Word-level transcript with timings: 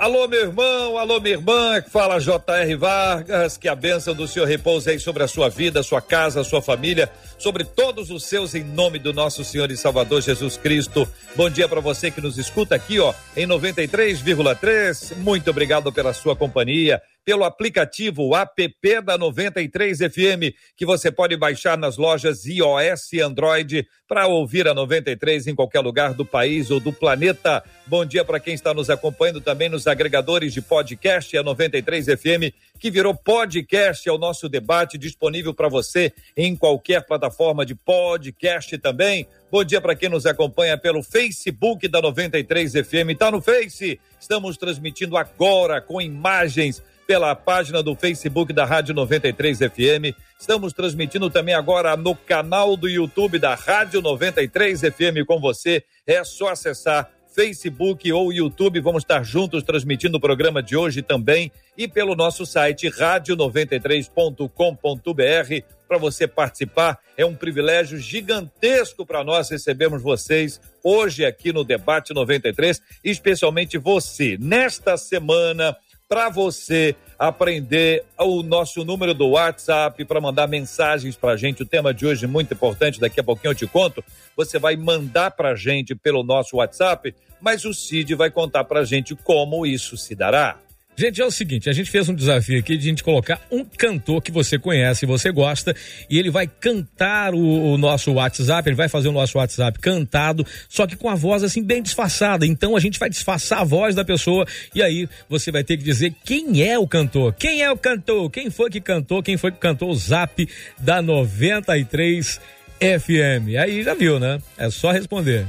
Alô, 0.00 0.26
meu 0.26 0.40
irmão, 0.40 0.96
alô, 0.96 1.20
minha 1.20 1.34
irmã, 1.34 1.78
que 1.78 1.90
fala 1.90 2.18
J.R. 2.18 2.74
Vargas, 2.74 3.58
que 3.58 3.68
a 3.68 3.74
bênção 3.74 4.14
do 4.14 4.26
Senhor 4.26 4.48
repouse 4.48 4.88
aí 4.88 4.98
sobre 4.98 5.22
a 5.22 5.28
sua 5.28 5.50
vida, 5.50 5.82
sua 5.82 6.00
casa, 6.00 6.42
sua 6.42 6.62
família, 6.62 7.12
sobre 7.36 7.64
todos 7.64 8.08
os 8.08 8.24
seus, 8.24 8.54
em 8.54 8.64
nome 8.64 8.98
do 8.98 9.12
nosso 9.12 9.44
Senhor 9.44 9.70
e 9.70 9.76
Salvador 9.76 10.22
Jesus 10.22 10.56
Cristo. 10.56 11.06
Bom 11.36 11.50
dia 11.50 11.68
para 11.68 11.82
você 11.82 12.10
que 12.10 12.18
nos 12.18 12.38
escuta 12.38 12.74
aqui, 12.74 12.98
ó, 12.98 13.12
em 13.36 13.46
93,3. 13.46 15.18
Muito 15.18 15.50
obrigado 15.50 15.92
pela 15.92 16.14
sua 16.14 16.34
companhia 16.34 17.02
pelo 17.24 17.44
aplicativo 17.44 18.34
app 18.34 18.70
da 19.04 19.16
93 19.16 19.98
FM, 19.98 20.54
que 20.76 20.86
você 20.86 21.10
pode 21.10 21.36
baixar 21.36 21.76
nas 21.76 21.96
lojas 21.96 22.46
iOS 22.46 23.12
e 23.12 23.20
Android 23.20 23.86
para 24.08 24.26
ouvir 24.26 24.66
a 24.66 24.74
93 24.74 25.46
em 25.46 25.54
qualquer 25.54 25.80
lugar 25.80 26.14
do 26.14 26.24
país 26.24 26.70
ou 26.70 26.80
do 26.80 26.92
planeta. 26.92 27.62
Bom 27.86 28.04
dia 28.04 28.24
para 28.24 28.40
quem 28.40 28.54
está 28.54 28.74
nos 28.74 28.90
acompanhando 28.90 29.40
também 29.40 29.68
nos 29.68 29.86
agregadores 29.86 30.52
de 30.52 30.60
podcast, 30.60 31.36
a 31.36 31.42
93 31.42 32.06
FM, 32.06 32.54
que 32.78 32.90
virou 32.90 33.14
podcast, 33.14 34.08
é 34.08 34.12
o 34.12 34.18
nosso 34.18 34.48
debate 34.48 34.98
disponível 34.98 35.54
para 35.54 35.68
você 35.68 36.12
em 36.36 36.56
qualquer 36.56 37.06
plataforma 37.06 37.64
de 37.64 37.74
podcast 37.74 38.76
também. 38.78 39.28
Bom 39.50 39.64
dia 39.64 39.80
para 39.80 39.96
quem 39.96 40.08
nos 40.08 40.26
acompanha 40.26 40.78
pelo 40.78 41.02
Facebook 41.02 41.86
da 41.88 42.00
93 42.00 42.72
FM. 42.72 43.10
Está 43.10 43.30
no 43.30 43.42
Face? 43.42 44.00
Estamos 44.20 44.56
transmitindo 44.56 45.16
agora 45.16 45.80
com 45.80 46.00
imagens 46.00 46.82
pela 47.10 47.34
página 47.34 47.82
do 47.82 47.96
Facebook 47.96 48.52
da 48.52 48.64
Rádio 48.64 48.94
93 48.94 49.58
FM. 49.58 50.14
Estamos 50.38 50.72
transmitindo 50.72 51.28
também 51.28 51.52
agora 51.52 51.96
no 51.96 52.14
canal 52.14 52.76
do 52.76 52.88
YouTube 52.88 53.36
da 53.36 53.56
Rádio 53.56 54.00
93 54.00 54.82
FM 54.82 55.26
com 55.26 55.40
você. 55.40 55.82
É 56.06 56.22
só 56.22 56.50
acessar 56.50 57.10
Facebook 57.34 58.12
ou 58.12 58.32
YouTube. 58.32 58.78
Vamos 58.78 59.02
estar 59.02 59.24
juntos 59.24 59.64
transmitindo 59.64 60.18
o 60.18 60.20
programa 60.20 60.62
de 60.62 60.76
hoje 60.76 61.02
também 61.02 61.50
e 61.76 61.88
pelo 61.88 62.14
nosso 62.14 62.46
site 62.46 62.88
radio93.com.br 62.88 65.66
para 65.88 65.98
você 65.98 66.28
participar. 66.28 66.96
É 67.16 67.26
um 67.26 67.34
privilégio 67.34 67.98
gigantesco 67.98 69.04
para 69.04 69.24
nós 69.24 69.50
recebermos 69.50 70.00
vocês 70.00 70.60
hoje 70.84 71.24
aqui 71.24 71.52
no 71.52 71.64
Debate 71.64 72.14
93, 72.14 72.80
especialmente 73.02 73.78
você. 73.78 74.38
Nesta 74.38 74.96
semana, 74.96 75.76
para 76.10 76.28
você 76.28 76.96
aprender 77.16 78.04
o 78.18 78.42
nosso 78.42 78.84
número 78.84 79.14
do 79.14 79.28
WhatsApp 79.28 80.04
para 80.04 80.20
mandar 80.20 80.48
mensagens 80.48 81.14
para 81.14 81.36
gente. 81.36 81.62
O 81.62 81.66
tema 81.66 81.94
de 81.94 82.04
hoje 82.04 82.24
é 82.24 82.28
muito 82.28 82.52
importante, 82.52 82.98
daqui 82.98 83.20
a 83.20 83.22
pouquinho 83.22 83.52
eu 83.52 83.54
te 83.54 83.64
conto. 83.64 84.02
Você 84.36 84.58
vai 84.58 84.74
mandar 84.74 85.30
para 85.30 85.54
gente 85.54 85.94
pelo 85.94 86.24
nosso 86.24 86.56
WhatsApp, 86.56 87.14
mas 87.40 87.64
o 87.64 87.72
Cid 87.72 88.16
vai 88.16 88.28
contar 88.28 88.64
para 88.64 88.84
gente 88.84 89.14
como 89.14 89.64
isso 89.64 89.96
se 89.96 90.16
dará. 90.16 90.58
Gente, 90.96 91.20
é 91.20 91.24
o 91.24 91.30
seguinte, 91.30 91.70
a 91.70 91.72
gente 91.72 91.90
fez 91.90 92.08
um 92.10 92.14
desafio 92.14 92.58
aqui 92.58 92.76
de 92.76 92.86
a 92.86 92.90
gente 92.90 93.02
colocar 93.02 93.40
um 93.50 93.64
cantor 93.64 94.20
que 94.20 94.30
você 94.30 94.58
conhece, 94.58 95.06
você 95.06 95.32
gosta, 95.32 95.74
e 96.10 96.18
ele 96.18 96.30
vai 96.30 96.46
cantar 96.46 97.34
o, 97.34 97.72
o, 97.72 97.78
nosso 97.78 98.12
WhatsApp, 98.12 98.68
ele 98.68 98.76
vai 98.76 98.88
fazer 98.88 99.08
o 99.08 99.12
nosso 99.12 99.38
WhatsApp 99.38 99.78
cantado, 99.78 100.46
só 100.68 100.86
que 100.86 100.96
com 100.96 101.08
a 101.08 101.14
voz 101.14 101.42
assim 101.42 101.62
bem 101.62 101.82
disfarçada. 101.82 102.44
Então 102.44 102.76
a 102.76 102.80
gente 102.80 102.98
vai 102.98 103.08
disfarçar 103.08 103.60
a 103.60 103.64
voz 103.64 103.94
da 103.94 104.04
pessoa 104.04 104.46
e 104.74 104.82
aí 104.82 105.08
você 105.26 105.50
vai 105.50 105.64
ter 105.64 105.78
que 105.78 105.84
dizer 105.84 106.14
quem 106.22 106.62
é 106.62 106.78
o 106.78 106.86
cantor. 106.86 107.32
Quem 107.32 107.62
é 107.62 107.70
o 107.70 107.78
cantor? 107.78 108.30
Quem 108.30 108.50
foi 108.50 108.68
que 108.68 108.80
cantou? 108.80 109.22
Quem 109.22 109.38
foi 109.38 109.52
que 109.52 109.58
cantou 109.58 109.90
o 109.90 109.96
Zap 109.96 110.46
da 110.78 111.00
93 111.00 112.38
FM? 112.78 113.56
Aí 113.58 113.82
já 113.82 113.94
viu, 113.94 114.20
né? 114.20 114.38
É 114.58 114.68
só 114.68 114.90
responder. 114.90 115.46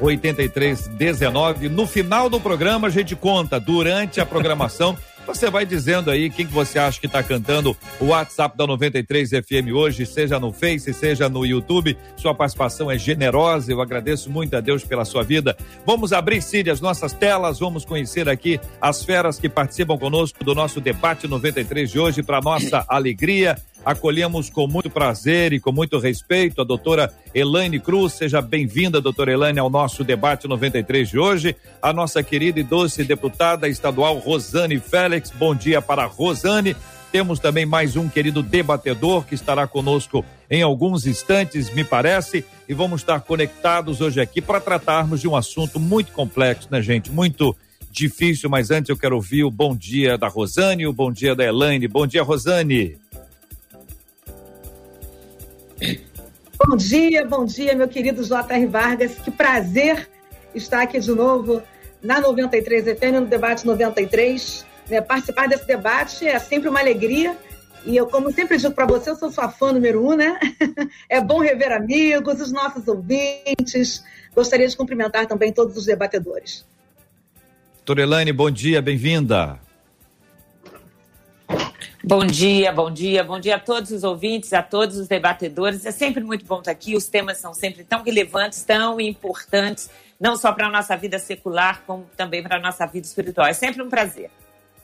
21968038319. 0.00 1.70
No 1.70 1.86
final 1.86 2.28
do 2.28 2.38
programa 2.38 2.88
a 2.88 2.90
gente 2.90 3.16
conta, 3.16 3.58
durante 3.58 4.20
a 4.20 4.26
programação, 4.26 4.98
você 5.26 5.50
vai 5.50 5.64
dizendo 5.64 6.10
aí 6.10 6.30
quem 6.30 6.46
que 6.46 6.52
você 6.52 6.78
acha 6.78 7.00
que 7.00 7.06
está 7.06 7.22
cantando 7.22 7.76
o 8.00 8.06
WhatsApp 8.06 8.56
da 8.56 8.66
93 8.66 9.30
FM 9.30 9.72
hoje, 9.74 10.04
seja 10.04 10.38
no 10.38 10.52
Face, 10.52 10.92
seja 10.92 11.28
no 11.28 11.46
YouTube. 11.46 11.96
Sua 12.16 12.34
participação 12.34 12.90
é 12.90 12.98
generosa, 12.98 13.72
eu 13.72 13.80
agradeço 13.80 14.30
muito 14.30 14.56
a 14.56 14.60
Deus 14.60 14.84
pela 14.84 15.04
sua 15.04 15.22
vida. 15.22 15.56
Vamos 15.86 16.12
abrir, 16.12 16.42
Cid, 16.42 16.70
as 16.70 16.80
nossas 16.80 17.12
telas, 17.12 17.58
vamos 17.58 17.84
conhecer 17.84 18.28
aqui 18.28 18.60
as 18.80 19.04
feras 19.04 19.38
que 19.38 19.48
participam 19.48 19.96
conosco 19.96 20.44
do 20.44 20.54
nosso 20.54 20.80
debate 20.80 21.28
93 21.28 21.90
de 21.90 21.98
hoje, 21.98 22.22
para 22.22 22.40
nossa 22.40 22.84
alegria. 22.88 23.56
Acolhemos 23.84 24.48
com 24.48 24.68
muito 24.68 24.88
prazer 24.88 25.52
e 25.52 25.58
com 25.58 25.72
muito 25.72 25.98
respeito 25.98 26.60
a 26.60 26.64
doutora 26.64 27.12
Elaine 27.34 27.80
Cruz. 27.80 28.12
Seja 28.12 28.40
bem-vinda, 28.40 29.00
doutora 29.00 29.32
Elaine, 29.32 29.58
ao 29.58 29.68
nosso 29.68 30.04
debate 30.04 30.46
93 30.46 31.08
de 31.08 31.18
hoje. 31.18 31.56
A 31.80 31.92
nossa 31.92 32.22
querida 32.22 32.60
e 32.60 32.62
doce 32.62 33.02
deputada 33.02 33.68
estadual 33.68 34.18
Rosane 34.18 34.78
Félix. 34.78 35.30
Bom 35.30 35.52
dia 35.52 35.82
para 35.82 36.04
Rosane. 36.06 36.76
Temos 37.10 37.40
também 37.40 37.66
mais 37.66 37.96
um 37.96 38.08
querido 38.08 38.40
debatedor 38.40 39.26
que 39.26 39.34
estará 39.34 39.66
conosco 39.66 40.24
em 40.48 40.62
alguns 40.62 41.04
instantes, 41.04 41.68
me 41.74 41.84
parece, 41.84 42.44
e 42.68 42.72
vamos 42.72 43.02
estar 43.02 43.20
conectados 43.20 44.00
hoje 44.00 44.20
aqui 44.20 44.40
para 44.40 44.60
tratarmos 44.60 45.20
de 45.20 45.28
um 45.28 45.36
assunto 45.36 45.78
muito 45.78 46.12
complexo, 46.12 46.68
né, 46.70 46.80
gente? 46.80 47.10
Muito 47.10 47.54
difícil, 47.90 48.48
mas 48.48 48.70
antes 48.70 48.88
eu 48.88 48.96
quero 48.96 49.16
ouvir 49.16 49.44
o 49.44 49.50
bom 49.50 49.76
dia 49.76 50.16
da 50.16 50.28
Rosane 50.28 50.86
o 50.86 50.92
bom 50.92 51.12
dia 51.12 51.34
da 51.34 51.44
Elaine. 51.44 51.86
Bom 51.86 52.06
dia, 52.06 52.22
Rosane. 52.22 52.96
Bom 56.64 56.76
dia, 56.76 57.24
bom 57.24 57.44
dia, 57.44 57.74
meu 57.74 57.88
querido 57.88 58.22
J.R. 58.22 58.66
Vargas. 58.66 59.14
Que 59.16 59.30
prazer 59.30 60.08
estar 60.54 60.82
aqui 60.82 61.00
de 61.00 61.10
novo 61.10 61.62
na 62.02 62.20
93 62.20 62.98
FM, 62.98 63.20
no 63.20 63.26
debate 63.26 63.66
93. 63.66 64.64
né? 64.88 65.00
participar 65.00 65.48
desse 65.48 65.66
debate 65.66 66.26
é 66.26 66.38
sempre 66.38 66.68
uma 66.68 66.80
alegria. 66.80 67.36
E 67.84 67.96
eu, 67.96 68.06
como 68.06 68.32
sempre 68.32 68.58
digo 68.58 68.72
para 68.72 68.86
você, 68.86 69.10
eu 69.10 69.16
sou 69.16 69.30
sua 69.30 69.48
fã 69.48 69.72
número 69.72 70.06
um, 70.06 70.14
né? 70.14 70.38
É 71.08 71.20
bom 71.20 71.40
rever 71.40 71.72
amigos, 71.72 72.40
os 72.40 72.52
nossos 72.52 72.86
ouvintes. 72.86 74.04
Gostaria 74.34 74.68
de 74.68 74.76
cumprimentar 74.76 75.26
também 75.26 75.52
todos 75.52 75.76
os 75.76 75.84
debatedores. 75.84 76.64
Doutora 77.78 78.02
Elaine, 78.02 78.32
bom 78.32 78.50
dia, 78.50 78.80
bem-vinda. 78.80 79.58
Bom 82.04 82.26
dia, 82.26 82.72
bom 82.72 82.90
dia, 82.90 83.22
bom 83.22 83.38
dia 83.38 83.54
a 83.54 83.58
todos 83.60 83.92
os 83.92 84.02
ouvintes, 84.02 84.52
a 84.52 84.60
todos 84.60 84.96
os 84.96 85.06
debatedores. 85.06 85.86
É 85.86 85.92
sempre 85.92 86.24
muito 86.24 86.44
bom 86.44 86.58
estar 86.58 86.72
aqui, 86.72 86.96
os 86.96 87.06
temas 87.06 87.38
são 87.38 87.54
sempre 87.54 87.84
tão 87.84 88.02
relevantes, 88.02 88.64
tão 88.64 89.00
importantes, 89.00 89.88
não 90.18 90.36
só 90.36 90.52
para 90.52 90.66
a 90.66 90.70
nossa 90.70 90.96
vida 90.96 91.20
secular, 91.20 91.84
como 91.86 92.04
também 92.16 92.42
para 92.42 92.56
a 92.56 92.60
nossa 92.60 92.84
vida 92.86 93.06
espiritual. 93.06 93.46
É 93.46 93.52
sempre 93.52 93.80
um 93.80 93.88
prazer. 93.88 94.30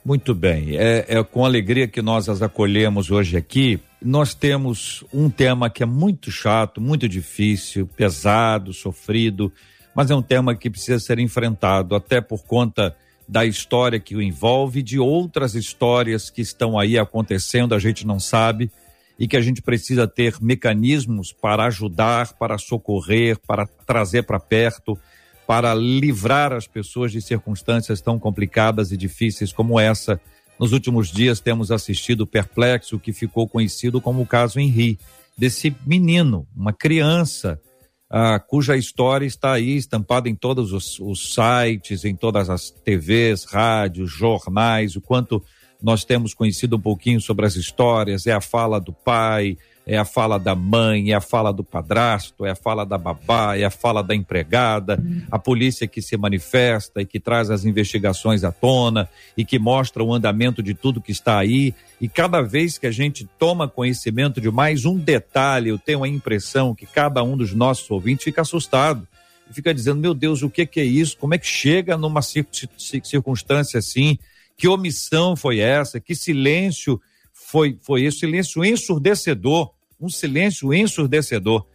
Muito 0.03 0.33
bem, 0.33 0.77
é, 0.77 1.05
é 1.09 1.21
com 1.21 1.45
alegria 1.45 1.89
que 1.89 2.01
nós 2.01 2.29
as 2.29 2.41
acolhemos 2.41 3.11
hoje 3.11 3.35
aqui. 3.35 3.81
Nós 4.01 4.33
temos 4.33 5.03
um 5.13 5.29
tema 5.29 5.69
que 5.69 5.83
é 5.83 5.85
muito 5.85 6.31
chato, 6.31 6.79
muito 6.79 7.07
difícil, 7.09 7.85
pesado, 7.97 8.71
sofrido, 8.71 9.51
mas 9.93 10.09
é 10.09 10.15
um 10.15 10.21
tema 10.21 10.55
que 10.55 10.69
precisa 10.69 10.99
ser 10.99 11.19
enfrentado, 11.19 11.95
até 11.95 12.21
por 12.21 12.45
conta 12.45 12.95
da 13.29 13.45
história 13.45 13.99
que 13.99 14.15
o 14.15 14.21
envolve, 14.23 14.81
de 14.81 14.97
outras 14.97 15.53
histórias 15.53 16.31
que 16.31 16.41
estão 16.41 16.79
aí 16.79 16.97
acontecendo, 16.97 17.75
a 17.75 17.79
gente 17.79 18.05
não 18.05 18.19
sabe, 18.19 18.71
e 19.19 19.27
que 19.27 19.37
a 19.37 19.41
gente 19.41 19.61
precisa 19.61 20.07
ter 20.07 20.37
mecanismos 20.41 21.31
para 21.31 21.65
ajudar, 21.65 22.33
para 22.33 22.57
socorrer, 22.57 23.37
para 23.45 23.67
trazer 23.85 24.23
para 24.23 24.39
perto, 24.39 24.97
para 25.45 25.75
livrar 25.75 26.53
as 26.53 26.65
pessoas 26.65 27.11
de 27.11 27.21
circunstâncias 27.21 28.01
tão 28.01 28.17
complicadas 28.17 28.91
e 28.91 28.97
difíceis 28.97 29.53
como 29.53 29.79
essa. 29.79 30.19
Nos 30.59 30.71
últimos 30.71 31.11
dias 31.11 31.39
temos 31.39 31.71
assistido 31.71 32.25
perplexo 32.25 32.99
que 32.99 33.13
ficou 33.13 33.47
conhecido 33.47 34.01
como 34.01 34.23
o 34.23 34.27
caso 34.27 34.59
Henri, 34.59 34.97
desse 35.37 35.75
menino, 35.85 36.47
uma 36.55 36.73
criança 36.73 37.61
ah, 38.09 38.39
cuja 38.39 38.75
história 38.75 39.25
está 39.25 39.53
aí 39.53 39.75
estampada 39.75 40.27
em 40.27 40.35
todos 40.35 40.73
os, 40.73 40.99
os 40.99 41.33
sites, 41.33 42.03
em 42.03 42.15
todas 42.15 42.49
as 42.49 42.71
TVs, 42.71 43.45
rádios, 43.45 44.11
jornais, 44.11 44.95
o 44.95 45.01
quanto 45.01 45.43
nós 45.81 46.03
temos 46.03 46.33
conhecido 46.33 46.75
um 46.75 46.81
pouquinho 46.81 47.21
sobre 47.21 47.45
as 47.45 47.55
histórias, 47.55 48.25
é 48.25 48.33
a 48.33 48.41
fala 48.41 48.79
do 48.79 48.91
pai, 48.91 49.57
é 49.89 49.97
a 49.97 50.05
fala 50.05 50.37
da 50.37 50.53
mãe, 50.53 51.11
é 51.11 51.15
a 51.15 51.19
fala 51.19 51.51
do 51.51 51.63
padrasto, 51.63 52.45
é 52.45 52.51
a 52.51 52.55
fala 52.55 52.85
da 52.85 52.95
babá, 52.95 53.57
é 53.57 53.63
a 53.63 53.71
fala 53.71 54.03
da 54.03 54.13
empregada, 54.13 55.03
a 55.31 55.39
polícia 55.39 55.87
que 55.87 55.99
se 55.99 56.15
manifesta 56.15 57.01
e 57.01 57.05
que 57.07 57.19
traz 57.19 57.49
as 57.49 57.65
investigações 57.65 58.43
à 58.43 58.51
tona 58.51 59.09
e 59.35 59.43
que 59.43 59.57
mostra 59.57 60.03
o 60.03 60.13
andamento 60.13 60.61
de 60.61 60.75
tudo 60.75 61.01
que 61.01 61.11
está 61.11 61.39
aí. 61.39 61.73
E 61.99 62.07
cada 62.07 62.39
vez 62.39 62.77
que 62.77 62.85
a 62.85 62.91
gente 62.91 63.27
toma 63.39 63.67
conhecimento 63.67 64.39
de 64.39 64.51
mais 64.51 64.85
um 64.85 64.95
detalhe, 64.95 65.69
eu 65.69 65.79
tenho 65.79 66.03
a 66.03 66.07
impressão 66.07 66.75
que 66.75 66.85
cada 66.85 67.23
um 67.23 67.35
dos 67.35 67.55
nossos 67.55 67.89
ouvintes 67.89 68.25
fica 68.25 68.41
assustado 68.41 69.07
e 69.49 69.53
fica 69.55 69.73
dizendo: 69.73 69.99
meu 69.99 70.13
Deus, 70.13 70.43
o 70.43 70.51
que, 70.51 70.69
é 70.79 70.83
isso? 70.83 71.17
Como 71.17 71.33
é 71.33 71.39
que 71.39 71.47
chega 71.47 71.97
numa 71.97 72.21
circunstância 72.21 73.79
assim? 73.79 74.19
Que 74.55 74.67
omissão 74.67 75.35
foi 75.35 75.57
essa? 75.57 75.99
Que 75.99 76.13
silêncio 76.13 77.01
foi, 77.33 77.75
foi 77.81 78.03
esse? 78.03 78.19
Silêncio 78.19 78.63
ensurdecedor 78.63 79.71
um 79.99 80.09
silêncio 80.09 80.73
ensurdecedor. 80.73 81.65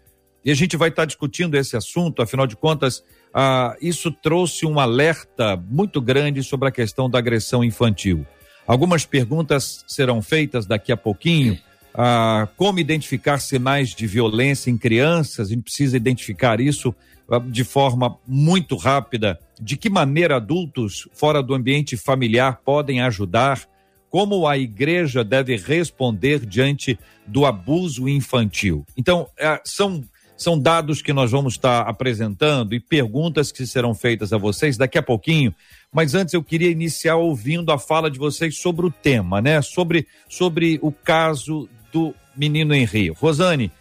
E 0.45 0.51
a 0.51 0.55
gente 0.55 0.77
vai 0.77 0.91
estar 0.91 1.05
discutindo 1.05 1.57
esse 1.57 1.77
assunto, 1.77 2.21
afinal 2.21 2.47
de 2.47 2.57
contas, 2.57 3.03
ah, 3.33 3.77
isso 3.81 4.13
trouxe 4.13 4.67
um 4.67 4.79
alerta 4.79 5.57
muito 5.57 6.01
grande 6.01 6.43
sobre 6.43 6.69
a 6.69 6.73
questão 6.73 7.09
da 7.11 7.19
agressão 7.19 7.65
infantil. 7.65 8.27
Algumas 8.67 9.05
perguntas 9.05 9.85
serão 9.89 10.23
feitas 10.23 10.67
daqui 10.67 10.93
a 10.93 10.97
pouquinho. 10.97 11.59
Ah, 11.95 12.49
como 12.57 12.79
identificar 12.79 13.39
sinais 13.39 13.91
de 13.95 14.07
violência 14.07 14.71
em 14.71 14.79
crianças? 14.79 15.49
A 15.49 15.51
gente 15.51 15.65
precisa 15.65 15.97
identificar 15.97 16.61
isso 16.61 16.95
ah, 17.31 17.39
de 17.39 17.65
forma 17.65 18.19
muito 18.27 18.77
rápida. 18.77 19.39
De 19.61 19.77
que 19.77 19.91
maneira 19.91 20.37
adultos 20.37 21.09
fora 21.13 21.43
do 21.43 21.55
ambiente 21.55 21.97
familiar 21.97 22.61
podem 22.65 23.01
ajudar? 23.01 23.67
Como 24.15 24.47
a 24.47 24.57
igreja 24.57 25.25
deve 25.25 25.57
responder 25.57 26.47
diante 26.47 26.97
do 27.27 27.45
abuso 27.45 28.09
infantil. 28.09 28.87
Então, 28.97 29.27
é, 29.37 29.61
são, 29.65 30.05
são 30.37 30.57
dados 30.57 31.03
que 31.03 31.13
nós 31.13 31.33
vamos 31.33 31.55
estar 31.55 31.81
apresentando 31.81 32.77
e 32.77 32.79
perguntas 32.79 33.51
que 33.51 33.67
serão 33.67 33.93
feitas 33.93 34.33
a 34.33 34.39
vocês 34.39 34.77
daqui 34.77 34.97
a 34.97 35.03
pouquinho. 35.03 35.53
Mas 35.93 36.15
antes 36.15 36.33
eu 36.33 36.45
queria 36.45 36.71
iniciar 36.71 37.17
ouvindo 37.17 37.73
a 37.73 37.79
fala 37.79 38.09
de 38.09 38.17
vocês 38.17 38.57
sobre 38.57 38.87
o 38.87 38.91
tema, 38.93 39.43
né? 39.43 39.61
Sobre, 39.61 40.07
sobre 40.29 40.79
o 40.81 40.93
caso 40.93 41.69
do 41.93 42.15
menino 42.37 42.73
Henri. 42.73 43.09
Rosane, 43.09 43.73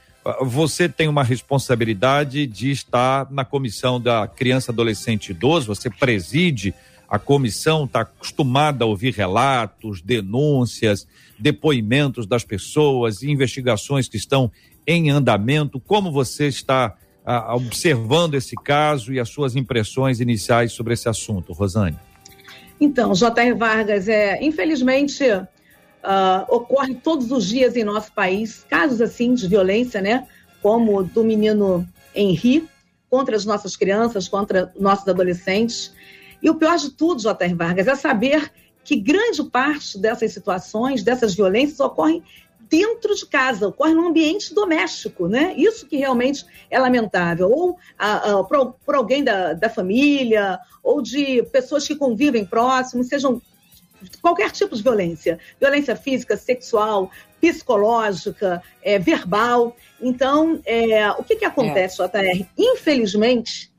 você 0.42 0.90
tem 0.90 1.08
uma 1.08 1.24
responsabilidade 1.24 2.48
de 2.48 2.72
estar 2.72 3.32
na 3.32 3.46
comissão 3.46 4.02
da 4.02 4.28
criança, 4.28 4.72
adolescente 4.72 5.28
e 5.28 5.32
idoso, 5.32 5.68
você 5.68 5.92
preside 5.92 6.74
a 7.14 7.20
comissão 7.20 7.86
está 7.86 8.00
acostumada 8.00 8.84
a 8.84 8.88
ouvir 8.88 9.14
relatos, 9.14 10.02
denúncias, 10.02 11.08
depoimentos 11.38 12.26
das 12.26 12.44
pessoas, 12.44 13.22
investigações 13.22 14.08
que 14.08 14.18
estão 14.18 14.52
em 14.88 15.12
andamento. 15.12 15.80
Como 15.80 16.12
você 16.12 16.48
está 16.48 16.98
ah, 17.24 17.56
observando 17.56 18.34
esse 18.34 18.56
caso 18.56 19.14
e 19.14 19.20
as 19.20 19.30
suas 19.30 19.56
impressões 19.56 20.20
iniciais 20.20 20.72
sobre 20.72 20.96
esse 20.96 21.08
assunto, 21.08 21.54
Rosane? 21.54 22.00
Então, 22.82 23.14
J.R. 23.14 23.54
Vargas, 23.54 24.08
é, 24.08 24.44
infelizmente, 24.44 25.24
uh, 25.24 25.46
ocorre 26.50 26.96
todos 26.96 27.32
os 27.32 27.48
dias 27.48 27.76
em 27.76 27.84
nosso 27.84 28.12
país 28.12 28.66
casos 28.68 29.00
assim 29.00 29.36
de 29.36 29.48
violência, 29.48 30.02
né? 30.02 30.26
Como 30.64 31.04
do 31.04 31.24
menino 31.24 31.88
Henri 32.16 32.68
contra 33.08 33.36
as 33.36 33.46
nossas 33.46 33.76
crianças, 33.76 34.28
contra 34.28 34.74
nossos 34.80 35.08
adolescentes. 35.08 35.94
E 36.44 36.50
o 36.50 36.56
pior 36.56 36.76
de 36.78 36.92
tudo, 36.92 37.22
J.R. 37.22 37.54
Vargas, 37.54 37.88
é 37.88 37.96
saber 37.96 38.52
que 38.84 38.98
grande 38.98 39.42
parte 39.46 39.98
dessas 39.98 40.34
situações, 40.34 41.02
dessas 41.02 41.34
violências, 41.34 41.80
ocorrem 41.80 42.22
dentro 42.70 43.16
de 43.16 43.26
casa, 43.26 43.68
ocorre 43.68 43.94
no 43.94 44.08
ambiente 44.08 44.54
doméstico, 44.54 45.28
né? 45.28 45.54
Isso 45.56 45.86
que 45.86 45.96
realmente 45.96 46.46
é 46.70 46.78
lamentável. 46.78 47.50
Ou 47.50 47.78
a, 47.98 48.40
a, 48.40 48.44
por, 48.44 48.74
por, 48.86 48.96
alguém 48.96 49.24
da, 49.24 49.54
da 49.54 49.70
família, 49.70 50.60
ou 50.84 51.02
de 51.02 51.44
pessoas 51.44 51.88
que 51.88 51.96
convivem 51.96 52.46
próximos, 52.46 53.08
sejam 53.08 53.42
qualquer 54.22 54.52
tipo 54.52 54.76
de 54.76 54.84
violência, 54.84 55.40
violência 55.60 55.96
física, 55.96 56.36
sexual, 56.36 57.10
psicológica, 57.40 58.62
é, 58.82 59.00
verbal. 59.00 59.76
Então, 60.02 60.60
é, 60.66 61.10
o 61.12 61.24
que, 61.24 61.38
que 61.38 61.46
acontece, 61.46 62.02
é. 62.02 62.08
JR? 62.08 62.46
Infelizmente, 62.58 63.73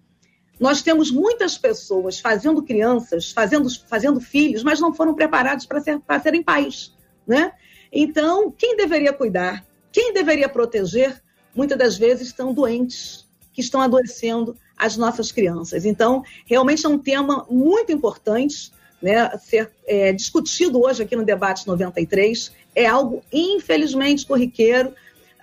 nós 0.59 0.83
temos 0.83 1.11
muitas 1.11 1.59
pessoas 1.59 2.21
fazendo 2.21 2.63
crianças, 2.63 3.33
fazendo, 3.33 3.69
fazendo 3.89 4.21
filhos, 4.21 4.63
mas 4.63 4.81
não 4.81 4.95
foram 4.95 5.15
preparados 5.15 5.67
para 5.67 5.81
ser, 5.81 6.01
serem 6.23 6.43
pais. 6.43 6.95
Né? 7.27 7.53
Então, 7.93 8.51
quem 8.51 8.77
deveria 8.77 9.13
cuidar, 9.13 9.65
quem 9.93 10.13
deveria 10.13 10.49
proteger, 10.49 11.23
muitas 11.55 11.79
das 11.79 11.97
vezes 11.97 12.29
estão 12.29 12.53
doentes, 12.53 13.27
que 13.53 13.61
estão 13.61 13.81
adoecendo 13.81 14.57
as 14.77 14.97
nossas 14.97 15.31
crianças. 15.31 15.85
Então, 15.85 16.25
realmente 16.45 16.85
é 16.85 16.89
um 16.89 16.99
tema 16.99 17.47
muito 17.49 17.93
importante 17.93 18.73
né, 19.01 19.31
ser 19.39 19.71
é, 19.87 20.13
discutido 20.13 20.83
hoje 20.83 21.03
aqui 21.03 21.15
no 21.15 21.25
Debate 21.25 21.67
93. 21.67 22.53
É 22.75 22.87
algo, 22.87 23.23
infelizmente, 23.33 24.27
corriqueiro, 24.27 24.95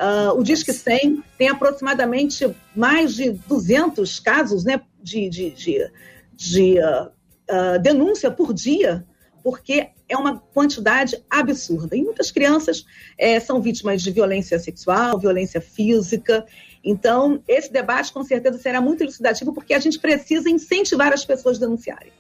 Uh, 0.02 0.34
o 0.36 0.44
Disque 0.44 0.74
100 0.74 1.24
tem 1.38 1.50
aproximadamente 1.50 2.50
mais 2.76 3.14
de 3.14 3.30
200 3.30 4.20
casos 4.20 4.64
né, 4.64 4.82
de, 5.02 5.30
de, 5.30 5.52
de, 5.52 5.92
de 6.34 6.76
uh, 6.80 7.80
denúncia 7.82 8.32
por 8.32 8.54
dia, 8.54 9.06
porque 9.44 9.90
é 10.08 10.18
uma 10.18 10.38
quantidade 10.38 11.18
absurda. 11.30 11.96
E 11.96 12.04
muitas 12.04 12.32
crianças 12.32 12.86
é, 13.18 13.40
são 13.40 13.62
vítimas 13.62 14.02
de 14.02 14.12
violência 14.12 14.60
sexual, 14.60 15.20
violência 15.20 15.62
física. 15.62 16.46
Então, 16.84 17.42
esse 17.48 17.72
debate 17.72 18.12
com 18.12 18.24
certeza 18.24 18.58
será 18.58 18.82
muito 18.82 19.02
elucidativo, 19.02 19.54
porque 19.54 19.74
a 19.74 19.80
gente 19.80 20.00
precisa 20.00 20.50
incentivar 20.50 21.14
as 21.14 21.24
pessoas 21.24 21.58
a 21.58 21.62
denunciarem. 21.62 22.12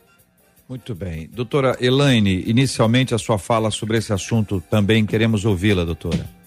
Muito 0.69 0.95
bem. 0.95 1.27
Doutora 1.27 1.75
Elaine, 1.81 2.43
inicialmente 2.47 3.13
a 3.13 3.17
sua 3.17 3.37
fala 3.37 3.69
sobre 3.69 3.97
esse 3.97 4.13
assunto 4.13 4.63
também 4.69 5.05
queremos 5.05 5.43
ouvi-la, 5.43 5.83
doutora. 5.83 6.40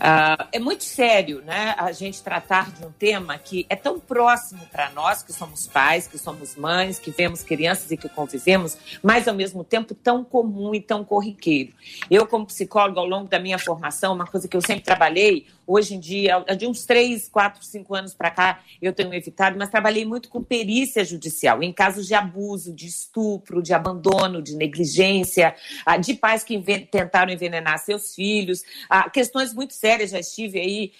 Uh, 0.00 0.48
é 0.50 0.58
muito 0.58 0.82
sério 0.82 1.42
né, 1.42 1.74
a 1.76 1.92
gente 1.92 2.22
tratar 2.22 2.70
de 2.70 2.82
um 2.86 2.90
tema 2.90 3.36
que 3.36 3.66
é 3.68 3.76
tão 3.76 4.00
próximo 4.00 4.62
para 4.72 4.88
nós, 4.90 5.22
que 5.22 5.30
somos 5.30 5.66
pais, 5.66 6.08
que 6.08 6.16
somos 6.16 6.56
mães, 6.56 6.98
que 6.98 7.10
vemos 7.10 7.42
crianças 7.42 7.90
e 7.90 7.98
que 7.98 8.08
convivemos, 8.08 8.78
mas 9.02 9.28
ao 9.28 9.34
mesmo 9.34 9.62
tempo 9.62 9.94
tão 9.94 10.24
comum 10.24 10.74
e 10.74 10.80
tão 10.80 11.04
corriqueiro. 11.04 11.74
Eu, 12.10 12.26
como 12.26 12.46
psicóloga, 12.46 12.98
ao 12.98 13.06
longo 13.06 13.28
da 13.28 13.38
minha 13.38 13.58
formação, 13.58 14.14
uma 14.14 14.26
coisa 14.26 14.48
que 14.48 14.56
eu 14.56 14.62
sempre 14.62 14.82
trabalhei, 14.82 15.46
hoje 15.66 15.94
em 15.94 16.00
dia, 16.00 16.44
de 16.56 16.66
uns 16.66 16.86
três, 16.86 17.28
quatro, 17.28 17.62
cinco 17.62 17.94
anos 17.94 18.14
para 18.14 18.30
cá, 18.30 18.60
eu 18.80 18.94
tenho 18.94 19.12
evitado, 19.12 19.56
mas 19.58 19.68
trabalhei 19.68 20.06
muito 20.06 20.30
com 20.30 20.42
perícia 20.42 21.04
judicial, 21.04 21.62
em 21.62 21.72
casos 21.72 22.06
de 22.06 22.14
abuso, 22.14 22.72
de 22.72 22.86
estupro, 22.86 23.62
de 23.62 23.74
abandono, 23.74 24.42
de 24.42 24.56
negligência, 24.56 25.54
ah, 25.84 25.98
de 25.98 26.14
pais 26.14 26.42
que 26.42 26.58
tentaram 26.90 27.30
envenenar 27.30 27.78
seus 27.78 28.14
filhos, 28.14 28.62
ah, 28.88 29.08
questões 29.08 29.52
muito 29.54 29.74
sérias 29.74 29.89
já 30.06 30.18
estive 30.18 30.58
aí 30.58 30.92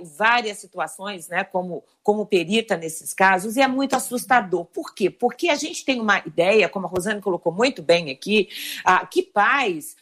em 0.00 0.04
várias 0.16 0.58
situações, 0.58 1.28
né, 1.28 1.44
como, 1.44 1.82
como 2.02 2.26
perita 2.26 2.76
nesses 2.76 3.14
casos, 3.14 3.56
e 3.56 3.60
é 3.60 3.68
muito 3.68 3.94
assustador. 3.94 4.64
Por 4.64 4.94
quê? 4.94 5.10
Porque 5.10 5.48
a 5.48 5.54
gente 5.54 5.84
tem 5.84 6.00
uma 6.00 6.18
ideia, 6.26 6.68
como 6.68 6.86
a 6.86 6.90
Rosane 6.90 7.20
colocou 7.20 7.52
muito 7.52 7.82
bem 7.82 8.10
aqui, 8.10 8.48
que 9.10 9.22
pais 9.22 9.96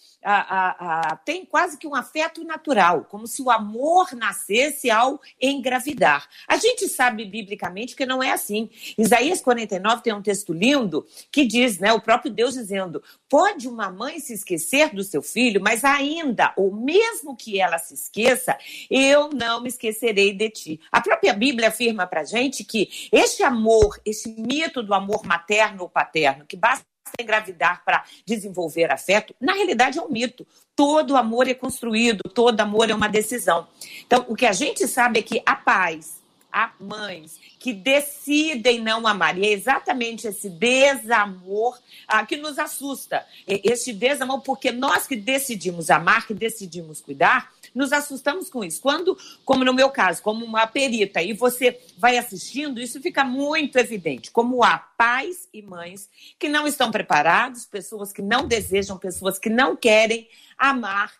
tem 1.25 1.45
quase 1.45 1.77
que 1.77 1.87
um 1.87 1.95
afeto 1.95 2.43
natural, 2.45 3.05
como 3.05 3.27
se 3.27 3.43
o 3.43 3.51
amor 3.51 4.15
nascesse 4.15 4.91
ao 4.91 5.21
engravidar. 5.41 6.29
A 6.49 6.57
gente 6.57 6.89
sabe 6.89 7.25
biblicamente 7.25 7.95
que 7.95 8.07
não 8.07 8.23
é 8.23 8.31
assim. 8.31 8.71
Isaías 8.97 9.41
49 9.41 10.03
tem 10.03 10.13
um 10.13 10.23
texto 10.23 10.53
lindo 10.53 11.07
que 11.31 11.45
diz, 11.45 11.79
né, 11.79 11.93
o 11.93 12.01
próprio 12.01 12.33
Deus 12.33 12.55
dizendo: 12.55 13.03
pode 13.29 13.69
uma 13.69 13.91
mãe 13.91 14.19
se 14.19 14.33
esquecer 14.33 14.95
do 14.95 15.03
seu 15.03 15.23
filho, 15.23 15.61
mas 15.61 15.85
ainda, 15.85 16.53
ou 16.57 16.75
mesmo 16.75 17.37
que 17.37 17.61
ela 17.61 17.79
se 17.79 17.95
esqueça, 17.95 18.57
eu 18.91 19.29
não 19.31 19.61
me 19.61 19.69
esquecerei 19.69 20.33
de 20.33 20.51
ti. 20.51 20.81
A 20.91 21.01
própria 21.01 21.35
Bíblia 21.35 21.69
afirma 21.69 22.07
para 22.07 22.25
gente 22.25 22.65
que 22.65 22.89
este 23.13 23.43
amor, 23.43 24.01
esse 24.05 24.29
mito 24.29 24.83
do 24.83 24.95
amor 24.95 25.25
materno 25.25 25.83
ou 25.83 25.89
paterno, 25.89 26.47
que 26.47 26.57
basta 26.57 26.94
engravidar 27.21 27.85
para 27.85 28.05
desenvolver 28.27 28.91
afeto, 28.91 29.35
na 29.41 29.53
realidade 29.53 29.99
é 29.99 30.03
um 30.03 30.09
mito. 30.09 30.47
Todo 30.77 31.17
amor 31.17 31.49
é 31.49 31.55
construído, 31.55 32.23
todo 32.31 32.61
amor 32.61 32.91
é 32.91 32.95
uma 32.95 33.09
decisão. 33.09 33.67
Então, 34.07 34.25
o 34.29 34.35
que 34.35 34.47
a 34.47 34.53
gente 34.53 34.89
sabe 34.89 35.21
é 35.21 35.23
que 35.23 35.43
a 35.47 35.55
paz, 35.55 36.21
há 36.53 36.73
mães 36.79 37.41
que 37.59 37.73
decidem 37.73 38.81
não 38.81 39.07
amar. 39.07 39.39
E 39.39 39.45
é 39.45 39.51
exatamente 39.51 40.29
esse 40.29 40.49
desamor 40.49 41.79
ah, 42.07 42.25
que 42.25 42.37
nos 42.37 42.59
assusta. 42.59 43.27
Este 43.47 43.93
desamor, 43.93 44.41
porque 44.43 44.71
nós 44.71 45.07
que 45.07 45.17
decidimos 45.17 45.91
amar, 45.91 46.27
que 46.27 46.35
decidimos 46.35 47.01
cuidar, 47.01 47.54
nos 47.75 47.93
assustamos 47.93 48.49
com 48.49 48.63
isso. 48.63 48.81
Quando, 48.81 49.19
como 49.45 49.65
no 49.65 49.75
meu 49.75 49.91
caso, 49.91 50.23
como 50.23 50.45
uma 50.45 50.67
perita, 50.67 51.23
e 51.23 51.33
você 51.33 51.81
vai 51.99 52.17
assistindo, 52.17 52.81
isso 52.81 53.01
fica 53.01 53.25
muito 53.25 53.77
evidente. 53.79 54.31
Como 54.31 54.63
há 54.63 54.79
pais 54.79 55.49
e 55.53 55.61
mães 55.61 56.09
que 56.39 56.49
não 56.49 56.67
estão 56.67 56.91
preparados, 56.91 57.65
pessoas 57.65 58.13
que 58.13 58.23
não 58.23 58.47
desejam, 58.47 58.97
pessoas 58.97 59.39
que 59.39 59.51
não 59.51 59.77
querem 59.77 60.29
amar 60.57 61.13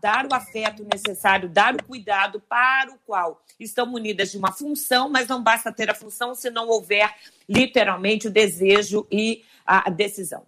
dar 0.00 0.26
o 0.26 0.34
afeto 0.34 0.84
necessário, 0.84 1.48
dar 1.48 1.74
o 1.74 1.82
cuidado 1.82 2.40
para 2.40 2.90
o 2.92 2.98
qual 3.06 3.42
estão 3.58 3.86
munidas 3.86 4.30
de 4.30 4.36
uma 4.36 4.52
função, 4.52 5.08
mas 5.08 5.26
não 5.28 5.42
basta 5.42 5.72
ter 5.72 5.88
a 5.88 5.94
função 5.94 6.34
se 6.34 6.50
não 6.50 6.68
houver 6.68 7.10
literalmente 7.48 8.28
o 8.28 8.30
desejo 8.30 9.06
e 9.10 9.42
a 9.64 9.88
decisão. 9.88 10.46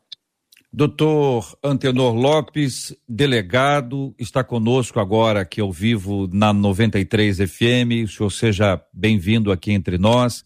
Doutor 0.76 1.56
Antenor 1.62 2.16
Lopes, 2.16 2.92
delegado, 3.08 4.12
está 4.18 4.42
conosco 4.42 4.98
agora 4.98 5.44
que 5.44 5.60
eu 5.60 5.70
vivo 5.70 6.28
na 6.32 6.52
93 6.52 7.36
FM. 7.48 8.02
O 8.04 8.08
senhor 8.08 8.30
seja 8.30 8.84
bem-vindo 8.92 9.52
aqui 9.52 9.70
entre 9.70 9.98
nós. 9.98 10.44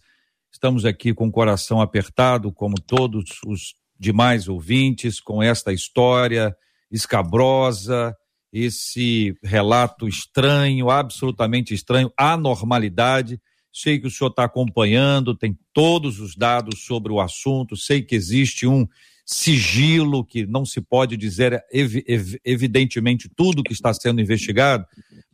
Estamos 0.53 0.85
aqui 0.85 1.15
com 1.15 1.29
o 1.29 1.33
coração 1.33 1.81
apertado, 1.81 2.53
como 2.53 2.79
todos 2.79 3.41
os 3.47 3.75
demais 3.99 4.49
ouvintes, 4.51 5.19
com 5.19 5.43
esta 5.43 5.73
história 5.73 6.55
escabrosa, 6.91 8.15
esse 8.53 9.35
relato 9.43 10.07
estranho, 10.07 10.91
absolutamente 10.91 11.73
estranho, 11.73 12.13
anormalidade. 12.19 13.41
Sei 13.73 13.99
que 13.99 14.07
o 14.07 14.11
senhor 14.11 14.29
está 14.29 14.45
acompanhando, 14.45 15.35
tem 15.35 15.59
todos 15.73 16.21
os 16.21 16.37
dados 16.37 16.85
sobre 16.85 17.11
o 17.11 17.19
assunto, 17.19 17.75
sei 17.79 18.03
que 18.03 18.15
existe 18.15 18.67
um 18.67 18.87
sigilo 19.31 20.25
que 20.25 20.47
não 20.47 20.65
se 20.65 20.81
pode 20.81 21.15
dizer 21.15 21.63
ev 21.71 22.03
ev 22.07 22.41
evidentemente 22.43 23.29
tudo 23.29 23.63
que 23.63 23.75
está 23.75 23.93
sendo 23.93 24.23
investigado, 24.23 24.87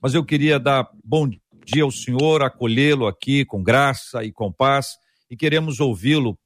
mas 0.02 0.14
eu 0.14 0.24
queria 0.24 0.58
dar 0.58 0.90
bom 1.04 1.30
dia 1.64 1.84
ao 1.84 1.92
senhor, 1.92 2.42
acolhê-lo 2.42 3.06
aqui 3.06 3.44
com 3.44 3.62
graça 3.62 4.24
e 4.24 4.32
com 4.32 4.50
paz 4.50 4.96
e 5.30 5.36
queremos 5.36 5.78
ouvi-lo 5.78 6.36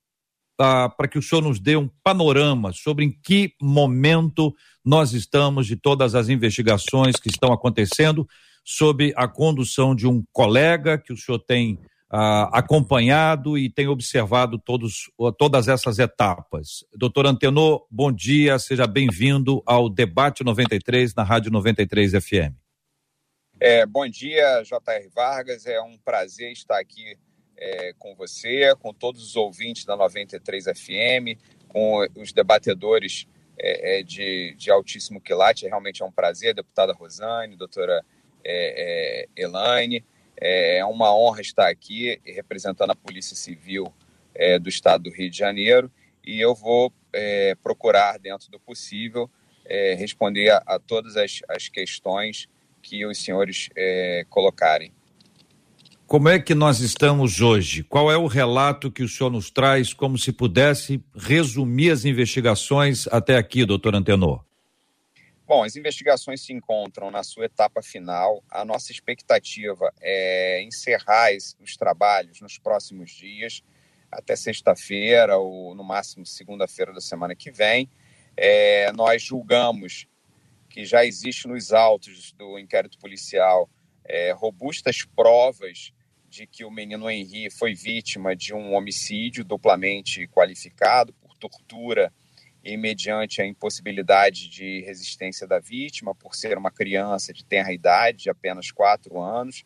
ah, 0.61 0.90
para 0.90 1.09
que 1.09 1.19
o 1.19 1.23
senhor 1.23 1.40
nos 1.40 1.59
dê 1.59 1.75
um 1.75 1.88
panorama 2.05 2.71
sobre 2.75 3.07
em 3.07 3.11
que 3.11 3.55
momento 3.62 4.55
nós 4.85 5.14
estamos 5.14 5.67
de 5.67 5.75
todas 5.75 6.14
as 6.14 6.28
investigações 6.28 7.17
que 7.17 7.31
estão 7.31 7.50
acontecendo 7.50 8.28
sob 8.62 9.11
a 9.17 9.26
condução 9.26 9.95
de 9.95 10.07
um 10.07 10.23
colega 10.33 10.99
que 10.99 11.14
o 11.14 11.17
senhor 11.17 11.38
tem 11.38 11.78
ah, 12.11 12.49
acompanhado 12.53 13.59
e 13.59 13.69
tem 13.69 13.88
observado 13.88 14.59
todos, 14.59 15.11
todas 15.38 15.69
essas 15.69 15.99
etapas. 15.99 16.85
Doutor 16.95 17.27
Antenor, 17.27 17.87
bom 17.91 18.11
dia, 18.11 18.59
seja 18.59 18.87
bem-vindo 18.87 19.62
ao 19.67 19.88
Debate 19.88 20.43
93 20.43 21.15
na 21.15 21.23
Rádio 21.23 21.50
93 21.50 22.12
FM. 22.12 22.55
É, 23.61 23.85
bom 23.85 24.09
dia, 24.09 24.62
J.R. 24.62 25.09
Vargas, 25.15 25.67
é 25.67 25.81
um 25.81 25.99
prazer 25.99 26.53
estar 26.53 26.79
aqui 26.79 27.19
é, 27.57 27.93
com 27.99 28.15
você, 28.15 28.75
com 28.77 28.95
todos 28.95 29.23
os 29.23 29.37
ouvintes 29.37 29.85
da 29.85 29.97
93 29.97 30.65
FM, 30.67 31.37
com 31.69 32.07
os 32.17 32.33
debatedores 32.33 33.27
é, 33.59 33.99
é, 33.99 34.03
de, 34.03 34.55
de 34.57 34.71
altíssimo 34.71 35.21
quilate. 35.21 35.67
Realmente 35.67 36.03
é 36.03 36.07
um 36.07 36.12
prazer, 36.12 36.55
deputada 36.55 36.93
Rosane, 36.93 37.57
doutora 37.57 38.05
é, 38.45 39.27
é, 39.35 39.43
Elaine. 39.43 40.05
É, 40.40 40.78
é 40.78 40.85
uma 40.85 41.14
honra 41.14 41.40
estar 41.40 41.68
aqui 41.68 42.21
representando 42.25 42.90
a 42.90 42.97
Polícia 42.97 43.37
Civil 43.37 43.92
é, 44.35 44.59
do 44.59 44.68
Estado 44.68 45.04
do 45.04 45.11
Rio 45.11 45.30
de 45.30 45.37
Janeiro 45.37 45.90
e 46.25 46.40
eu 46.40 46.54
vou 46.54 46.92
procurar, 47.62 48.18
dentro 48.18 48.50
do 48.50 48.61
possível, 48.61 49.30
responder 49.97 50.50
a, 50.50 50.62
a, 50.66 50.78
todas 50.78 51.16
as, 51.16 51.40
as 51.49 51.68
questões 51.68 52.47
que 52.83 53.04
os 53.07 53.18
senhores 53.18 53.71
colocarem. 54.28 54.92
Como 56.09 56.26
é 56.26 56.38
que 56.38 56.54
nós 56.54 56.80
estamos 56.80 57.42
hoje? 57.42 57.83
Qual 57.83 58.11
é 58.11 58.16
o 58.16 58.26
relato 58.26 58.90
que 58.90 59.02
o 59.02 59.09
senhor 59.09 59.28
nos 59.28 59.50
traz, 59.50 59.92
como 59.92 60.16
se 60.16 60.33
pudesse 60.33 61.04
resumir 61.14 61.90
as 61.90 62.07
investigações 62.07 63.07
até 63.09 63.37
aqui, 63.37 63.64
doutor 63.66 63.95
Antenor? 63.95 64.42
Bom, 65.49 65.64
as 65.64 65.76
investigações 65.76 66.43
se 66.43 66.52
encontram 66.52 67.11
na 67.11 67.23
sua 67.23 67.47
etapa 67.47 67.81
final. 67.81 68.45
A 68.50 68.67
nossa 68.67 68.93
expectativa 68.93 69.90
é 69.99 70.62
encerrar 70.62 71.31
os 71.59 71.75
trabalhos 71.75 72.43
nos 72.43 72.59
próximos 72.59 73.11
dias, 73.11 73.64
até 74.12 74.37
sexta-feira 74.37 75.38
ou 75.38 75.75
no 75.75 75.83
máximo 75.83 76.26
segunda-feira 76.26 76.93
da 76.93 77.00
semana 77.00 77.35
que 77.35 77.50
vem. 77.50 77.88
É, 78.37 78.93
nós 78.93 79.23
julgamos 79.23 80.07
que 80.69 80.85
já 80.85 81.02
existe 81.02 81.49
nos 81.49 81.73
autos 81.73 82.33
do 82.33 82.59
inquérito 82.59 82.99
policial 82.99 83.71
é, 84.05 84.33
robustas 84.33 85.07
provas 85.17 85.95
de 86.28 86.47
que 86.47 86.62
o 86.62 86.71
menino 86.71 87.11
Henri 87.11 87.49
foi 87.49 87.75
vítima 87.75 88.37
de 88.37 88.52
um 88.52 88.75
homicídio 88.75 89.43
duplamente 89.47 90.28
qualificado 90.28 91.14
por 91.14 91.38
tortura 91.38 92.12
e 92.69 92.77
mediante 92.77 93.41
a 93.41 93.47
impossibilidade 93.47 94.51
de 94.51 94.83
resistência 94.83 95.47
da 95.47 95.59
vítima, 95.59 96.15
por 96.15 96.35
ser 96.35 96.59
uma 96.59 96.71
criança 96.71 97.33
de 97.33 97.43
tenra 97.43 97.73
idade, 97.73 98.25
de 98.25 98.31
apenas 98.31 98.71
quatro 98.71 99.19
anos. 99.19 99.65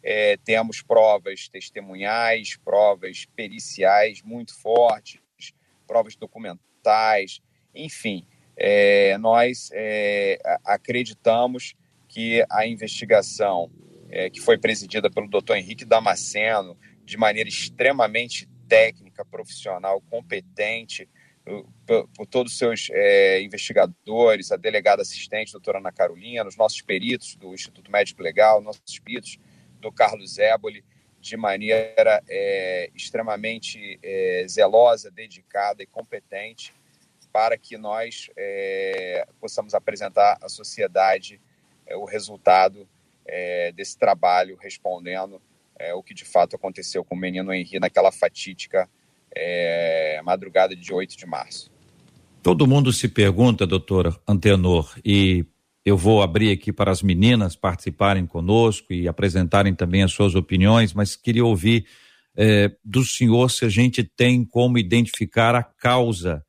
É, 0.00 0.36
temos 0.36 0.80
provas 0.80 1.48
testemunhais, 1.48 2.56
provas 2.64 3.26
periciais 3.34 4.22
muito 4.22 4.54
fortes, 4.54 5.20
provas 5.84 6.14
documentais, 6.14 7.40
enfim. 7.74 8.24
É, 8.56 9.18
nós 9.18 9.70
é, 9.72 10.38
acreditamos 10.64 11.74
que 12.06 12.44
a 12.48 12.64
investigação 12.68 13.68
é, 14.10 14.30
que 14.30 14.40
foi 14.40 14.56
presidida 14.58 15.10
pelo 15.10 15.28
doutor 15.28 15.56
Henrique 15.56 15.84
Damasceno, 15.84 16.78
de 17.04 17.16
maneira 17.16 17.48
extremamente 17.48 18.48
técnica, 18.68 19.24
profissional, 19.24 20.00
competente, 20.02 21.08
por, 21.86 22.26
todos 22.26 22.52
os 22.52 22.58
seus 22.58 22.88
é, 22.90 23.42
investigadores, 23.42 24.50
a 24.50 24.56
delegada 24.56 25.02
assistente, 25.02 25.52
doutora 25.52 25.78
Ana 25.78 25.92
Carolina, 25.92 26.46
os 26.46 26.56
nossos 26.56 26.80
peritos 26.80 27.36
do 27.36 27.52
Instituto 27.52 27.90
Médico 27.90 28.22
Legal, 28.22 28.62
nossos 28.62 28.98
peritos 28.98 29.38
do 29.80 29.92
Carlos 29.92 30.38
Éboli, 30.38 30.84
de 31.20 31.36
maneira 31.36 32.22
é, 32.28 32.90
extremamente 32.94 33.98
é, 34.02 34.46
zelosa, 34.48 35.10
dedicada 35.10 35.82
e 35.82 35.86
competente, 35.86 36.74
para 37.32 37.58
que 37.58 37.76
nós 37.76 38.30
é, 38.36 39.26
possamos 39.40 39.74
apresentar 39.74 40.38
à 40.40 40.48
sociedade 40.48 41.40
é, 41.86 41.96
o 41.96 42.04
resultado 42.04 42.88
é, 43.26 43.72
desse 43.72 43.98
trabalho 43.98 44.56
respondendo 44.56 45.40
o 45.96 46.02
que 46.04 46.14
de 46.14 46.24
fato 46.24 46.54
aconteceu 46.54 47.04
com 47.04 47.16
o 47.16 47.18
menino 47.18 47.52
Henri 47.52 47.80
naquela 47.80 48.12
fatídica 48.12 48.88
é, 49.36 50.20
madrugada 50.24 50.74
de 50.74 50.92
8 50.92 51.16
de 51.16 51.26
março. 51.26 51.70
Todo 52.42 52.66
mundo 52.66 52.92
se 52.92 53.08
pergunta, 53.08 53.66
doutor 53.66 54.20
Antenor, 54.28 54.94
e 55.04 55.46
eu 55.84 55.96
vou 55.96 56.22
abrir 56.22 56.50
aqui 56.50 56.72
para 56.72 56.90
as 56.90 57.02
meninas 57.02 57.56
participarem 57.56 58.26
conosco 58.26 58.92
e 58.92 59.06
apresentarem 59.06 59.74
também 59.74 60.02
as 60.02 60.12
suas 60.12 60.34
opiniões, 60.34 60.94
mas 60.94 61.16
queria 61.16 61.44
ouvir 61.44 61.86
é, 62.36 62.70
do 62.84 63.04
senhor 63.04 63.50
se 63.50 63.64
a 63.64 63.68
gente 63.68 64.02
tem 64.02 64.44
como 64.44 64.78
identificar 64.78 65.54
a 65.54 65.62
causa. 65.62 66.44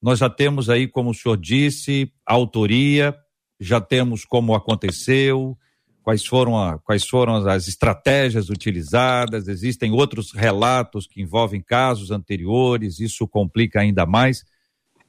Nós 0.00 0.18
já 0.18 0.28
temos 0.28 0.68
aí, 0.68 0.86
como 0.86 1.10
o 1.10 1.14
senhor 1.14 1.36
disse, 1.36 2.12
a 2.26 2.34
autoria, 2.34 3.16
já 3.58 3.80
temos 3.80 4.24
como 4.24 4.54
aconteceu, 4.54 5.56
quais 6.04 6.24
foram, 6.24 6.62
a, 6.62 6.78
quais 6.78 7.08
foram 7.08 7.36
as 7.48 7.66
estratégias 7.66 8.50
utilizadas, 8.50 9.48
existem 9.48 9.90
outros 9.90 10.32
relatos 10.32 11.06
que 11.06 11.22
envolvem 11.22 11.62
casos 11.62 12.10
anteriores, 12.10 13.00
isso 13.00 13.26
complica 13.26 13.80
ainda 13.80 14.04
mais. 14.04 14.44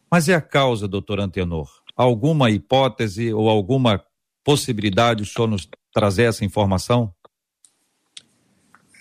Mas 0.09 0.29
é 0.29 0.33
a 0.33 0.41
causa, 0.41 0.87
doutor 0.87 1.19
Antenor? 1.19 1.69
Alguma 1.97 2.49
hipótese 2.49 3.33
ou 3.33 3.49
alguma 3.49 4.01
possibilidade 4.41 5.21
o 5.21 5.25
senhor 5.25 5.47
nos 5.47 5.67
trazer 5.93 6.23
essa 6.23 6.45
informação? 6.45 7.13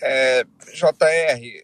É, 0.01 0.43
JR, 0.73 1.63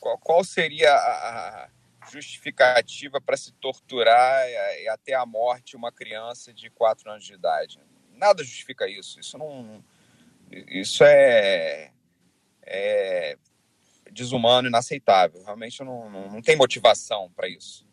qual, 0.00 0.18
qual, 0.18 0.42
seria 0.42 0.90
a 0.90 1.68
justificativa 2.10 3.20
para 3.20 3.36
se 3.36 3.52
torturar 3.52 4.48
e 4.82 4.88
até 4.88 5.14
a 5.14 5.26
morte 5.26 5.76
uma 5.76 5.92
criança 5.92 6.52
de 6.52 6.70
4 6.70 7.10
anos 7.10 7.24
de 7.24 7.34
idade? 7.34 7.78
Nada 8.20 8.44
justifica 8.44 8.88
isso. 8.88 9.18
Isso 9.18 9.38
não. 9.38 9.82
Isso 10.50 11.02
é, 11.04 11.90
é 12.62 13.38
desumano, 14.12 14.68
inaceitável. 14.68 15.42
Realmente 15.42 15.82
não, 15.82 16.10
não, 16.10 16.30
não 16.30 16.42
tem 16.42 16.56
motivação 16.56 17.30
para 17.34 17.48
isso. 17.48 17.88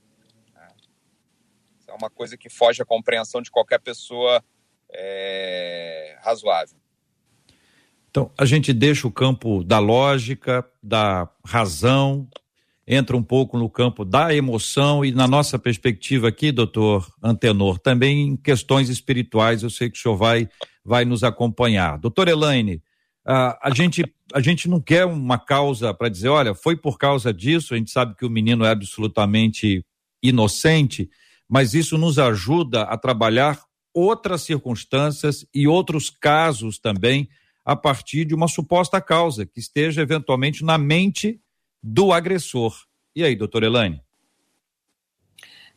É 1.87 1.93
uma 1.93 2.09
coisa 2.09 2.35
que 2.35 2.49
foge 2.49 2.81
à 2.81 2.85
compreensão 2.85 3.41
de 3.41 3.49
qualquer 3.49 3.79
pessoa 3.79 4.43
é, 4.89 6.17
razoável. 6.21 6.77
Então, 8.09 8.31
a 8.37 8.45
gente 8.45 8.73
deixa 8.73 9.07
o 9.07 9.11
campo 9.11 9.63
da 9.63 9.79
lógica, 9.79 10.69
da 10.83 11.29
razão, 11.45 12.27
entra 12.87 13.17
um 13.17 13.23
pouco 13.23 13.57
no 13.57 13.69
campo 13.69 14.05
da 14.05 14.33
emoção 14.33 15.03
e, 15.03 15.11
na 15.11 15.27
nossa 15.27 15.59
perspectiva 15.59 16.29
aqui, 16.29 16.53
doutor 16.53 17.05
Antenor, 17.21 17.77
também 17.77 18.37
questões 18.37 18.87
espirituais, 18.87 19.61
eu 19.61 19.69
sei 19.69 19.89
que 19.89 19.97
o 19.97 20.01
senhor 20.01 20.15
vai, 20.15 20.47
vai 20.85 21.03
nos 21.03 21.21
acompanhar. 21.21 21.97
Doutor 21.97 22.29
Elaine, 22.29 22.81
a, 23.25 23.67
a, 23.67 23.73
gente, 23.73 24.05
a 24.33 24.39
gente 24.39 24.69
não 24.69 24.79
quer 24.79 25.05
uma 25.05 25.37
causa 25.37 25.93
para 25.93 26.07
dizer, 26.07 26.29
olha, 26.29 26.55
foi 26.55 26.77
por 26.77 26.97
causa 26.97 27.33
disso, 27.33 27.73
a 27.73 27.77
gente 27.77 27.91
sabe 27.91 28.15
que 28.15 28.25
o 28.25 28.29
menino 28.29 28.63
é 28.63 28.69
absolutamente 28.69 29.85
inocente, 30.23 31.09
mas 31.49 31.73
isso 31.73 31.97
nos 31.97 32.17
ajuda 32.17 32.83
a 32.83 32.97
trabalhar 32.97 33.59
outras 33.93 34.43
circunstâncias 34.43 35.45
e 35.53 35.67
outros 35.67 36.09
casos 36.09 36.79
também 36.79 37.27
a 37.65 37.75
partir 37.75 38.23
de 38.23 38.33
uma 38.33 38.47
suposta 38.47 39.01
causa 39.01 39.45
que 39.45 39.59
esteja 39.59 40.01
eventualmente 40.01 40.63
na 40.63 40.77
mente 40.77 41.41
do 41.81 42.11
agressor. 42.11 42.75
E 43.15 43.23
aí, 43.23 43.35
doutora 43.35 43.65
Elaine? 43.65 44.01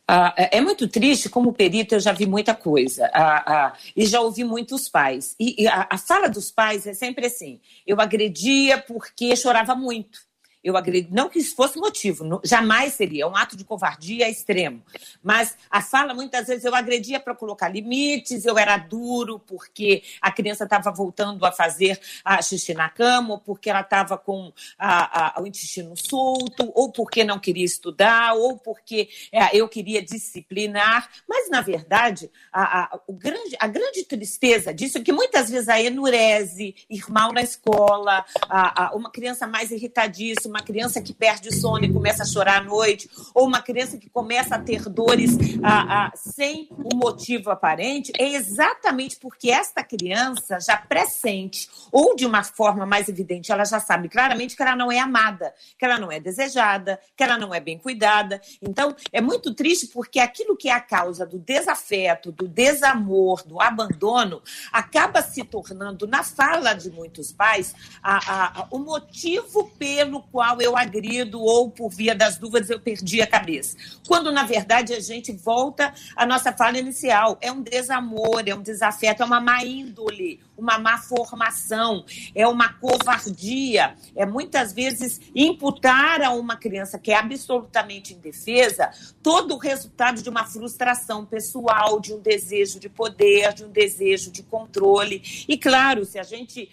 Ah, 0.07 0.33
é, 0.37 0.57
é 0.57 0.61
muito 0.61 0.87
triste, 0.87 1.29
como 1.29 1.53
perito, 1.53 1.95
eu 1.95 1.99
já 1.99 2.11
vi 2.11 2.25
muita 2.25 2.53
coisa 2.53 3.09
ah, 3.13 3.43
ah, 3.47 3.73
e 3.95 4.05
já 4.05 4.19
ouvi 4.19 4.43
muitos 4.43 4.89
pais. 4.89 5.35
E, 5.39 5.63
e 5.63 5.67
a, 5.67 5.87
a, 5.89 5.97
fala 5.97 6.27
dos 6.27 6.51
pais 6.51 6.85
é 6.85 6.93
sempre 6.93 7.27
assim: 7.27 7.61
eu 7.87 7.99
agredia 8.01 8.77
porque 8.77 9.35
chorava 9.35 9.73
muito 9.73 10.19
eu 10.63 10.77
agredi, 10.77 11.09
não 11.11 11.29
que 11.29 11.39
isso 11.39 11.55
fosse 11.55 11.79
motivo, 11.79 12.23
não, 12.23 12.39
jamais 12.43 12.93
seria, 12.93 13.23
é 13.23 13.27
um 13.27 13.35
ato 13.35 13.57
de 13.57 13.63
covardia 13.63 14.29
extremo. 14.29 14.83
Mas 15.23 15.57
a 15.69 15.81
fala, 15.81 16.13
muitas 16.13 16.47
vezes, 16.47 16.63
eu 16.63 16.75
agredia 16.75 17.19
para 17.19 17.33
colocar 17.33 17.69
limites, 17.69 18.45
eu 18.45 18.57
era 18.57 18.77
duro 18.77 19.39
porque 19.39 20.03
a 20.21 20.31
criança 20.31 20.63
estava 20.63 20.91
voltando 20.91 21.43
a 21.45 21.51
fazer 21.51 21.99
a 22.23 22.41
xixi 22.41 22.73
na 22.73 22.89
cama, 22.89 23.33
ou 23.33 23.39
porque 23.39 23.69
ela 23.69 23.81
estava 23.81 24.17
com 24.17 24.53
a, 24.77 25.37
a, 25.37 25.41
o 25.41 25.47
intestino 25.47 25.95
solto, 25.97 26.71
ou 26.75 26.91
porque 26.91 27.23
não 27.23 27.39
queria 27.39 27.65
estudar, 27.65 28.33
ou 28.33 28.57
porque 28.57 29.09
é, 29.31 29.55
eu 29.55 29.67
queria 29.67 30.01
disciplinar. 30.01 31.09
Mas, 31.27 31.49
na 31.49 31.61
verdade, 31.61 32.29
a, 32.51 32.83
a, 32.83 32.99
o 33.07 33.13
grande, 33.13 33.55
a 33.59 33.67
grande 33.67 34.03
tristeza 34.03 34.73
disso 34.73 34.97
é 34.97 35.01
que 35.01 35.11
muitas 35.11 35.49
vezes 35.49 35.69
a 35.69 35.81
enurese, 35.81 36.75
irmão 36.89 37.31
na 37.31 37.41
escola, 37.41 38.23
a, 38.47 38.85
a, 38.85 38.95
uma 38.95 39.11
criança 39.11 39.47
mais 39.47 39.71
irritadíssima, 39.71 40.50
uma 40.51 40.61
criança 40.61 41.01
que 41.01 41.13
perde 41.13 41.55
sono 41.55 41.85
e 41.85 41.91
começa 41.91 42.23
a 42.23 42.25
chorar 42.25 42.61
à 42.61 42.63
noite, 42.63 43.09
ou 43.33 43.47
uma 43.47 43.61
criança 43.61 43.97
que 43.97 44.09
começa 44.09 44.55
a 44.55 44.59
ter 44.59 44.83
dores 44.89 45.31
a, 45.63 46.07
a, 46.07 46.11
sem 46.15 46.67
um 46.71 46.97
motivo 46.97 47.49
aparente, 47.49 48.11
é 48.19 48.33
exatamente 48.33 49.17
porque 49.17 49.49
esta 49.49 49.83
criança 49.83 50.59
já 50.59 50.77
pressente, 50.77 51.69
ou 51.91 52.15
de 52.15 52.25
uma 52.25 52.43
forma 52.43 52.85
mais 52.85 53.07
evidente, 53.07 53.51
ela 53.51 53.63
já 53.63 53.79
sabe 53.79 54.09
claramente 54.09 54.55
que 54.55 54.61
ela 54.61 54.75
não 54.75 54.91
é 54.91 54.99
amada, 54.99 55.53
que 55.79 55.85
ela 55.85 55.97
não 55.97 56.11
é 56.11 56.19
desejada, 56.19 56.99
que 57.15 57.23
ela 57.23 57.37
não 57.37 57.53
é 57.53 57.59
bem 57.59 57.77
cuidada. 57.77 58.41
Então, 58.61 58.93
é 59.11 59.21
muito 59.21 59.53
triste 59.53 59.87
porque 59.87 60.19
aquilo 60.19 60.57
que 60.57 60.67
é 60.67 60.73
a 60.73 60.81
causa 60.81 61.25
do 61.25 61.39
desafeto, 61.39 62.31
do 62.31 62.47
desamor, 62.47 63.43
do 63.45 63.61
abandono, 63.61 64.41
acaba 64.71 65.21
se 65.21 65.43
tornando, 65.43 66.05
na 66.05 66.23
fala 66.23 66.73
de 66.73 66.91
muitos 66.91 67.31
pais, 67.31 67.73
a, 68.03 68.61
a, 68.61 68.67
o 68.69 68.79
motivo 68.79 69.71
pelo 69.79 70.21
qual 70.23 70.40
qual 70.41 70.59
eu 70.59 70.75
agrido 70.75 71.39
ou 71.39 71.69
por 71.69 71.89
via 71.89 72.15
das 72.15 72.35
dúvidas 72.35 72.71
eu 72.71 72.79
perdi 72.79 73.21
a 73.21 73.27
cabeça. 73.27 73.77
Quando, 74.07 74.31
na 74.31 74.43
verdade, 74.43 74.91
a 74.91 74.99
gente 74.99 75.31
volta 75.31 75.93
à 76.15 76.25
nossa 76.25 76.51
fala 76.51 76.79
inicial. 76.79 77.37
É 77.39 77.51
um 77.51 77.61
desamor, 77.61 78.41
é 78.47 78.55
um 78.55 78.63
desafeto, 78.63 79.21
é 79.21 79.25
uma 79.27 79.39
má 79.39 79.63
índole, 79.63 80.39
uma 80.57 80.79
má 80.79 80.97
formação, 80.97 82.03
é 82.33 82.47
uma 82.47 82.73
covardia. 82.73 83.95
É 84.15 84.25
muitas 84.25 84.73
vezes 84.73 85.21
imputar 85.35 86.23
a 86.23 86.31
uma 86.31 86.55
criança 86.55 86.97
que 86.97 87.11
é 87.11 87.15
absolutamente 87.15 88.15
indefesa 88.15 88.89
todo 89.21 89.53
o 89.53 89.57
resultado 89.59 90.23
de 90.23 90.29
uma 90.29 90.45
frustração 90.45 91.23
pessoal, 91.23 91.99
de 91.99 92.13
um 92.15 92.19
desejo 92.19 92.79
de 92.79 92.89
poder, 92.89 93.53
de 93.53 93.63
um 93.63 93.69
desejo 93.69 94.31
de 94.31 94.41
controle. 94.41 95.21
E, 95.47 95.55
claro, 95.55 96.03
se 96.03 96.17
a 96.17 96.23
gente. 96.23 96.67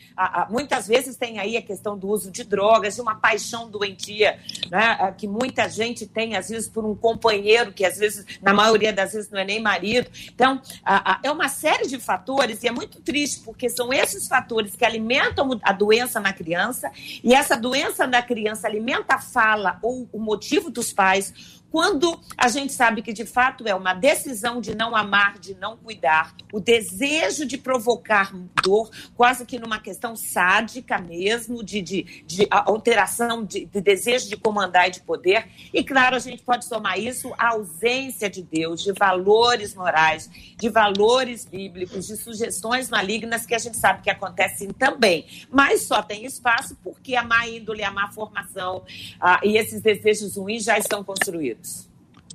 Muitas 0.49 0.87
vezes 0.87 1.16
tem 1.16 1.38
aí 1.38 1.57
a 1.57 1.62
questão 1.62 1.99
do 1.99 2.09
uso 2.09 2.31
de 2.31 2.45
drogas, 2.45 2.95
de 2.95 3.01
uma 3.01 3.14
paixão 3.14 3.58
paixão 3.59 3.68
doentia, 3.68 4.38
né, 4.71 5.14
que 5.16 5.27
muita 5.27 5.68
gente 5.68 6.07
tem, 6.07 6.37
às 6.37 6.49
vezes, 6.49 6.68
por 6.68 6.85
um 6.85 6.94
companheiro, 6.94 7.73
que 7.73 7.85
às 7.85 7.99
vezes, 7.99 8.25
na 8.40 8.55
maioria 8.55 8.92
das 8.92 9.12
vezes, 9.12 9.31
não 9.31 9.40
é 9.40 9.44
nem 9.44 9.61
marido. 9.61 10.09
Então, 10.33 10.61
a, 10.85 11.12
a, 11.12 11.21
é 11.23 11.31
uma 11.31 11.49
série 11.49 11.87
de 11.87 11.99
fatores, 11.99 12.62
e 12.62 12.68
é 12.68 12.71
muito 12.71 13.01
triste, 13.01 13.40
porque 13.44 13.68
são 13.68 13.92
esses 13.92 14.29
fatores 14.29 14.77
que 14.77 14.85
alimentam 14.85 15.59
a 15.62 15.73
doença 15.73 16.21
na 16.21 16.33
criança, 16.33 16.90
e 17.23 17.35
essa 17.35 17.57
doença 17.57 18.07
na 18.07 18.23
criança 18.23 18.66
alimenta 18.68 19.16
a 19.16 19.21
fala 19.21 19.79
ou 19.83 20.09
o 20.12 20.21
motivo 20.21 20.71
dos 20.71 20.92
pais 20.92 21.59
quando 21.70 22.18
a 22.37 22.48
gente 22.48 22.72
sabe 22.72 23.02
que 23.02 23.12
de 23.12 23.26
fato 23.26 23.66
é 23.66 23.74
uma 23.74 23.92
decisão 23.92 24.61
de 24.61 24.74
não 24.74 24.96
amar, 24.96 25.38
de 25.38 25.54
não 25.54 25.76
cuidar, 25.76 26.35
o 26.52 26.59
desejo 26.59 27.44
de 27.44 27.59
provocar 27.59 28.33
dor, 28.62 28.90
quase 29.14 29.44
que 29.44 29.59
numa 29.59 29.78
questão 29.78 30.16
sádica 30.16 30.98
mesmo, 30.98 31.62
de, 31.62 31.83
de, 31.83 32.22
de 32.26 32.46
alteração 32.50 33.44
de, 33.44 33.66
de, 33.66 33.81
desejo 33.81 34.28
de 34.28 34.37
comandar 34.37 34.88
e 34.88 34.92
de 34.92 35.00
poder. 35.02 35.46
E 35.72 35.85
claro, 35.85 36.16
a 36.16 36.18
gente 36.18 36.42
pode 36.42 36.64
somar 36.64 36.98
isso 36.98 37.33
à 37.37 37.48
ausência 37.48 38.31
de 38.31 38.42
Deus, 38.42 38.83
de 38.83 38.92
valores 38.92 39.74
morais, 39.74 40.31
de 40.57 40.68
valores 40.70 41.44
bíblicos, 41.44 42.07
de 42.07 42.16
sugestões 42.16 42.88
malignas 42.88 43.44
que 43.44 43.54
a 43.54 43.59
gente 43.59 43.76
sabe 43.76 44.02
que 44.02 44.11
acontecem 44.11 44.68
também. 44.70 45.26
Mas 45.50 45.83
só 45.83 46.02
tem 46.02 46.24
espaço 46.24 46.76
porque 46.83 47.14
a 47.14 47.22
má 47.22 47.46
índole, 47.46 47.83
a 47.83 47.90
má 47.90 48.11
formação 48.11 48.85
ah, 49.20 49.40
e 49.42 49.57
esses 49.59 49.83
desejos 49.83 50.37
ruins 50.37 50.64
já 50.64 50.78
estão 50.78 51.04
construídos. 51.04 51.58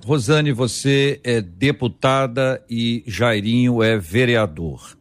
Rosane, 0.05 0.51
você 0.51 1.21
é 1.23 1.41
deputada 1.41 2.63
e 2.69 3.03
Jairinho 3.07 3.81
é 3.81 3.97
vereador. 3.97 4.97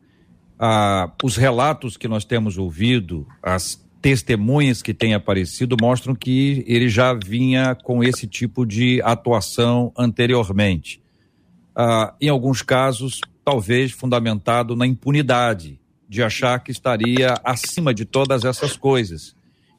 Ah, 0.59 1.11
os 1.25 1.37
relatos 1.37 1.97
que 1.97 2.07
nós 2.07 2.25
temos 2.25 2.57
ouvido, 2.57 3.27
as 3.43 3.85
testemunhas 4.01 4.81
que 4.81 4.95
têm 4.95 5.13
aparecido, 5.13 5.77
mostram 5.81 6.15
que 6.15 6.65
ele 6.69 6.89
já 6.89 7.15
vinha 7.15 7.75
com 7.75 8.03
esse 8.03 8.29
tipo 8.29 8.65
de 8.65 9.01
atuação 9.03 9.93
anteriormente. 9.99 11.03
Ah, 11.75 12.15
em 12.21 12.29
alguns 12.29 12.63
casos, 12.63 13.21
talvez 13.45 13.91
fundamentado 13.91 14.77
na 14.77 14.87
impunidade, 14.87 15.81
de 16.09 16.23
achar 16.23 16.63
que 16.63 16.71
estaria 16.71 17.35
acima 17.43 17.93
de 17.93 18.05
todas 18.05 18.45
essas 18.45 18.77
coisas 18.77 19.35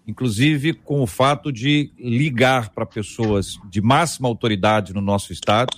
inclusive 0.07 0.73
com 0.73 1.01
o 1.01 1.07
fato 1.07 1.51
de 1.51 1.91
ligar 1.97 2.69
para 2.69 2.85
pessoas 2.85 3.57
de 3.69 3.81
máxima 3.81 4.27
autoridade 4.27 4.93
no 4.93 5.01
nosso 5.01 5.31
Estado, 5.31 5.77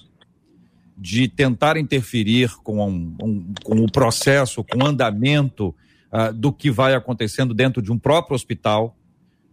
de 0.97 1.27
tentar 1.27 1.77
interferir 1.77 2.55
com, 2.63 2.79
um, 2.79 3.15
um, 3.21 3.53
com 3.63 3.75
o 3.83 3.91
processo, 3.91 4.63
com 4.63 4.83
o 4.83 4.87
andamento 4.87 5.75
uh, 6.11 6.33
do 6.33 6.51
que 6.51 6.71
vai 6.71 6.93
acontecendo 6.95 7.53
dentro 7.53 7.81
de 7.81 7.91
um 7.91 7.99
próprio 7.99 8.35
hospital, 8.35 8.97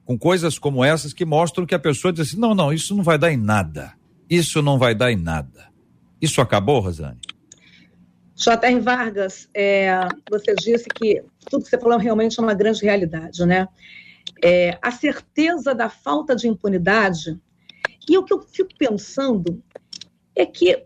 com 0.04 0.18
coisas 0.18 0.58
como 0.58 0.84
essas 0.84 1.12
que 1.12 1.24
mostram 1.24 1.66
que 1.66 1.74
a 1.74 1.78
pessoa 1.78 2.12
diz 2.12 2.28
assim: 2.28 2.38
não, 2.38 2.54
não, 2.54 2.72
isso 2.72 2.94
não 2.94 3.02
vai 3.02 3.18
dar 3.18 3.32
em 3.32 3.36
nada. 3.36 3.92
Isso 4.30 4.62
não 4.62 4.78
vai 4.78 4.94
dar 4.94 5.12
em 5.12 5.16
nada. 5.16 5.68
Isso 6.20 6.40
acabou, 6.40 6.80
Rosane? 6.80 7.18
J.R. 8.34 8.80
Vargas, 8.80 9.48
é, 9.54 10.08
você 10.30 10.54
disse 10.54 10.88
que 10.88 11.22
tudo 11.50 11.64
que 11.64 11.70
você 11.70 11.78
falou 11.78 11.98
realmente 11.98 12.38
é 12.38 12.42
uma 12.42 12.54
grande 12.54 12.82
realidade, 12.82 13.44
né? 13.44 13.68
É, 14.42 14.78
a 14.82 14.90
certeza 14.90 15.74
da 15.74 15.88
falta 15.88 16.34
de 16.34 16.48
impunidade. 16.48 17.40
E 18.08 18.18
o 18.18 18.24
que 18.24 18.32
eu 18.32 18.40
fico 18.40 18.70
pensando 18.76 19.62
é 20.34 20.44
que 20.44 20.84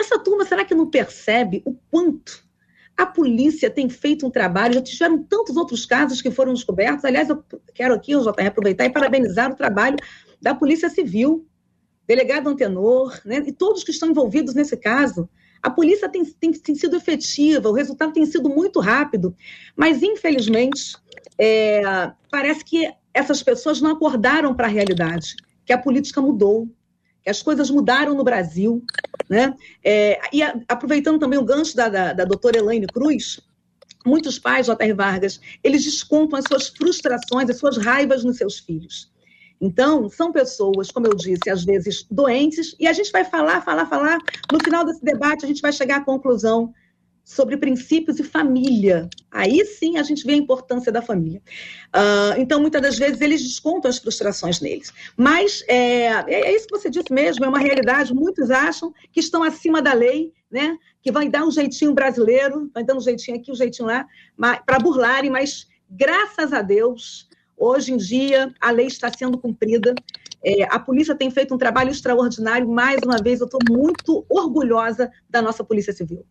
essa 0.00 0.18
turma, 0.18 0.44
será 0.44 0.64
que 0.64 0.74
não 0.74 0.90
percebe 0.90 1.62
o 1.64 1.74
quanto 1.90 2.44
a 2.96 3.06
polícia 3.06 3.70
tem 3.70 3.88
feito 3.88 4.26
um 4.26 4.30
trabalho? 4.30 4.74
Já 4.74 4.82
tiveram 4.82 5.22
tantos 5.22 5.56
outros 5.56 5.86
casos 5.86 6.20
que 6.22 6.30
foram 6.30 6.54
descobertos. 6.54 7.04
Aliás, 7.04 7.28
eu 7.28 7.44
quero 7.74 7.94
aqui, 7.94 8.12
JR, 8.12 8.46
aproveitar 8.46 8.86
e 8.86 8.90
parabenizar 8.90 9.52
o 9.52 9.56
trabalho 9.56 9.96
da 10.40 10.54
Polícia 10.54 10.88
Civil, 10.88 11.46
delegado 12.06 12.48
Antenor, 12.48 13.20
né, 13.24 13.42
e 13.46 13.52
todos 13.52 13.84
que 13.84 13.92
estão 13.92 14.10
envolvidos 14.10 14.54
nesse 14.54 14.76
caso. 14.76 15.28
A 15.62 15.70
polícia 15.70 16.08
tem, 16.08 16.24
tem, 16.24 16.52
tem 16.52 16.74
sido 16.74 16.96
efetiva, 16.96 17.68
o 17.68 17.72
resultado 17.72 18.12
tem 18.12 18.26
sido 18.26 18.48
muito 18.48 18.80
rápido, 18.80 19.36
mas, 19.76 20.02
infelizmente, 20.02 20.96
é, 21.38 22.10
parece 22.30 22.64
que 22.64 22.92
essas 23.14 23.42
pessoas 23.42 23.80
não 23.80 23.92
acordaram 23.92 24.54
para 24.54 24.66
a 24.66 24.70
realidade, 24.70 25.36
que 25.64 25.72
a 25.72 25.78
política 25.78 26.20
mudou, 26.20 26.68
que 27.22 27.30
as 27.30 27.42
coisas 27.42 27.70
mudaram 27.70 28.14
no 28.14 28.24
Brasil. 28.24 28.82
Né? 29.28 29.54
É, 29.84 30.18
e 30.32 30.42
a, 30.42 30.58
aproveitando 30.68 31.20
também 31.20 31.38
o 31.38 31.44
gancho 31.44 31.76
da, 31.76 31.88
da, 31.88 32.12
da 32.12 32.24
doutora 32.24 32.58
Elaine 32.58 32.86
Cruz, 32.86 33.40
muitos 34.04 34.40
pais, 34.40 34.66
J.R. 34.66 34.92
Vargas, 34.94 35.40
eles 35.62 35.84
descontam 35.84 36.38
as 36.38 36.44
suas 36.46 36.68
frustrações, 36.68 37.48
as 37.48 37.58
suas 37.58 37.76
raivas 37.76 38.24
nos 38.24 38.36
seus 38.36 38.58
filhos. 38.58 39.11
Então, 39.62 40.08
são 40.08 40.32
pessoas, 40.32 40.90
como 40.90 41.06
eu 41.06 41.14
disse, 41.14 41.48
às 41.48 41.64
vezes 41.64 42.04
doentes, 42.10 42.74
e 42.80 42.88
a 42.88 42.92
gente 42.92 43.12
vai 43.12 43.24
falar, 43.24 43.60
falar, 43.62 43.86
falar. 43.86 44.18
No 44.52 44.58
final 44.62 44.84
desse 44.84 45.04
debate, 45.04 45.44
a 45.44 45.48
gente 45.48 45.62
vai 45.62 45.72
chegar 45.72 45.98
à 45.98 46.04
conclusão 46.04 46.74
sobre 47.24 47.56
princípios 47.56 48.18
e 48.18 48.24
família. 48.24 49.08
Aí 49.30 49.64
sim 49.64 49.96
a 49.98 50.02
gente 50.02 50.26
vê 50.26 50.32
a 50.32 50.36
importância 50.36 50.90
da 50.90 51.00
família. 51.00 51.40
Uh, 51.94 52.40
então, 52.40 52.60
muitas 52.60 52.82
das 52.82 52.98
vezes, 52.98 53.20
eles 53.20 53.40
descontam 53.40 53.88
as 53.88 53.98
frustrações 53.98 54.60
neles. 54.60 54.92
Mas 55.16 55.64
é, 55.68 56.06
é, 56.26 56.56
isso 56.56 56.66
que 56.66 56.76
você 56.76 56.90
disse 56.90 57.12
mesmo, 57.12 57.44
é 57.44 57.48
uma 57.48 57.60
realidade. 57.60 58.12
Muitos 58.12 58.50
acham 58.50 58.92
que 59.12 59.20
estão 59.20 59.44
acima 59.44 59.80
da 59.80 59.92
lei, 59.92 60.32
né? 60.50 60.76
que 61.00 61.12
vai 61.12 61.28
dar 61.28 61.44
um 61.44 61.52
jeitinho 61.52 61.94
brasileiro, 61.94 62.68
vai 62.74 62.82
dando 62.82 62.98
um 62.98 63.02
jeitinho 63.02 63.36
aqui, 63.36 63.52
um 63.52 63.56
jeitinho 63.56 63.86
lá, 63.86 64.06
para 64.66 64.78
burlarem, 64.80 65.30
mas 65.30 65.68
graças 65.88 66.52
a 66.52 66.62
Deus, 66.62 67.28
hoje 67.62 67.92
em 67.92 67.96
dia, 67.96 68.52
a 68.60 68.70
lei 68.70 68.86
está 68.86 69.10
sendo 69.12 69.38
cumprida. 69.38 69.94
É, 70.44 70.64
a 70.64 70.78
polícia 70.78 71.14
tem 71.14 71.30
feito 71.30 71.54
um 71.54 71.58
trabalho 71.58 71.90
extraordinário. 71.90 72.68
Mais 72.68 73.00
uma 73.04 73.18
vez, 73.18 73.40
eu 73.40 73.46
estou 73.46 73.60
muito 73.70 74.26
orgulhosa 74.28 75.10
da 75.30 75.40
nossa 75.40 75.62
Polícia 75.62 75.92
Civil. 75.92 76.24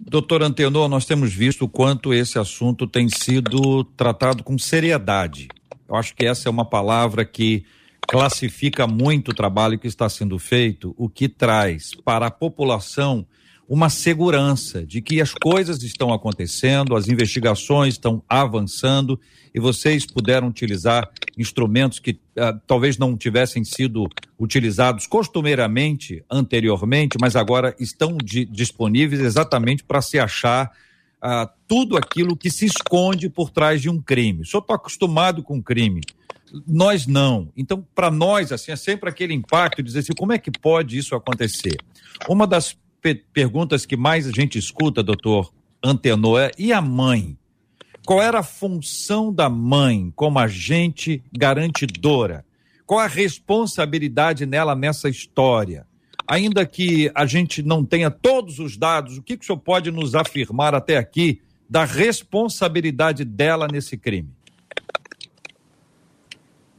Doutor 0.00 0.42
Antenor, 0.42 0.88
nós 0.88 1.04
temos 1.04 1.32
visto 1.34 1.66
o 1.66 1.68
quanto 1.68 2.14
esse 2.14 2.38
assunto 2.38 2.86
tem 2.86 3.08
sido 3.10 3.84
tratado 3.84 4.42
com 4.42 4.56
seriedade. 4.56 5.48
Eu 5.86 5.94
acho 5.94 6.16
que 6.16 6.24
essa 6.24 6.48
é 6.48 6.50
uma 6.50 6.64
palavra 6.64 7.24
que 7.24 7.64
classifica 8.08 8.86
muito 8.86 9.32
o 9.32 9.34
trabalho 9.34 9.78
que 9.78 9.86
está 9.86 10.08
sendo 10.08 10.38
feito, 10.38 10.94
o 10.96 11.08
que 11.08 11.28
traz 11.28 11.90
para 12.02 12.26
a 12.26 12.30
população 12.30 13.26
uma 13.70 13.88
segurança 13.88 14.84
de 14.84 15.00
que 15.00 15.20
as 15.20 15.32
coisas 15.32 15.84
estão 15.84 16.12
acontecendo, 16.12 16.96
as 16.96 17.06
investigações 17.06 17.94
estão 17.94 18.20
avançando 18.28 19.18
e 19.54 19.60
vocês 19.60 20.04
puderam 20.04 20.48
utilizar 20.48 21.08
instrumentos 21.38 22.00
que 22.00 22.10
uh, 22.10 22.60
talvez 22.66 22.98
não 22.98 23.16
tivessem 23.16 23.62
sido 23.62 24.08
utilizados 24.36 25.06
costumeiramente 25.06 26.24
anteriormente, 26.28 27.16
mas 27.20 27.36
agora 27.36 27.72
estão 27.78 28.16
di 28.16 28.44
disponíveis 28.44 29.20
exatamente 29.20 29.84
para 29.84 30.02
se 30.02 30.18
achar 30.18 30.72
uh, 31.22 31.48
tudo 31.68 31.96
aquilo 31.96 32.36
que 32.36 32.50
se 32.50 32.66
esconde 32.66 33.30
por 33.30 33.50
trás 33.50 33.80
de 33.80 33.88
um 33.88 34.02
crime. 34.02 34.44
Só 34.44 34.58
estou 34.58 34.74
acostumado 34.74 35.44
com 35.44 35.62
crime. 35.62 36.00
Nós 36.66 37.06
não. 37.06 37.52
Então, 37.56 37.86
para 37.94 38.10
nós, 38.10 38.50
assim, 38.50 38.72
é 38.72 38.76
sempre 38.76 39.08
aquele 39.08 39.32
impacto 39.32 39.76
de 39.76 39.84
dizer 39.84 40.00
assim, 40.00 40.12
como 40.18 40.32
é 40.32 40.38
que 40.38 40.50
pode 40.50 40.98
isso 40.98 41.14
acontecer? 41.14 41.76
Uma 42.28 42.48
das 42.48 42.76
perguntas 43.32 43.86
que 43.86 43.96
mais 43.96 44.26
a 44.26 44.30
gente 44.30 44.58
escuta, 44.58 45.02
doutor 45.02 45.52
Antenor, 45.82 46.40
é 46.40 46.50
e 46.58 46.72
a 46.72 46.80
mãe? 46.80 47.36
Qual 48.06 48.20
era 48.20 48.40
a 48.40 48.42
função 48.42 49.32
da 49.32 49.48
mãe 49.48 50.12
como 50.16 50.38
agente 50.38 51.22
garantidora? 51.32 52.44
Qual 52.86 53.00
a 53.00 53.06
responsabilidade 53.06 54.46
nela 54.46 54.74
nessa 54.74 55.08
história? 55.08 55.86
Ainda 56.26 56.66
que 56.66 57.10
a 57.14 57.26
gente 57.26 57.62
não 57.62 57.84
tenha 57.84 58.10
todos 58.10 58.58
os 58.58 58.76
dados, 58.76 59.18
o 59.18 59.22
que, 59.22 59.36
que 59.36 59.44
o 59.44 59.46
senhor 59.46 59.58
pode 59.58 59.90
nos 59.90 60.14
afirmar 60.14 60.74
até 60.74 60.96
aqui 60.96 61.40
da 61.68 61.84
responsabilidade 61.84 63.24
dela 63.24 63.68
nesse 63.70 63.96
crime? 63.96 64.30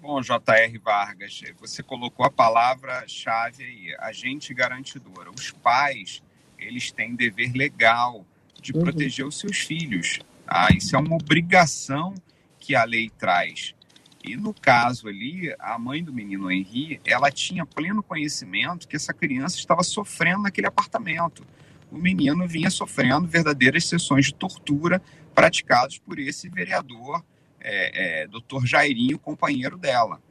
Bom, 0.02 0.20
J.R. 0.20 0.80
Vargas, 0.80 1.44
você 1.60 1.84
colocou 1.84 2.26
a 2.26 2.32
palavra-chave 2.32 3.64
aí, 3.64 3.96
agente 4.00 4.52
garantidora. 4.52 5.30
Os 5.30 5.52
pais, 5.52 6.24
eles 6.58 6.92
têm 6.92 7.14
dever 7.14 7.52
legal 7.54 8.26
de 8.60 8.74
uhum. 8.74 8.82
proteger 8.82 9.28
os 9.28 9.38
seus 9.38 9.60
filhos. 9.60 10.18
Ah, 10.48 10.70
Isso 10.74 10.96
é 10.96 11.00
uma 11.00 11.14
obrigação 11.14 12.16
que 12.60 12.74
a 12.74 12.84
lei 12.84 13.12
traz. 13.12 13.76
E 14.24 14.36
no 14.36 14.56
caso 14.56 15.08
ali, 15.08 15.54
a 15.60 15.78
mãe 15.78 16.04
do 16.04 16.12
menino 16.12 16.52
Henri, 16.52 17.00
ela 17.06 17.30
tinha 17.30 17.64
pleno 17.64 18.02
conhecimento 18.02 18.88
que 18.88 18.96
essa 18.96 19.14
criança 19.14 19.58
estava 19.58 19.84
sofrendo 19.84 20.42
naquele 20.42 20.66
apartamento. 20.66 21.46
O 21.92 21.98
menino 21.98 22.48
vinha 22.48 22.72
sofrendo 22.72 23.28
verdadeiras 23.28 23.86
sessões 23.86 24.26
de 24.26 24.34
tortura 24.34 25.00
praticadas 25.36 26.00
por 26.00 26.18
esse 26.18 26.50
vereador 26.50 27.24
é, 27.64 28.24
é, 28.24 28.66
Jairinho, 28.66 29.18
companheiro 29.20 29.78
dela. 29.78 30.22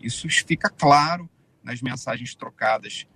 Isso 0.00 0.28
fica 0.28 0.68
claro 0.68 1.28
nas 1.62 1.80
mensagens 1.82 2.34
trocadas 2.34 3.06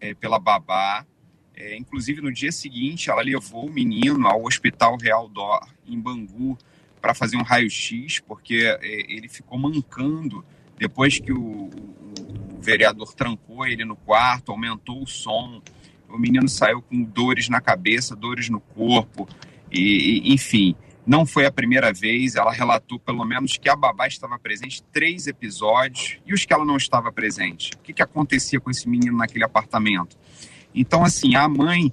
é, 0.00 0.14
pela 0.14 0.38
babá. 0.38 1.06
É, 1.54 1.76
inclusive, 1.76 2.20
no 2.20 2.32
dia 2.32 2.50
seguinte, 2.50 3.10
ela 3.10 3.22
levou 3.22 3.66
o 3.66 3.72
menino 3.72 4.26
ao 4.26 4.44
Hospital 4.44 4.96
Real 4.96 5.28
Dó, 5.28 5.60
em 5.86 5.98
Bangu, 5.98 6.58
para 7.00 7.14
fazer 7.14 7.36
um 7.36 7.42
raio-x, 7.42 8.20
porque 8.20 8.62
é, 8.64 9.12
ele 9.12 9.28
ficou 9.28 9.58
mancando 9.58 10.44
depois 10.76 11.18
que 11.18 11.32
o, 11.32 11.40
o, 11.40 12.58
o 12.58 12.60
vereador 12.60 13.14
trancou 13.14 13.66
ele 13.66 13.84
no 13.84 13.96
quarto, 13.96 14.50
aumentou 14.50 15.02
o 15.02 15.06
som. 15.06 15.62
O 16.08 16.18
menino 16.18 16.48
saiu 16.48 16.82
com 16.82 17.02
dores 17.02 17.48
na 17.48 17.60
cabeça, 17.60 18.16
dores 18.16 18.48
no 18.48 18.60
corpo, 18.60 19.28
e, 19.70 20.28
e 20.28 20.32
enfim. 20.32 20.74
Não 21.06 21.26
foi 21.26 21.44
a 21.44 21.52
primeira 21.52 21.92
vez, 21.92 22.34
ela 22.34 22.50
relatou 22.50 22.98
pelo 22.98 23.24
menos 23.24 23.58
que 23.58 23.68
a 23.68 23.76
babá 23.76 24.06
estava 24.06 24.38
presente 24.38 24.82
três 24.84 25.26
episódios 25.26 26.18
e 26.24 26.32
os 26.32 26.46
que 26.46 26.52
ela 26.52 26.64
não 26.64 26.78
estava 26.78 27.12
presente. 27.12 27.72
O 27.74 27.78
que, 27.78 27.92
que 27.92 28.02
acontecia 28.02 28.58
com 28.58 28.70
esse 28.70 28.88
menino 28.88 29.18
naquele 29.18 29.44
apartamento? 29.44 30.16
Então, 30.74 31.04
assim, 31.04 31.34
a 31.36 31.46
mãe, 31.46 31.92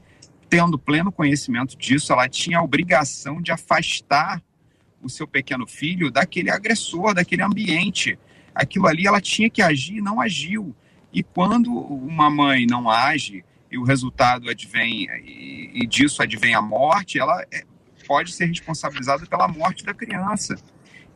tendo 0.49 0.79
pleno 0.79 1.11
conhecimento 1.11 1.77
disso, 1.77 2.13
ela 2.13 2.29
tinha 2.29 2.59
a 2.59 2.63
obrigação 2.63 3.41
de 3.41 3.51
afastar 3.51 4.41
o 5.01 5.09
seu 5.09 5.27
pequeno 5.27 5.67
filho 5.67 6.09
daquele 6.09 6.49
agressor, 6.49 7.13
daquele 7.13 7.41
ambiente. 7.41 8.17
Aquilo 8.55 8.87
ali 8.87 9.07
ela 9.07 9.19
tinha 9.19 9.49
que 9.49 9.61
agir 9.61 9.97
e 9.97 10.01
não 10.01 10.21
agiu. 10.21 10.73
E 11.11 11.21
quando 11.21 11.71
uma 11.73 12.29
mãe 12.29 12.65
não 12.65 12.89
age 12.89 13.43
e 13.69 13.77
o 13.77 13.83
resultado 13.83 14.49
advém, 14.49 15.07
e, 15.25 15.85
disso 15.87 16.21
advém 16.21 16.53
a 16.53 16.61
morte, 16.61 17.19
ela 17.19 17.45
é, 17.51 17.63
pode 18.11 18.33
ser 18.33 18.45
responsabilizada 18.45 19.25
pela 19.25 19.47
morte 19.47 19.85
da 19.85 19.93
criança. 19.93 20.57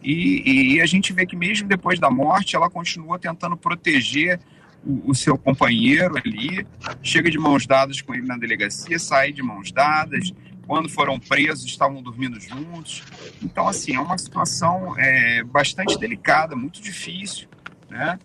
E, 0.02 0.76
e, 0.76 0.82
a 0.82 0.86
gente 0.86 1.12
vê 1.12 1.26
que 1.26 1.36
mesmo 1.36 1.68
depois 1.68 2.00
da 2.00 2.10
morte, 2.10 2.56
ela 2.56 2.70
continua 2.70 3.20
tentando 3.20 3.58
proteger 3.58 4.40
o, 4.82 5.12
o, 5.12 5.14
seu 5.14 5.38
companheiro 5.38 6.16
ali, 6.18 6.66
chega 7.04 7.30
de 7.30 7.38
mãos 7.38 7.68
dadas 7.68 8.00
com 8.00 8.16
ele 8.16 8.26
na 8.26 8.38
delegacia, 8.38 8.98
sai 8.98 9.34
de 9.34 9.44
mãos 9.44 9.74
dadas. 9.74 10.32
Quando 10.66 10.88
foram 10.88 11.20
presos, 11.20 11.66
estavam 11.66 12.02
dormindo 12.02 12.40
juntos. 12.40 13.04
Então, 13.44 13.68
assim, 13.68 13.94
é 13.94 14.00
uma 14.00 14.18
situação 14.18 14.98
é, 14.98 15.44
bastante 15.44 16.00
delicada, 16.00 16.56
muito 16.56 16.82
difícil. 16.82 17.50
Né? 17.90 18.18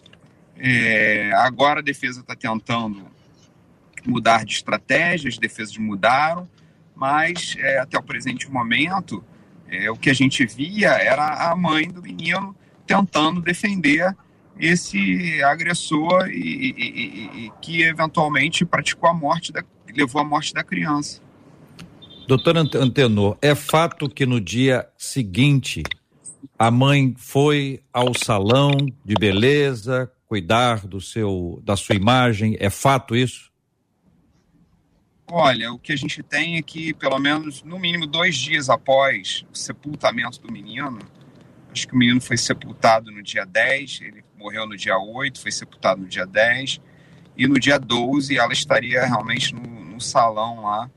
É, 0.56 1.32
agora 1.34 1.80
a 1.80 1.82
defesa 1.82 2.20
está 2.20 2.36
tentando 2.36 3.04
mudar 4.06 4.44
de 4.44 4.54
estratégia, 4.54 5.28
as 5.28 5.38
defesas 5.38 5.76
mudaram 5.76 6.48
mas 7.00 7.56
é, 7.58 7.78
até 7.78 7.98
o 7.98 8.02
presente 8.02 8.50
momento, 8.50 9.24
é, 9.66 9.90
o 9.90 9.96
que 9.96 10.10
a 10.10 10.12
gente 10.12 10.44
via 10.44 10.90
era 10.90 11.50
a 11.50 11.56
mãe 11.56 11.88
do 11.88 12.02
menino 12.02 12.54
tentando 12.86 13.40
defender 13.40 14.14
esse 14.58 15.42
agressor 15.42 16.28
e, 16.28 16.34
e, 16.36 16.74
e, 16.76 17.46
e 17.46 17.52
que 17.62 17.80
eventualmente 17.80 18.66
praticou 18.66 19.08
a 19.08 19.14
morte, 19.14 19.50
da, 19.50 19.64
levou 19.96 20.20
à 20.20 20.24
morte 20.24 20.52
da 20.52 20.62
criança. 20.62 21.22
Doutor 22.28 22.58
Antenor, 22.58 23.38
é 23.40 23.54
fato 23.54 24.06
que 24.06 24.26
no 24.26 24.38
dia 24.38 24.86
seguinte 24.98 25.82
a 26.58 26.70
mãe 26.70 27.14
foi 27.16 27.80
ao 27.90 28.12
salão 28.14 28.72
de 29.02 29.14
beleza 29.14 30.12
cuidar 30.26 30.86
do 30.86 31.00
seu 31.00 31.60
da 31.64 31.76
sua 31.76 31.96
imagem? 31.96 32.56
É 32.60 32.68
fato 32.68 33.16
isso? 33.16 33.49
Olha, 35.32 35.72
o 35.72 35.78
que 35.78 35.92
a 35.92 35.96
gente 35.96 36.24
tem 36.24 36.56
é 36.56 36.62
que, 36.62 36.92
pelo 36.92 37.18
menos, 37.18 37.62
no 37.62 37.78
mínimo 37.78 38.04
dois 38.04 38.36
dias 38.36 38.68
após 38.68 39.44
o 39.52 39.56
sepultamento 39.56 40.40
do 40.40 40.52
menino, 40.52 40.98
acho 41.72 41.86
que 41.86 41.94
o 41.94 41.96
menino 41.96 42.20
foi 42.20 42.36
sepultado 42.36 43.12
no 43.12 43.22
dia 43.22 43.46
10, 43.46 44.00
ele 44.02 44.24
morreu 44.36 44.66
no 44.66 44.76
dia 44.76 44.98
8, 44.98 45.40
foi 45.40 45.52
sepultado 45.52 46.00
no 46.00 46.08
dia 46.08 46.26
10, 46.26 46.80
e 47.36 47.46
no 47.46 47.60
dia 47.60 47.78
12 47.78 48.36
ela 48.36 48.52
estaria 48.52 49.06
realmente 49.06 49.54
no, 49.54 49.62
no 49.62 50.00
salão 50.00 50.62
lá, 50.62 50.90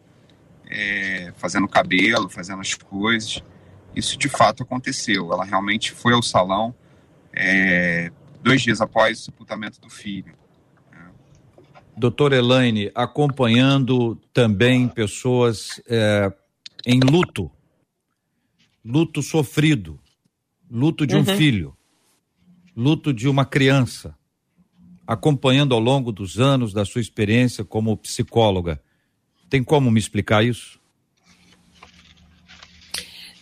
é, 0.68 1.32
fazendo 1.38 1.68
cabelo, 1.68 2.28
fazendo 2.28 2.62
as 2.62 2.74
coisas. 2.74 3.44
Isso 3.96 4.18
de 4.18 4.28
fato 4.28 4.64
aconteceu. 4.64 5.32
Ela 5.32 5.46
realmente 5.46 5.92
foi 5.92 6.14
ao 6.14 6.24
salão 6.24 6.74
é, 7.32 8.12
dois 8.42 8.64
dias 8.64 8.82
após 8.82 9.20
o 9.20 9.24
sepultamento 9.26 9.80
do 9.80 9.92
filho. 9.92 10.34
Doutor 11.96 12.34
Elaine, 12.34 12.92
acompanhando 12.96 14.16
também 14.34 14.88
pessoas 14.88 15.82
é, 15.88 16.34
em 16.86 17.00
luto, 17.00 17.52
luto 18.84 19.22
sofrido, 19.22 20.00
luto 20.70 21.06
de 21.06 21.16
um 21.16 21.20
uhum. 21.20 21.38
filho, 21.38 21.78
luto 22.76 23.14
de 23.14 23.28
uma 23.28 23.46
criança, 23.46 24.18
acompanhando 25.06 25.76
ao 25.76 25.80
longo 25.80 26.12
dos 26.12 26.40
anos 26.40 26.74
da 26.74 26.84
sua 26.84 27.00
experiência 27.00 27.64
como 27.64 27.96
psicóloga. 27.96 28.82
Tem 29.50 29.64
como 29.64 29.92
me 29.92 30.00
explicar 30.00 30.44
isso? 30.44 30.80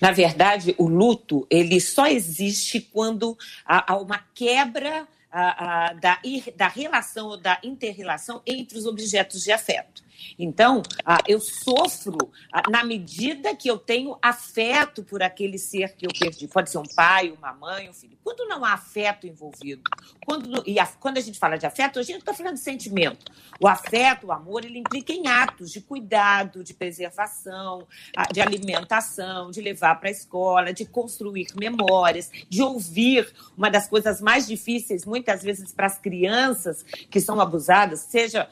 Na 0.01 0.11
verdade, 0.11 0.73
o 0.79 0.87
luto, 0.87 1.45
ele 1.49 1.79
só 1.79 2.07
existe 2.07 2.81
quando 2.81 3.37
há 3.63 3.95
uma 3.97 4.17
quebra 4.33 5.07
a, 5.32 5.94
da, 5.94 6.20
da 6.56 6.67
relação 6.67 7.28
ou 7.30 7.38
da 7.38 7.60
interrelação 7.63 8.41
entre 8.46 8.78
os 8.78 8.86
objetos 8.86 9.41
de 9.44 9.52
afeto. 9.52 10.04
Então, 10.38 10.81
ah, 11.05 11.19
eu 11.27 11.39
sofro 11.39 12.17
ah, 12.51 12.63
na 12.69 12.84
medida 12.84 13.55
que 13.55 13.69
eu 13.69 13.77
tenho 13.77 14.17
afeto 14.21 15.03
por 15.03 15.21
aquele 15.21 15.57
ser 15.57 15.95
que 15.95 16.05
eu 16.05 16.12
perdi. 16.17 16.47
Pode 16.47 16.69
ser 16.69 16.77
um 16.77 16.95
pai, 16.95 17.31
uma 17.31 17.53
mãe, 17.53 17.89
um 17.89 17.93
filho. 17.93 18.17
Quando 18.23 18.47
não 18.47 18.63
há 18.63 18.73
afeto 18.73 19.27
envolvido, 19.27 19.84
quando, 20.25 20.63
e 20.67 20.79
a, 20.79 20.86
quando 20.86 21.17
a 21.17 21.21
gente 21.21 21.39
fala 21.39 21.57
de 21.57 21.65
afeto, 21.65 21.99
a 21.99 22.03
gente 22.03 22.19
está 22.19 22.34
falando 22.34 22.55
de 22.55 22.62
sentimento. 22.62 23.25
O 23.60 23.67
afeto, 23.67 24.27
o 24.27 24.31
amor, 24.31 24.65
ele 24.65 24.79
implica 24.79 25.13
em 25.13 25.27
atos 25.27 25.71
de 25.71 25.81
cuidado, 25.81 26.63
de 26.63 26.73
preservação, 26.73 27.88
ah, 28.15 28.31
de 28.31 28.41
alimentação, 28.41 29.51
de 29.51 29.62
levar 29.62 29.95
para 29.95 30.10
a 30.10 30.12
escola, 30.12 30.73
de 30.73 30.86
construir 30.86 31.47
memórias, 31.55 32.29
de 32.49 32.62
ouvir. 32.62 33.31
Uma 33.57 33.69
das 33.69 33.88
coisas 33.88 34.21
mais 34.21 34.47
difíceis, 34.47 35.05
muitas 35.05 35.43
vezes, 35.43 35.71
para 35.73 35.88
as 35.88 35.97
crianças 35.97 36.84
que 37.10 37.19
são 37.19 37.39
abusadas, 37.39 38.01
seja 38.01 38.49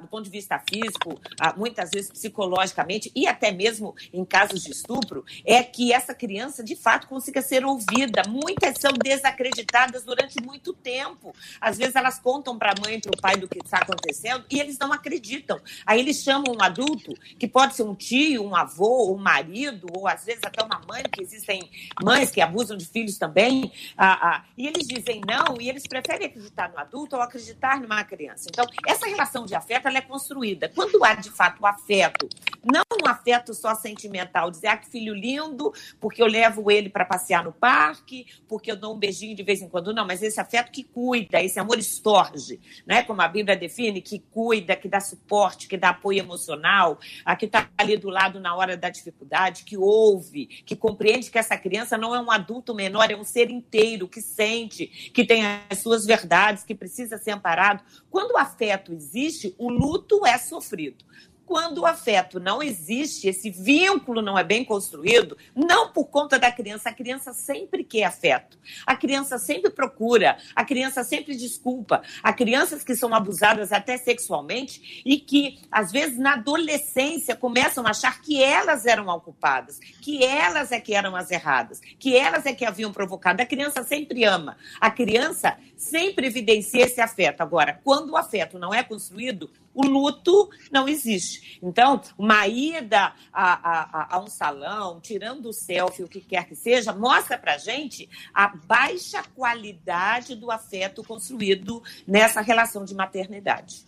do 0.00 0.08
ponto 0.08 0.24
de 0.24 0.30
vista 0.30 0.58
físico, 0.58 1.03
ah, 1.40 1.54
muitas 1.56 1.90
vezes 1.90 2.10
psicologicamente 2.10 3.10
e 3.14 3.26
até 3.26 3.50
mesmo 3.50 3.94
em 4.12 4.24
casos 4.24 4.62
de 4.62 4.70
estupro, 4.70 5.24
é 5.44 5.62
que 5.62 5.92
essa 5.92 6.14
criança 6.14 6.62
de 6.62 6.76
fato 6.76 7.06
consiga 7.08 7.42
ser 7.42 7.64
ouvida. 7.64 8.22
Muitas 8.28 8.78
são 8.78 8.92
desacreditadas 8.92 10.04
durante 10.04 10.42
muito 10.42 10.72
tempo. 10.72 11.34
Às 11.60 11.78
vezes 11.78 11.96
elas 11.96 12.18
contam 12.18 12.58
para 12.58 12.72
a 12.72 12.80
mãe 12.80 12.96
e 12.96 13.00
para 13.00 13.16
o 13.16 13.20
pai 13.20 13.36
do 13.36 13.48
que 13.48 13.58
está 13.58 13.78
acontecendo 13.78 14.44
e 14.50 14.60
eles 14.60 14.78
não 14.78 14.92
acreditam. 14.92 15.60
Aí 15.86 16.00
eles 16.00 16.22
chamam 16.22 16.54
um 16.54 16.62
adulto, 16.62 17.12
que 17.38 17.46
pode 17.46 17.74
ser 17.74 17.82
um 17.82 17.94
tio, 17.94 18.44
um 18.44 18.54
avô, 18.54 19.12
um 19.12 19.18
marido, 19.18 19.86
ou 19.94 20.06
às 20.06 20.24
vezes 20.24 20.42
até 20.44 20.64
uma 20.64 20.80
mãe, 20.88 21.02
que 21.10 21.22
existem 21.22 21.70
mães 22.02 22.30
que 22.30 22.40
abusam 22.40 22.76
de 22.76 22.86
filhos 22.86 23.18
também, 23.18 23.72
ah, 23.96 24.18
ah, 24.28 24.44
e 24.56 24.66
eles 24.66 24.86
dizem 24.86 25.20
não, 25.26 25.60
e 25.60 25.68
eles 25.68 25.86
preferem 25.86 26.26
acreditar 26.26 26.70
no 26.70 26.78
adulto 26.78 27.16
ou 27.16 27.22
acreditar 27.22 27.80
numa 27.80 28.02
criança. 28.04 28.48
Então, 28.48 28.66
essa 28.86 29.06
relação 29.06 29.44
de 29.44 29.54
afeto 29.54 29.88
ela 29.88 29.98
é 29.98 30.02
construída. 30.02 30.68
Quando 30.74 30.93
quando 30.94 31.04
há 31.04 31.14
de 31.14 31.30
fato 31.30 31.60
o 31.60 31.66
afeto, 31.66 32.28
não 32.64 32.82
um 33.02 33.08
afeto 33.08 33.52
só 33.52 33.74
sentimental, 33.74 34.50
dizer, 34.50 34.68
ah, 34.68 34.76
que 34.76 34.88
filho 34.88 35.12
lindo, 35.12 35.72
porque 36.00 36.22
eu 36.22 36.26
levo 36.26 36.70
ele 36.70 36.88
para 36.88 37.04
passear 37.04 37.44
no 37.44 37.52
parque, 37.52 38.26
porque 38.48 38.70
eu 38.70 38.76
dou 38.76 38.94
um 38.94 38.98
beijinho 38.98 39.34
de 39.34 39.42
vez 39.42 39.60
em 39.60 39.68
quando, 39.68 39.92
não, 39.92 40.06
mas 40.06 40.22
esse 40.22 40.40
afeto 40.40 40.70
que 40.70 40.84
cuida, 40.84 41.42
esse 41.42 41.58
amor 41.58 41.78
estorge, 41.78 42.60
né? 42.86 43.02
como 43.02 43.20
a 43.20 43.28
Bíblia 43.28 43.56
define, 43.56 44.00
que 44.00 44.20
cuida, 44.30 44.76
que 44.76 44.88
dá 44.88 45.00
suporte, 45.00 45.66
que 45.66 45.76
dá 45.76 45.90
apoio 45.90 46.20
emocional, 46.20 46.98
a 47.24 47.34
que 47.34 47.46
está 47.46 47.68
ali 47.76 47.96
do 47.96 48.08
lado 48.08 48.38
na 48.40 48.54
hora 48.54 48.76
da 48.76 48.88
dificuldade, 48.88 49.64
que 49.64 49.76
ouve, 49.76 50.46
que 50.46 50.76
compreende 50.76 51.30
que 51.30 51.38
essa 51.38 51.56
criança 51.56 51.98
não 51.98 52.14
é 52.14 52.20
um 52.20 52.30
adulto 52.30 52.74
menor, 52.74 53.10
é 53.10 53.16
um 53.16 53.24
ser 53.24 53.50
inteiro, 53.50 54.08
que 54.08 54.20
sente, 54.20 54.86
que 54.86 55.24
tem 55.24 55.42
as 55.68 55.78
suas 55.80 56.06
verdades, 56.06 56.64
que 56.64 56.74
precisa 56.74 57.18
ser 57.18 57.32
amparado. 57.32 57.82
Quando 58.10 58.32
o 58.32 58.38
afeto 58.38 58.92
existe, 58.92 59.54
o 59.58 59.68
luto 59.68 60.24
é 60.24 60.38
sofrido 60.38 60.83
sofrido. 60.84 61.04
Quando 61.46 61.82
o 61.82 61.86
afeto 61.86 62.40
não 62.40 62.62
existe, 62.62 63.28
esse 63.28 63.50
vínculo 63.50 64.22
não 64.22 64.38
é 64.38 64.42
bem 64.42 64.64
construído, 64.64 65.36
não 65.54 65.92
por 65.92 66.06
conta 66.06 66.38
da 66.38 66.50
criança, 66.50 66.88
a 66.88 66.92
criança 66.92 67.34
sempre 67.34 67.84
quer 67.84 68.04
afeto. 68.04 68.58
A 68.86 68.96
criança 68.96 69.36
sempre 69.36 69.70
procura, 69.70 70.38
a 70.56 70.64
criança 70.64 71.04
sempre 71.04 71.36
desculpa. 71.36 72.02
Há 72.22 72.32
crianças 72.32 72.82
que 72.82 72.96
são 72.96 73.14
abusadas 73.14 73.72
até 73.72 73.98
sexualmente 73.98 75.02
e 75.04 75.18
que, 75.18 75.58
às 75.70 75.92
vezes, 75.92 76.18
na 76.18 76.32
adolescência, 76.32 77.36
começam 77.36 77.86
a 77.86 77.90
achar 77.90 78.22
que 78.22 78.42
elas 78.42 78.86
eram 78.86 79.08
ocupadas, 79.08 79.78
que 80.00 80.24
elas 80.24 80.72
é 80.72 80.80
que 80.80 80.94
eram 80.94 81.14
as 81.14 81.30
erradas, 81.30 81.78
que 81.98 82.16
elas 82.16 82.46
é 82.46 82.54
que 82.54 82.64
haviam 82.64 82.90
provocado. 82.90 83.42
A 83.42 83.46
criança 83.46 83.84
sempre 83.84 84.24
ama. 84.24 84.56
A 84.80 84.90
criança 84.90 85.58
sempre 85.76 86.26
evidencia 86.26 86.86
esse 86.86 87.02
afeto. 87.02 87.42
Agora, 87.42 87.78
quando 87.84 88.12
o 88.12 88.16
afeto 88.16 88.58
não 88.58 88.72
é 88.72 88.82
construído, 88.82 89.50
o 89.74 89.84
luto 89.86 90.48
não 90.70 90.88
existe. 90.88 91.58
Então, 91.62 92.00
uma 92.16 92.46
ida 92.46 93.12
a, 93.32 94.12
a, 94.12 94.16
a 94.16 94.20
um 94.20 94.28
salão, 94.28 95.00
tirando 95.00 95.46
o 95.46 95.52
selfie, 95.52 96.04
o 96.04 96.08
que 96.08 96.20
quer 96.20 96.46
que 96.46 96.54
seja, 96.54 96.92
mostra 96.92 97.36
para 97.36 97.58
gente 97.58 98.08
a 98.32 98.48
baixa 98.48 99.22
qualidade 99.34 100.36
do 100.36 100.50
afeto 100.50 101.02
construído 101.02 101.82
nessa 102.06 102.40
relação 102.40 102.84
de 102.84 102.94
maternidade. 102.94 103.84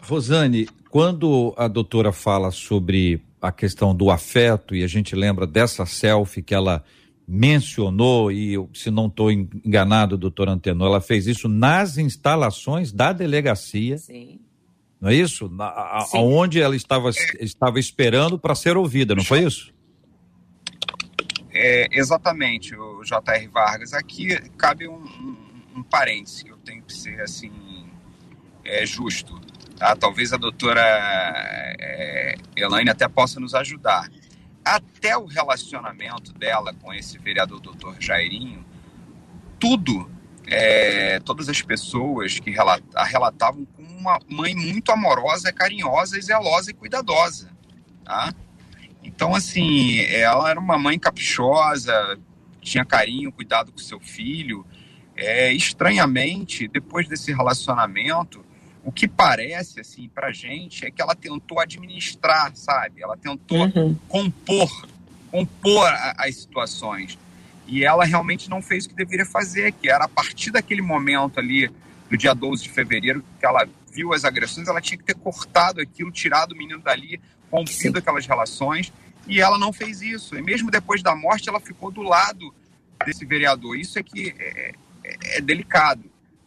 Rosane, 0.00 0.68
quando 0.90 1.54
a 1.56 1.66
doutora 1.66 2.12
fala 2.12 2.50
sobre 2.50 3.20
a 3.40 3.50
questão 3.50 3.94
do 3.94 4.10
afeto 4.10 4.74
e 4.74 4.84
a 4.84 4.86
gente 4.86 5.16
lembra 5.16 5.46
dessa 5.46 5.86
selfie 5.86 6.42
que 6.42 6.54
ela 6.54 6.84
mencionou, 7.26 8.32
e 8.32 8.54
se 8.72 8.90
não 8.90 9.06
estou 9.06 9.30
enganado, 9.30 10.16
doutor 10.16 10.48
Antenor, 10.48 10.88
ela 10.88 11.00
fez 11.00 11.26
isso 11.26 11.46
nas 11.46 11.98
instalações 11.98 12.90
da 12.90 13.12
delegacia. 13.12 13.98
Sim 13.98 14.40
não 15.00 15.10
é 15.10 15.14
isso? 15.14 15.48
Na, 15.48 15.66
a, 15.66 16.06
aonde 16.14 16.60
ela 16.60 16.74
estava, 16.74 17.10
estava 17.40 17.78
esperando 17.78 18.38
para 18.38 18.54
ser 18.54 18.76
ouvida, 18.76 19.14
não 19.14 19.24
foi 19.24 19.44
isso? 19.44 19.72
É, 21.50 21.88
exatamente, 21.90 22.74
o 22.76 23.02
J.R. 23.04 23.48
Vargas. 23.48 23.92
Aqui 23.92 24.38
cabe 24.56 24.88
um, 24.88 24.94
um, 24.94 25.36
um 25.76 25.82
parêntese, 25.82 26.48
eu 26.48 26.56
tenho 26.58 26.82
que 26.82 26.92
ser 26.92 27.20
assim, 27.20 27.52
é, 28.64 28.84
justo. 28.84 29.40
Tá? 29.76 29.94
Talvez 29.94 30.32
a 30.32 30.36
doutora 30.36 30.82
é, 31.78 32.34
Elaine 32.56 32.90
até 32.90 33.08
possa 33.08 33.38
nos 33.40 33.54
ajudar. 33.54 34.10
Até 34.64 35.16
o 35.16 35.24
relacionamento 35.24 36.32
dela 36.32 36.74
com 36.74 36.92
esse 36.92 37.16
vereador 37.18 37.60
doutor 37.60 37.96
Jairinho, 37.98 38.64
tudo, 39.58 40.10
é, 40.46 41.20
todas 41.20 41.48
as 41.48 41.62
pessoas 41.62 42.38
que 42.38 42.54
a 42.94 43.04
relatavam 43.04 43.64
uma 43.98 44.20
mãe 44.28 44.54
muito 44.54 44.92
amorosa, 44.92 45.52
carinhosa, 45.52 46.20
zelosa 46.20 46.70
e 46.70 46.74
cuidadosa, 46.74 47.50
tá? 48.04 48.32
Então, 49.02 49.34
assim, 49.34 50.00
ela 50.00 50.50
era 50.50 50.60
uma 50.60 50.78
mãe 50.78 50.98
caprichosa, 50.98 52.18
tinha 52.60 52.84
carinho, 52.84 53.32
cuidado 53.32 53.72
com 53.72 53.78
seu 53.78 53.98
filho. 53.98 54.64
É, 55.16 55.52
estranhamente, 55.52 56.68
depois 56.68 57.08
desse 57.08 57.32
relacionamento, 57.32 58.44
o 58.84 58.92
que 58.92 59.08
parece, 59.08 59.80
assim, 59.80 60.08
pra 60.08 60.30
gente 60.30 60.86
é 60.86 60.90
que 60.90 61.02
ela 61.02 61.14
tentou 61.14 61.58
administrar, 61.58 62.54
sabe? 62.54 63.02
Ela 63.02 63.16
tentou 63.16 63.66
uhum. 63.66 63.96
compor, 64.06 64.88
compor 65.30 65.88
as 66.16 66.36
situações. 66.36 67.18
E 67.66 67.84
ela 67.84 68.04
realmente 68.04 68.48
não 68.48 68.62
fez 68.62 68.86
o 68.86 68.88
que 68.88 68.94
deveria 68.94 69.26
fazer, 69.26 69.72
que 69.72 69.90
era 69.90 70.04
a 70.04 70.08
partir 70.08 70.50
daquele 70.50 70.80
momento 70.80 71.38
ali, 71.38 71.70
do 72.08 72.16
dia 72.16 72.34
12 72.34 72.62
de 72.62 72.70
fevereiro, 72.70 73.22
que 73.38 73.44
ela 73.44 73.68
viu 73.98 74.14
as 74.14 74.24
agressões, 74.24 74.68
ela 74.68 74.80
tinha 74.80 74.96
que 74.96 75.02
ter 75.02 75.16
cortado 75.16 75.80
aquilo, 75.80 76.12
tirado 76.12 76.52
o 76.52 76.56
menino 76.56 76.78
dali, 76.80 77.20
rompido 77.50 77.98
aquelas 77.98 78.24
relações, 78.26 78.92
e 79.26 79.40
ela 79.40 79.58
não 79.58 79.72
fez 79.72 80.00
isso. 80.00 80.36
E 80.36 80.42
mesmo 80.42 80.70
depois 80.70 81.02
da 81.02 81.16
morte, 81.16 81.48
ela 81.48 81.58
ficou 81.58 81.90
do 81.90 82.02
lado 82.02 82.54
desse 83.04 83.24
vereador. 83.24 83.76
Isso 83.76 83.98
é 83.98 84.02
que 84.04 84.32
é, 84.38 84.72
é, 85.04 85.38
é 85.38 85.40
delicado. 85.40 86.04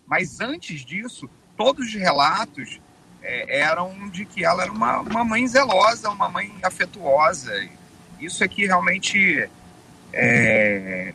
Mas 0.08 0.40
antes 0.40 0.86
disso, 0.86 1.30
todos 1.58 1.88
os 1.88 1.94
relatos 1.94 2.80
é, 3.22 3.60
eram 3.60 4.10
de 4.10 4.24
que 4.26 4.46
ela 4.46 4.64
era 4.64 4.72
uma, 4.72 5.02
uma 5.02 5.24
mãe 5.26 5.46
zelosa, 5.46 6.10
uma 6.10 6.30
mãe 6.30 6.56
afetuosa. 6.64 7.52
Isso 8.18 8.46
é 8.46 8.48
que 8.48 8.66
realmente 8.66 9.50
é, 10.14 11.14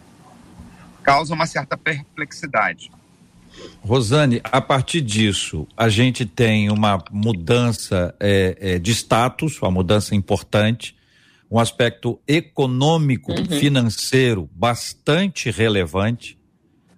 causa 1.03 1.33
uma 1.33 1.47
certa 1.47 1.79
perplexidade. 1.79 2.93
Rosane, 3.81 4.41
a 4.45 4.61
partir 4.61 5.01
disso, 5.01 5.67
a 5.77 5.89
gente 5.89 6.27
tem 6.27 6.71
uma 6.71 7.03
mudança 7.11 8.15
é, 8.19 8.57
é, 8.61 8.79
de 8.79 8.91
status, 8.91 9.61
uma 9.63 9.71
mudança 9.71 10.15
importante, 10.15 10.97
um 11.51 11.59
aspecto 11.59 12.19
econômico, 12.27 13.33
uhum. 13.33 13.47
financeiro 13.47 14.51
bastante 14.53 15.51
relevante, 15.51 16.37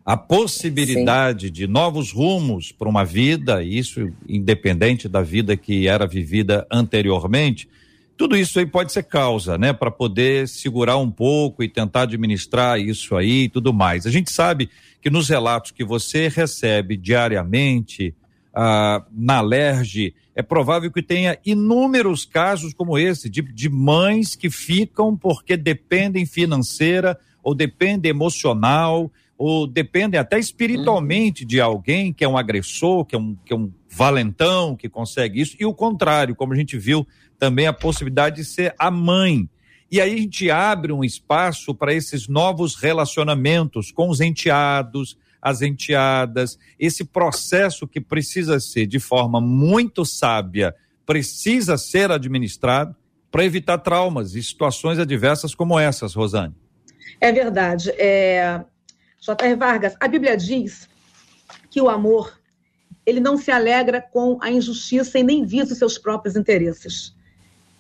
a 0.05 0.17
possibilidade 0.17 1.49
Sim. 1.49 1.53
de 1.53 1.67
novos 1.67 2.11
rumos 2.11 2.73
para 2.73 2.89
uma 2.89 3.05
vida, 3.05 3.63
isso 3.63 4.11
independente 4.27 5.07
da 5.07 5.21
vida 5.21 5.55
que 5.55 5.87
era 5.87 6.07
vivida 6.07 6.67
anteriormente. 6.71 7.69
Tudo 8.17 8.35
isso 8.35 8.59
aí 8.59 8.65
pode 8.65 8.91
ser 8.91 9.03
causa, 9.03 9.59
né, 9.59 9.75
para 9.75 9.91
poder 9.91 10.49
segurar 10.49 10.97
um 10.97 11.11
pouco 11.11 11.63
e 11.63 11.69
tentar 11.69 12.03
administrar 12.03 12.81
isso 12.81 13.15
aí 13.15 13.45
e 13.45 13.49
tudo 13.51 13.73
mais. 13.75 14.07
A 14.07 14.11
gente 14.11 14.33
sabe 14.33 14.71
que 15.01 15.11
nos 15.11 15.29
relatos 15.29 15.71
que 15.71 15.85
você 15.85 16.29
recebe 16.29 16.97
diariamente 16.97 18.15
ah, 18.55 19.05
na 19.13 19.41
LERJ, 19.41 20.15
é 20.35 20.43
provável 20.43 20.91
que 20.91 21.03
tenha 21.03 21.39
inúmeros 21.45 22.25
casos 22.25 22.73
como 22.75 22.99
esse, 22.99 23.29
de, 23.29 23.43
de 23.43 23.69
mães 23.69 24.35
que 24.35 24.51
ficam 24.51 25.17
porque 25.17 25.57
dependem 25.57 26.27
financeira 26.27 27.19
ou 27.43 27.55
dependem 27.55 28.11
emocional 28.11 29.11
ou 29.37 29.67
dependem 29.67 30.19
até 30.19 30.39
espiritualmente 30.39 31.45
de 31.45 31.61
alguém 31.61 32.13
que 32.13 32.25
é 32.25 32.29
um 32.29 32.37
agressor, 32.37 33.05
que 33.05 33.15
é 33.15 33.19
um, 33.19 33.37
que 33.45 33.53
é 33.53 33.57
um 33.57 33.73
valentão, 33.89 34.75
que 34.75 34.89
consegue 34.89 35.41
isso, 35.41 35.57
e 35.61 35.65
o 35.65 35.73
contrário, 35.73 36.35
como 36.35 36.53
a 36.53 36.57
gente 36.57 36.77
viu 36.77 37.07
também 37.39 37.69
a 37.69 37.73
possibilidade 37.73 38.37
de 38.37 38.45
ser 38.45 38.75
a 38.77 38.91
mãe 38.91 39.49
e 39.91 40.01
aí 40.01 40.15
a 40.15 40.17
gente 40.19 40.51
abre 40.51 40.93
um 40.93 41.03
espaço 41.03 41.75
para 41.75 41.95
esses 41.95 42.29
novos 42.29 42.75
relacionamentos 42.75 43.91
com 43.91 44.09
os 44.09 44.21
enteados, 44.21 45.17
as 45.41 45.63
enteadas, 45.63 46.59
esse 46.79 47.05
processo 47.05 47.87
que 47.87 48.01
precisa 48.01 48.61
ser 48.61 48.87
de 48.87 48.99
forma 48.99 49.41
muito 49.41 50.05
sábia, 50.05 50.75
precisa 51.07 51.79
ser 51.79 52.11
administrado 52.11 52.95
para 53.31 53.45
evitar 53.45 53.79
traumas 53.79 54.35
e 54.35 54.43
situações 54.43 54.99
adversas 54.99 55.55
como 55.55 55.79
essas, 55.79 56.15
Rosane. 56.15 56.55
É 57.21 57.33
verdade. 57.33 57.91
É... 57.91 58.65
J.R. 59.21 59.57
Vargas, 59.57 59.97
a 60.01 60.07
Bíblia 60.07 60.37
diz 60.37 60.89
que 61.71 61.81
o 61.81 61.89
amor 61.89 62.39
ele 63.05 63.21
não 63.21 63.39
se 63.39 63.51
alegra 63.51 64.03
com 64.03 64.39
a 64.43 64.51
injustiça 64.51 65.19
e 65.19 65.23
nem 65.23 65.45
visa 65.45 65.73
os 65.73 65.79
seus 65.79 65.97
próprios 65.97 66.37
interesses. 66.37 67.17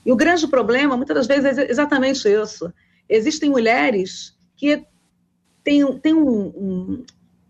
E 0.04 0.12
o 0.12 0.16
grande 0.16 0.46
problema, 0.46 0.96
muitas 0.96 1.16
das 1.16 1.26
vezes, 1.26 1.58
é 1.58 1.70
exatamente 1.70 2.28
isso. 2.28 2.72
Existem 3.08 3.50
mulheres 3.50 4.36
que 4.56 4.84
têm, 5.64 5.98
têm 5.98 6.14
um, 6.14 6.46
um, 6.46 7.04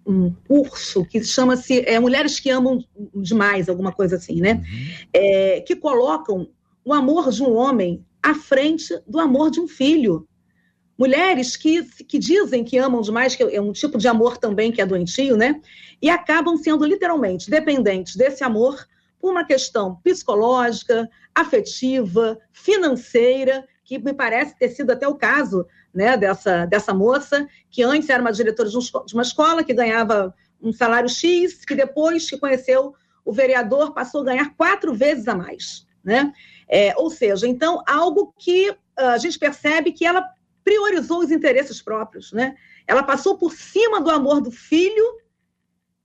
um 0.07 0.35
curso 0.47 1.05
que 1.05 1.23
chama-se 1.23 1.81
é, 1.81 1.99
Mulheres 2.01 2.41
que 2.41 2.51
Amam 2.51 2.85
Demais, 3.15 3.69
alguma 3.69 3.93
coisa 3.93 4.17
assim, 4.17 4.41
né? 4.41 4.55
Uhum. 4.55 5.07
É, 5.13 5.61
que 5.61 5.77
colocam 5.77 6.49
o 6.85 6.93
amor 6.93 7.31
de 7.31 7.43
um 7.43 7.55
homem 7.55 8.05
à 8.23 8.35
frente 8.35 8.99
do 9.07 9.21
amor 9.21 9.51
de 9.51 9.61
um 9.61 9.69
filho. 9.69 10.27
Mulheres 10.97 11.57
que, 11.57 11.85
que 12.05 12.19
dizem 12.19 12.65
que 12.65 12.79
amam 12.79 13.01
demais, 13.01 13.37
que 13.37 13.43
é 13.43 13.61
um 13.61 13.73
tipo 13.73 13.99
de 13.99 14.09
amor 14.09 14.37
também 14.37 14.73
que 14.73 14.81
é 14.81 14.87
doentio, 14.87 15.37
né? 15.37 15.61
E 16.03 16.11
acabam 16.11 16.57
sendo 16.57 16.85
literalmente 16.85 17.51
dependentes 17.51 18.17
desse 18.17 18.43
amor 18.43 18.85
uma 19.23 19.45
questão 19.45 19.97
psicológica, 19.97 21.09
afetiva, 21.35 22.39
financeira, 22.53 23.67
que 23.85 23.99
me 23.99 24.13
parece 24.13 24.57
ter 24.57 24.69
sido 24.69 24.91
até 24.91 25.09
o 25.09 25.15
caso 25.15 25.67
né, 25.95 26.17
dessa, 26.17 26.67
dessa 26.67 26.93
moça, 26.93 27.47
que 27.71 27.83
antes 27.83 28.09
era 28.09 28.21
uma 28.21 28.33
diretora 28.33 28.69
de, 28.69 28.77
um, 28.77 28.81
uma 29.15 29.23
escola, 29.23 29.65
que 29.65 29.73
ganhava 29.73 30.35
um 30.61 30.73
salário 30.73 31.09
X, 31.09 31.65
que 31.65 31.75
depois 31.75 32.29
que 32.29 32.39
conheceu 32.39 32.95
o 33.25 33.33
vereador 33.33 33.93
passou 33.93 34.23
a 34.23 34.25
ganhar 34.25 34.55
quatro 34.57 34.95
vezes 34.95 35.29
a 35.29 35.35
mais. 35.35 35.87
Né? 36.03 36.33
É, 36.69 36.95
ou 36.97 37.11
seja, 37.11 37.47
então, 37.47 37.83
algo 37.87 38.33
que 38.39 38.71
uh, 38.71 38.77
a 38.97 39.19
gente 39.19 39.39
percebe 39.39 39.93
que 39.93 40.07
ela 40.07 40.25
priorizou 40.65 41.21
os 41.21 41.31
interesses 41.31 41.81
próprios, 41.81 42.31
né? 42.31 42.55
Ela 42.87 43.03
passou 43.03 43.39
por 43.39 43.53
cima 43.53 44.03
do 44.03 44.11
amor 44.11 44.41
do 44.43 44.51
filho 44.51 45.05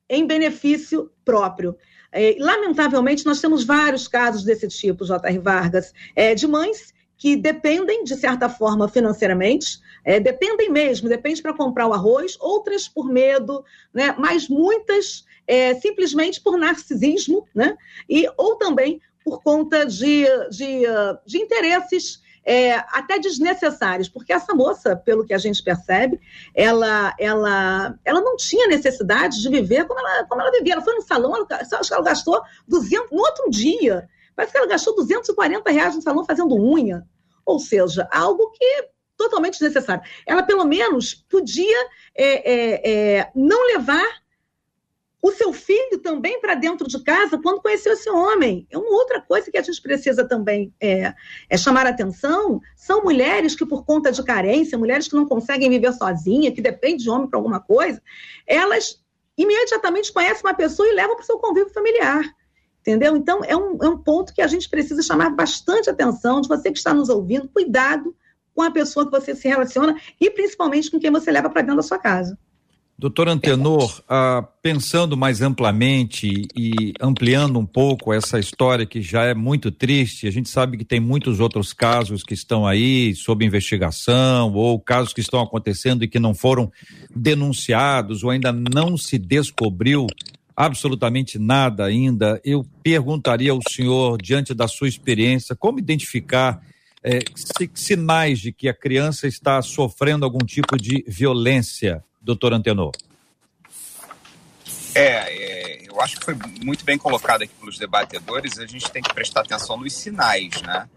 em 0.09 0.25
benefício 0.25 1.11
próprio. 1.25 1.75
É, 2.13 2.35
lamentavelmente, 2.39 3.25
nós 3.25 3.41
temos 3.41 3.63
vários 3.63 4.07
casos 4.07 4.43
desse 4.43 4.67
tipo, 4.67 5.03
J.R. 5.03 5.39
Vargas, 5.39 5.91
é, 6.15 6.35
de 6.35 6.47
mães 6.47 6.93
que 7.17 7.35
dependem, 7.35 8.03
de 8.03 8.15
certa 8.15 8.49
forma, 8.49 8.87
financeiramente, 8.87 9.79
é, 10.03 10.19
dependem 10.19 10.69
mesmo, 10.69 11.09
depende 11.09 11.41
para 11.41 11.53
comprar 11.53 11.87
o 11.87 11.93
arroz, 11.93 12.37
outras 12.39 12.87
por 12.87 13.07
medo, 13.07 13.63
né? 13.93 14.13
mas 14.17 14.47
muitas 14.47 15.25
é, 15.47 15.73
simplesmente 15.75 16.41
por 16.41 16.57
narcisismo, 16.57 17.47
né? 17.55 17.77
e, 18.09 18.27
ou 18.37 18.57
também 18.57 19.01
por 19.23 19.41
conta 19.41 19.85
de, 19.85 20.25
de, 20.49 20.81
de 21.25 21.37
interesses 21.37 22.21
é, 22.45 22.73
até 22.73 23.19
desnecessários, 23.19 24.09
porque 24.09 24.33
essa 24.33 24.53
moça, 24.53 24.95
pelo 24.95 25.25
que 25.25 25.33
a 25.33 25.37
gente 25.37 25.63
percebe, 25.63 26.19
ela, 26.53 27.13
ela, 27.17 27.97
ela 28.03 28.21
não 28.21 28.35
tinha 28.35 28.67
necessidade 28.67 29.41
de 29.41 29.49
viver 29.49 29.85
como 29.85 29.99
ela, 29.99 30.25
como 30.25 30.41
ela 30.41 30.51
vivia. 30.51 30.73
Ela 30.73 30.81
foi 30.81 30.95
no 30.95 31.01
salão, 31.01 31.35
ela, 31.35 31.47
acho 31.49 31.87
que 31.87 31.93
ela 31.93 32.03
gastou 32.03 32.41
200, 32.67 33.11
no 33.11 33.19
outro 33.19 33.49
dia, 33.49 34.09
parece 34.35 34.51
que 34.51 34.57
ela 34.57 34.67
gastou 34.67 34.95
240 34.95 35.71
reais 35.71 35.95
no 35.95 36.01
salão 36.01 36.25
fazendo 36.25 36.55
unha. 36.55 37.05
Ou 37.45 37.59
seja, 37.59 38.07
algo 38.11 38.51
que 38.51 38.89
totalmente 39.17 39.59
desnecessário. 39.59 40.03
Ela, 40.25 40.43
pelo 40.43 40.65
menos, 40.65 41.13
podia 41.13 41.87
é, 42.15 42.51
é, 42.51 43.17
é 43.19 43.31
não 43.35 43.67
levar 43.67 44.22
o 45.23 45.31
seu 45.31 45.53
filho 45.53 45.99
também 45.99 46.41
para 46.41 46.53
dentro 46.53 46.85
de 46.85 47.01
casa 47.01 47.39
quando 47.41 47.61
conheceu 47.61 47.93
esse 47.93 48.09
homem. 48.09 48.67
É 48.69 48.77
uma 48.77 48.89
outra 48.89 49.21
coisa 49.21 49.49
que 49.49 49.57
a 49.57 49.61
gente 49.61 49.81
precisa 49.81 50.27
também 50.27 50.73
é, 50.81 51.13
é 51.49 51.57
chamar 51.57 51.87
atenção. 51.87 52.59
São 52.75 53.03
mulheres 53.03 53.55
que, 53.55 53.65
por 53.65 53.85
conta 53.85 54.11
de 54.11 54.21
carência, 54.21 54.77
mulheres 54.77 55.07
que 55.07 55.15
não 55.15 55.25
conseguem 55.25 55.69
viver 55.69 55.93
sozinha, 55.93 56.51
que 56.51 56.61
dependem 56.61 56.97
de 56.97 57.09
homem 57.09 57.29
para 57.29 57.39
alguma 57.39 57.61
coisa, 57.61 58.03
elas 58.45 59.01
imediatamente 59.37 60.11
conhecem 60.11 60.45
uma 60.45 60.53
pessoa 60.53 60.89
e 60.89 60.93
levam 60.93 61.15
para 61.15 61.23
o 61.23 61.25
seu 61.25 61.39
convívio 61.39 61.73
familiar. 61.73 62.25
Entendeu? 62.81 63.15
Então, 63.15 63.45
é 63.45 63.55
um, 63.55 63.77
é 63.81 63.87
um 63.87 63.97
ponto 63.97 64.33
que 64.33 64.41
a 64.41 64.47
gente 64.47 64.69
precisa 64.69 65.01
chamar 65.01 65.29
bastante 65.29 65.89
atenção 65.89 66.41
de 66.41 66.49
você 66.49 66.69
que 66.69 66.77
está 66.77 66.93
nos 66.93 67.07
ouvindo, 67.07 67.47
cuidado 67.47 68.13
com 68.53 68.61
a 68.61 68.69
pessoa 68.69 69.05
que 69.05 69.11
você 69.11 69.33
se 69.33 69.47
relaciona 69.47 69.95
e 70.19 70.29
principalmente 70.29 70.91
com 70.91 70.99
quem 70.99 71.09
você 71.09 71.31
leva 71.31 71.49
para 71.49 71.61
dentro 71.61 71.77
da 71.77 71.81
sua 71.81 71.97
casa. 71.97 72.37
Doutor 72.97 73.27
Antenor, 73.27 74.01
ah, 74.07 74.47
pensando 74.61 75.17
mais 75.17 75.41
amplamente 75.41 76.47
e 76.55 76.93
ampliando 77.01 77.57
um 77.59 77.65
pouco 77.65 78.13
essa 78.13 78.39
história 78.39 78.85
que 78.85 79.01
já 79.01 79.23
é 79.23 79.33
muito 79.33 79.71
triste, 79.71 80.27
a 80.27 80.31
gente 80.31 80.47
sabe 80.47 80.77
que 80.77 80.85
tem 80.85 80.99
muitos 80.99 81.39
outros 81.39 81.73
casos 81.73 82.23
que 82.23 82.35
estão 82.35 82.67
aí 82.67 83.15
sob 83.15 83.43
investigação 83.43 84.53
ou 84.53 84.79
casos 84.79 85.11
que 85.11 85.21
estão 85.21 85.41
acontecendo 85.41 86.03
e 86.03 86.07
que 86.07 86.19
não 86.19 86.35
foram 86.35 86.71
denunciados 87.13 88.23
ou 88.23 88.29
ainda 88.29 88.53
não 88.53 88.95
se 88.95 89.17
descobriu 89.17 90.05
absolutamente 90.55 91.39
nada 91.39 91.85
ainda. 91.85 92.39
Eu 92.45 92.63
perguntaria 92.83 93.51
ao 93.51 93.59
senhor, 93.69 94.21
diante 94.21 94.53
da 94.53 94.67
sua 94.67 94.87
experiência, 94.87 95.55
como 95.55 95.79
identificar 95.79 96.61
eh, 97.03 97.19
sinais 97.73 98.39
de 98.39 98.53
que 98.53 98.69
a 98.69 98.73
criança 98.73 99.27
está 99.27 99.61
sofrendo 99.61 100.23
algum 100.23 100.45
tipo 100.45 100.77
de 100.77 101.03
violência? 101.07 102.03
Doutor 102.23 102.53
Antenor? 102.53 102.91
É, 104.95 105.01
é, 105.01 105.89
eu 105.89 105.99
acho 106.01 106.19
que 106.19 106.25
foi 106.25 106.35
muito 106.63 106.85
bem 106.85 106.97
colocado 106.97 107.41
aqui 107.41 107.53
pelos 107.59 107.77
debatedores. 107.77 108.59
A 108.59 108.65
gente 108.65 108.89
tem 108.91 109.01
que 109.01 109.13
prestar 109.13 109.41
atenção 109.41 109.77
nos 109.77 109.93
sinais, 109.93 110.61
né? 110.61 110.87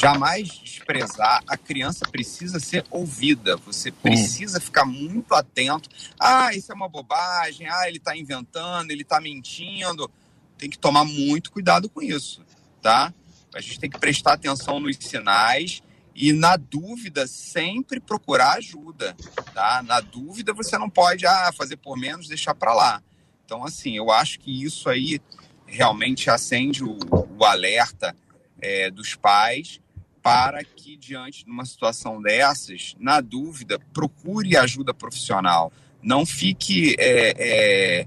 Jamais 0.00 0.48
desprezar. 0.48 1.42
A 1.46 1.56
criança 1.56 2.06
precisa 2.10 2.58
ser 2.58 2.84
ouvida. 2.90 3.56
Você 3.58 3.90
precisa 3.90 4.58
ficar 4.58 4.86
muito 4.86 5.34
atento. 5.34 5.88
Ah, 6.18 6.54
isso 6.54 6.72
é 6.72 6.74
uma 6.74 6.88
bobagem. 6.88 7.68
Ah, 7.68 7.86
ele 7.86 7.98
está 7.98 8.16
inventando, 8.16 8.90
ele 8.90 9.02
está 9.02 9.20
mentindo. 9.20 10.10
Tem 10.56 10.70
que 10.70 10.78
tomar 10.78 11.04
muito 11.04 11.52
cuidado 11.52 11.88
com 11.88 12.00
isso, 12.00 12.42
tá? 12.80 13.12
A 13.54 13.60
gente 13.60 13.78
tem 13.78 13.90
que 13.90 13.98
prestar 13.98 14.32
atenção 14.32 14.80
nos 14.80 14.96
sinais 14.96 15.82
e 16.14 16.32
na 16.32 16.56
dúvida, 16.56 17.26
sempre 17.26 17.98
procurar 17.98 18.54
ajuda, 18.54 19.16
tá? 19.54 19.82
Na 19.82 20.00
dúvida, 20.00 20.52
você 20.52 20.76
não 20.76 20.90
pode 20.90 21.26
ah, 21.26 21.50
fazer 21.56 21.76
por 21.76 21.96
menos, 21.96 22.28
deixar 22.28 22.54
para 22.54 22.74
lá. 22.74 23.02
Então, 23.44 23.64
assim, 23.64 23.96
eu 23.96 24.10
acho 24.10 24.38
que 24.38 24.64
isso 24.64 24.88
aí 24.88 25.20
realmente 25.66 26.28
acende 26.28 26.84
o, 26.84 26.98
o 27.38 27.44
alerta 27.44 28.14
é, 28.60 28.90
dos 28.90 29.14
pais 29.14 29.80
para 30.22 30.62
que, 30.62 30.96
diante 30.96 31.44
de 31.44 31.50
uma 31.50 31.64
situação 31.64 32.22
dessas, 32.22 32.94
na 32.98 33.20
dúvida, 33.20 33.78
procure 33.92 34.56
ajuda 34.56 34.94
profissional. 34.94 35.72
Não 36.00 36.24
fique 36.24 36.94
é, 36.98 37.34
é, 37.38 38.06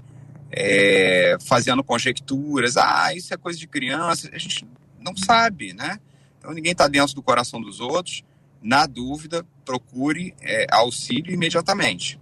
é 0.52 1.36
fazendo 1.40 1.84
conjecturas. 1.84 2.76
Ah, 2.76 3.12
isso 3.14 3.34
é 3.34 3.36
coisa 3.36 3.58
de 3.58 3.66
criança. 3.66 4.30
A 4.32 4.38
gente 4.38 4.66
não 4.98 5.14
sabe, 5.16 5.74
né? 5.74 5.98
Então 6.46 6.54
ninguém 6.54 6.70
está 6.70 6.86
dentro 6.86 7.12
do 7.12 7.22
coração 7.22 7.60
dos 7.60 7.80
outros. 7.80 8.22
Na 8.62 8.86
dúvida, 8.86 9.44
procure 9.64 10.32
é, 10.40 10.64
auxílio 10.70 11.34
imediatamente. 11.34 12.20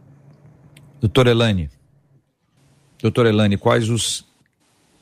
Doutor 0.99 1.27
Elane, 1.27 1.69
doutor 3.03 3.27
Elane, 3.27 3.59
quais 3.59 3.91
os 3.91 4.27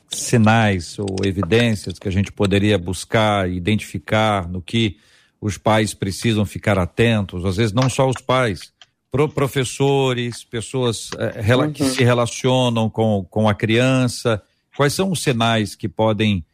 sinais 0.09 0.99
ou 0.99 1.15
evidências 1.23 1.97
que 1.97 2.09
a 2.09 2.11
gente 2.11 2.33
poderia 2.33 2.77
buscar, 2.77 3.49
identificar 3.49 4.45
no 4.49 4.61
que 4.61 4.97
os 5.39 5.57
pais 5.57 5.93
precisam 5.93 6.45
ficar 6.45 6.77
atentos? 6.77 7.45
Às 7.45 7.55
vezes 7.55 7.71
não 7.71 7.89
só 7.89 8.09
os 8.09 8.21
pais, 8.21 8.73
pro 9.09 9.29
professores, 9.29 10.43
pessoas 10.43 11.11
é, 11.17 11.55
uhum. 11.55 11.71
que 11.71 11.85
se 11.85 12.03
relacionam 12.03 12.89
com, 12.89 13.25
com 13.29 13.47
a 13.47 13.55
criança. 13.55 14.43
Quais 14.75 14.91
são 14.91 15.11
os 15.11 15.23
sinais 15.23 15.75
que 15.75 15.87
podem 15.87 16.45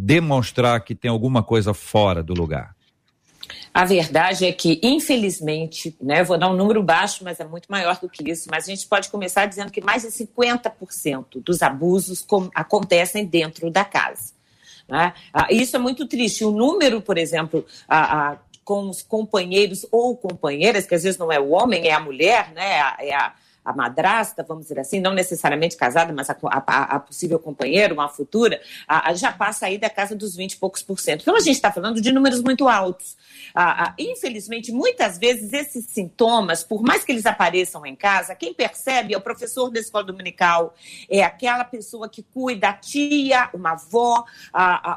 demonstrar 0.00 0.84
que 0.84 0.94
tem 0.94 1.10
alguma 1.10 1.42
coisa 1.42 1.74
fora 1.74 2.22
do 2.22 2.32
lugar? 2.32 2.76
A 3.74 3.84
verdade 3.84 4.46
é 4.46 4.52
que, 4.52 4.80
infelizmente, 4.82 5.96
né, 6.00 6.22
vou 6.22 6.38
dar 6.38 6.48
um 6.48 6.56
número 6.56 6.82
baixo, 6.82 7.24
mas 7.24 7.40
é 7.40 7.44
muito 7.44 7.66
maior 7.68 7.98
do 7.98 8.08
que 8.08 8.30
isso, 8.30 8.48
mas 8.50 8.64
a 8.64 8.70
gente 8.70 8.86
pode 8.86 9.08
começar 9.08 9.46
dizendo 9.46 9.72
que 9.72 9.80
mais 9.80 10.02
de 10.02 10.08
50% 10.08 11.42
dos 11.42 11.62
abusos 11.62 12.24
acontecem 12.54 13.26
dentro 13.26 13.70
da 13.70 13.84
casa. 13.84 14.32
Né? 14.88 15.12
Ah, 15.32 15.48
isso 15.50 15.74
é 15.76 15.78
muito 15.78 16.06
triste. 16.06 16.44
O 16.44 16.52
número, 16.52 17.02
por 17.02 17.18
exemplo, 17.18 17.66
a, 17.88 18.30
a, 18.30 18.36
com 18.64 18.88
os 18.88 19.02
companheiros 19.02 19.84
ou 19.90 20.16
companheiras, 20.16 20.86
que 20.86 20.94
às 20.94 21.02
vezes 21.02 21.18
não 21.18 21.30
é 21.30 21.40
o 21.40 21.50
homem, 21.50 21.88
é 21.88 21.92
a 21.92 22.00
mulher, 22.00 22.52
né? 22.54 22.78
é 23.00 23.14
a, 23.14 23.34
a 23.68 23.72
madrasta, 23.74 24.42
vamos 24.42 24.64
dizer 24.64 24.80
assim, 24.80 24.98
não 24.98 25.12
necessariamente 25.12 25.76
casada, 25.76 26.10
mas 26.10 26.30
a, 26.30 26.36
a, 26.44 26.96
a 26.96 27.00
possível 27.00 27.38
companheira, 27.38 27.92
uma 27.92 28.08
futura, 28.08 28.60
a, 28.86 29.12
já 29.12 29.30
passa 29.30 29.66
aí 29.66 29.76
da 29.76 29.90
casa 29.90 30.16
dos 30.16 30.34
20 30.34 30.52
e 30.52 30.56
poucos 30.56 30.82
por 30.82 30.98
cento. 30.98 31.20
Então 31.20 31.36
a 31.36 31.40
gente 31.40 31.56
está 31.56 31.70
falando 31.70 32.00
de 32.00 32.10
números 32.10 32.42
muito 32.42 32.66
altos. 32.66 33.18
infelizmente, 33.98 34.72
muitas 34.72 35.18
vezes 35.18 35.52
esses 35.52 35.84
sintomas, 35.84 36.64
por 36.64 36.82
mais 36.82 37.04
que 37.04 37.12
eles 37.12 37.26
apareçam 37.26 37.84
em 37.84 37.94
casa, 37.94 38.34
quem 38.34 38.54
percebe 38.54 39.12
é 39.12 39.18
o 39.18 39.20
professor 39.20 39.70
da 39.70 39.78
escola 39.78 40.04
dominical, 40.04 40.74
é 41.10 41.22
aquela 41.22 41.64
pessoa 41.64 42.08
que 42.08 42.22
cuida, 42.22 42.70
a 42.70 42.72
tia, 42.72 43.50
uma 43.52 43.72
avó, 43.72 44.24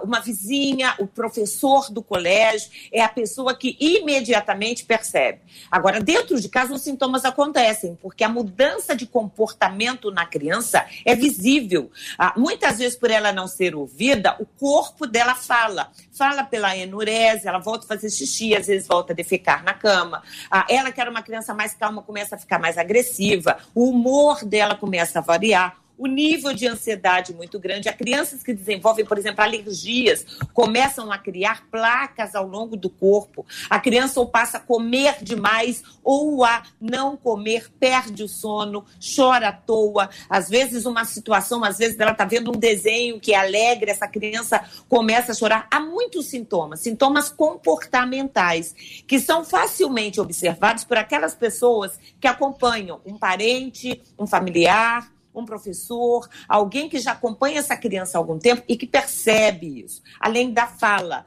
uma 0.02 0.22
vizinha, 0.22 0.96
o 0.98 1.08
professor 1.08 1.92
do 1.92 2.02
colégio, 2.02 2.72
é 2.90 3.02
a 3.02 3.10
pessoa 3.10 3.54
que 3.54 3.76
imediatamente 3.82 4.86
percebe. 4.86 5.42
Agora, 5.70 6.00
dentro 6.00 6.40
de 6.40 6.48
casa, 6.48 6.74
os 6.74 6.82
sintomas 6.82 7.26
acontecem, 7.26 7.98
porque 8.02 8.24
a 8.24 8.30
mudança 8.62 8.96
de 8.96 9.08
comportamento 9.08 10.12
na 10.12 10.24
criança 10.24 10.86
é 11.04 11.16
visível. 11.16 11.90
Ah, 12.18 12.34
muitas 12.38 12.78
vezes, 12.78 12.96
por 12.96 13.10
ela 13.10 13.32
não 13.32 13.48
ser 13.48 13.74
ouvida, 13.74 14.36
o 14.40 14.46
corpo 14.46 15.08
dela 15.08 15.34
fala. 15.34 15.92
Fala 16.12 16.44
pela 16.44 16.78
enurese, 16.78 17.48
ela 17.48 17.58
volta 17.58 17.86
a 17.86 17.88
fazer 17.88 18.12
xixi, 18.12 18.56
às 18.56 18.68
vezes 18.68 18.88
volta 18.88 19.14
a 19.14 19.16
defecar 19.16 19.64
na 19.64 19.74
cama. 19.74 20.22
Ah, 20.52 20.66
ela, 20.70 20.92
que 20.92 21.02
era 21.02 21.10
uma 21.10 21.24
criança 21.24 21.56
mais 21.56 21.74
calma, 21.74 22.04
começa 22.04 22.36
a 22.36 22.38
ficar 22.38 22.60
mais 22.60 22.78
agressiva. 22.78 23.58
O 23.74 23.90
humor 23.90 24.46
dela 24.46 24.76
começa 24.76 25.18
a 25.18 25.22
variar 25.24 25.81
o 26.02 26.08
nível 26.08 26.52
de 26.52 26.68
ansiedade 26.68 27.32
muito 27.32 27.60
grande. 27.60 27.88
Há 27.88 27.94
crianças 27.94 28.42
que 28.42 28.56
desenvolvem, 28.56 29.06
por 29.06 29.20
exemplo, 29.20 29.44
alergias, 29.44 30.26
começam 30.52 31.12
a 31.12 31.18
criar 31.20 31.68
placas 31.70 32.34
ao 32.34 32.48
longo 32.48 32.76
do 32.76 32.90
corpo. 32.90 33.46
A 33.70 33.80
criança 33.80 34.20
ou 34.20 34.28
passa 34.28 34.58
a 34.58 34.60
comer 34.60 35.18
demais 35.22 35.84
ou 36.04 36.44
a 36.44 36.64
não 36.82 37.16
comer, 37.16 37.72
perde 37.80 38.24
o 38.24 38.28
sono, 38.28 38.84
chora 39.16 39.50
à 39.50 39.52
toa. 39.52 40.10
Às 40.28 40.50
vezes, 40.50 40.88
uma 40.88 41.06
situação, 41.06 41.64
às 41.64 41.78
vezes, 41.78 42.00
ela 42.00 42.14
está 42.14 42.26
vendo 42.26 42.50
um 42.50 42.60
desenho 42.60 43.20
que 43.20 43.36
é 43.36 43.38
alegre, 43.38 43.92
essa 43.92 44.08
criança 44.08 44.60
começa 44.90 45.34
a 45.34 45.36
chorar. 45.36 45.68
Há 45.70 45.80
muitos 45.80 46.26
sintomas, 46.26 46.80
sintomas 46.80 47.30
comportamentais, 47.30 48.74
que 49.06 49.20
são 49.20 49.46
facilmente 49.46 50.20
observados 50.20 50.84
por 50.84 50.98
aquelas 50.98 51.36
pessoas 51.36 52.00
que 52.20 52.28
acompanham 52.28 53.00
um 53.06 53.20
parente, 53.20 54.02
um 54.18 54.26
familiar 54.26 55.12
um 55.34 55.46
professor, 55.46 56.30
alguém 56.48 56.90
que 56.90 57.00
já 57.00 57.12
acompanha 57.14 57.60
essa 57.60 57.78
criança 57.78 58.18
há 58.18 58.20
algum 58.20 58.38
tempo 58.38 58.64
e 58.68 58.76
que 58.76 58.86
percebe 58.86 59.84
isso, 59.84 60.02
além 60.20 60.52
da 60.52 60.68
fala. 60.68 61.26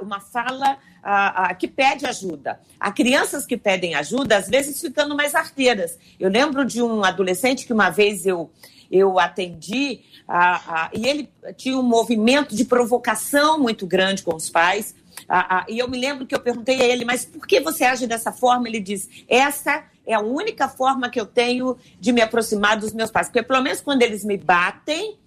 Uma 0.00 0.20
fala 0.20 0.78
que 1.58 1.68
pede 1.68 2.06
ajuda. 2.06 2.60
Há 2.80 2.90
crianças 2.90 3.46
que 3.46 3.56
pedem 3.56 3.94
ajuda, 3.94 4.36
às 4.36 4.48
vezes 4.48 4.80
ficando 4.80 5.14
mais 5.14 5.34
arteiras. 5.34 5.98
Eu 6.18 6.30
lembro 6.30 6.64
de 6.64 6.82
um 6.82 7.04
adolescente 7.04 7.66
que 7.66 7.72
uma 7.72 7.90
vez 7.90 8.26
eu, 8.26 8.50
eu 8.90 9.18
atendi 9.18 10.00
e 10.92 11.06
ele 11.06 11.30
tinha 11.56 11.78
um 11.78 11.82
movimento 11.82 12.56
de 12.56 12.64
provocação 12.64 13.58
muito 13.58 13.86
grande 13.86 14.22
com 14.22 14.34
os 14.34 14.50
pais. 14.50 14.94
E 15.68 15.78
eu 15.78 15.88
me 15.88 15.98
lembro 15.98 16.26
que 16.26 16.34
eu 16.34 16.40
perguntei 16.40 16.80
a 16.80 16.84
ele, 16.84 17.04
mas 17.04 17.24
por 17.24 17.46
que 17.46 17.60
você 17.60 17.84
age 17.84 18.06
dessa 18.06 18.32
forma? 18.32 18.68
Ele 18.68 18.80
diz: 18.80 19.08
essa 19.28 19.84
é 20.06 20.14
a 20.14 20.20
única 20.20 20.68
forma 20.68 21.10
que 21.10 21.20
eu 21.20 21.26
tenho 21.26 21.76
de 21.98 22.12
me 22.12 22.20
aproximar 22.20 22.78
dos 22.78 22.92
meus 22.92 23.10
pais. 23.10 23.28
Porque 23.28 23.42
pelo 23.42 23.62
menos 23.62 23.80
quando 23.80 24.02
eles 24.02 24.24
me 24.24 24.36
batem, 24.36 25.18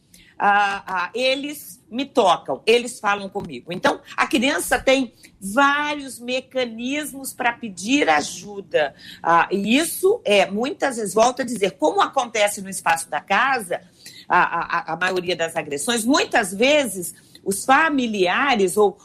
eles 1.14 1.82
me 1.92 2.06
tocam, 2.06 2.62
eles 2.66 3.00
falam 3.00 3.28
comigo. 3.28 3.74
Então, 3.74 4.00
a 4.16 4.26
criança 4.26 4.80
tem 4.80 5.14
vários 5.42 6.20
mecanismos 6.20 7.34
para 7.34 7.52
pedir 7.52 8.08
ajuda. 8.10 8.96
E 9.52 9.78
isso 9.78 10.22
é, 10.24 10.50
muitas 10.50 10.96
vezes, 10.96 11.14
volto 11.14 11.42
a 11.42 11.46
dizer, 11.46 11.72
como 11.72 12.00
acontece 12.00 12.62
no 12.62 12.70
espaço 12.70 13.10
da 13.10 13.20
casa, 13.20 13.82
a, 14.30 14.92
a, 14.92 14.94
a 14.94 14.96
maioria 14.96 15.36
das 15.36 15.56
agressões, 15.56 16.06
muitas 16.06 16.54
vezes 16.54 17.16
os 17.44 17.66
familiares 17.66 18.78
ou 18.78 18.98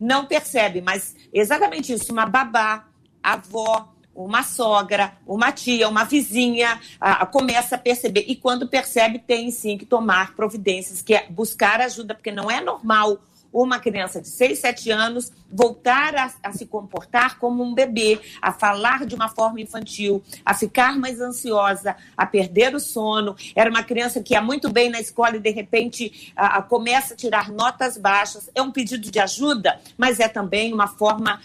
não 0.00 0.26
percebem, 0.26 0.82
mas 0.82 1.14
exatamente 1.32 1.92
isso, 1.92 2.12
uma 2.12 2.26
babá, 2.26 2.88
avó, 3.22 3.92
uma 4.14 4.42
sogra, 4.42 5.12
uma 5.26 5.52
tia, 5.52 5.88
uma 5.88 6.04
vizinha 6.04 6.80
ah, 7.00 7.24
começa 7.24 7.76
a 7.76 7.78
perceber. 7.78 8.24
E 8.26 8.34
quando 8.34 8.66
percebe, 8.66 9.20
tem 9.20 9.50
sim 9.50 9.78
que 9.78 9.86
tomar 9.86 10.34
providências, 10.34 11.00
que 11.00 11.14
é 11.14 11.26
buscar 11.30 11.80
ajuda, 11.80 12.14
porque 12.14 12.32
não 12.32 12.50
é 12.50 12.60
normal 12.60 13.18
uma 13.52 13.78
criança 13.78 14.20
de 14.20 14.28
6, 14.28 14.58
7 14.58 14.90
anos 14.90 15.32
voltar 15.50 16.14
a, 16.14 16.30
a, 16.42 16.52
se 16.52 16.66
comportar 16.66 17.38
como 17.38 17.62
um 17.62 17.74
bebê, 17.74 18.20
a 18.40 18.52
falar 18.52 19.06
de 19.06 19.14
uma 19.14 19.28
forma 19.28 19.60
infantil, 19.60 20.22
a 20.44 20.54
ficar 20.54 20.98
mais 20.98 21.20
ansiosa, 21.20 21.96
a 22.16 22.26
perder 22.26 22.74
o 22.74 22.80
sono. 22.80 23.34
Era 23.56 23.70
uma 23.70 23.82
criança 23.82 24.22
que 24.22 24.34
ia 24.34 24.42
muito 24.42 24.70
bem 24.70 24.90
na 24.90 25.00
escola 25.00 25.36
e 25.36 25.40
de 25.40 25.50
repente 25.50 26.32
a, 26.36 26.58
a 26.58 26.62
começa 26.62 27.14
a 27.14 27.16
tirar 27.16 27.50
notas 27.50 27.96
baixas. 27.96 28.50
É 28.54 28.60
um 28.60 28.70
pedido 28.70 29.10
de 29.10 29.18
ajuda, 29.18 29.80
mas 29.96 30.20
é 30.20 30.28
também 30.28 30.72
uma 30.72 30.86
forma 30.86 31.40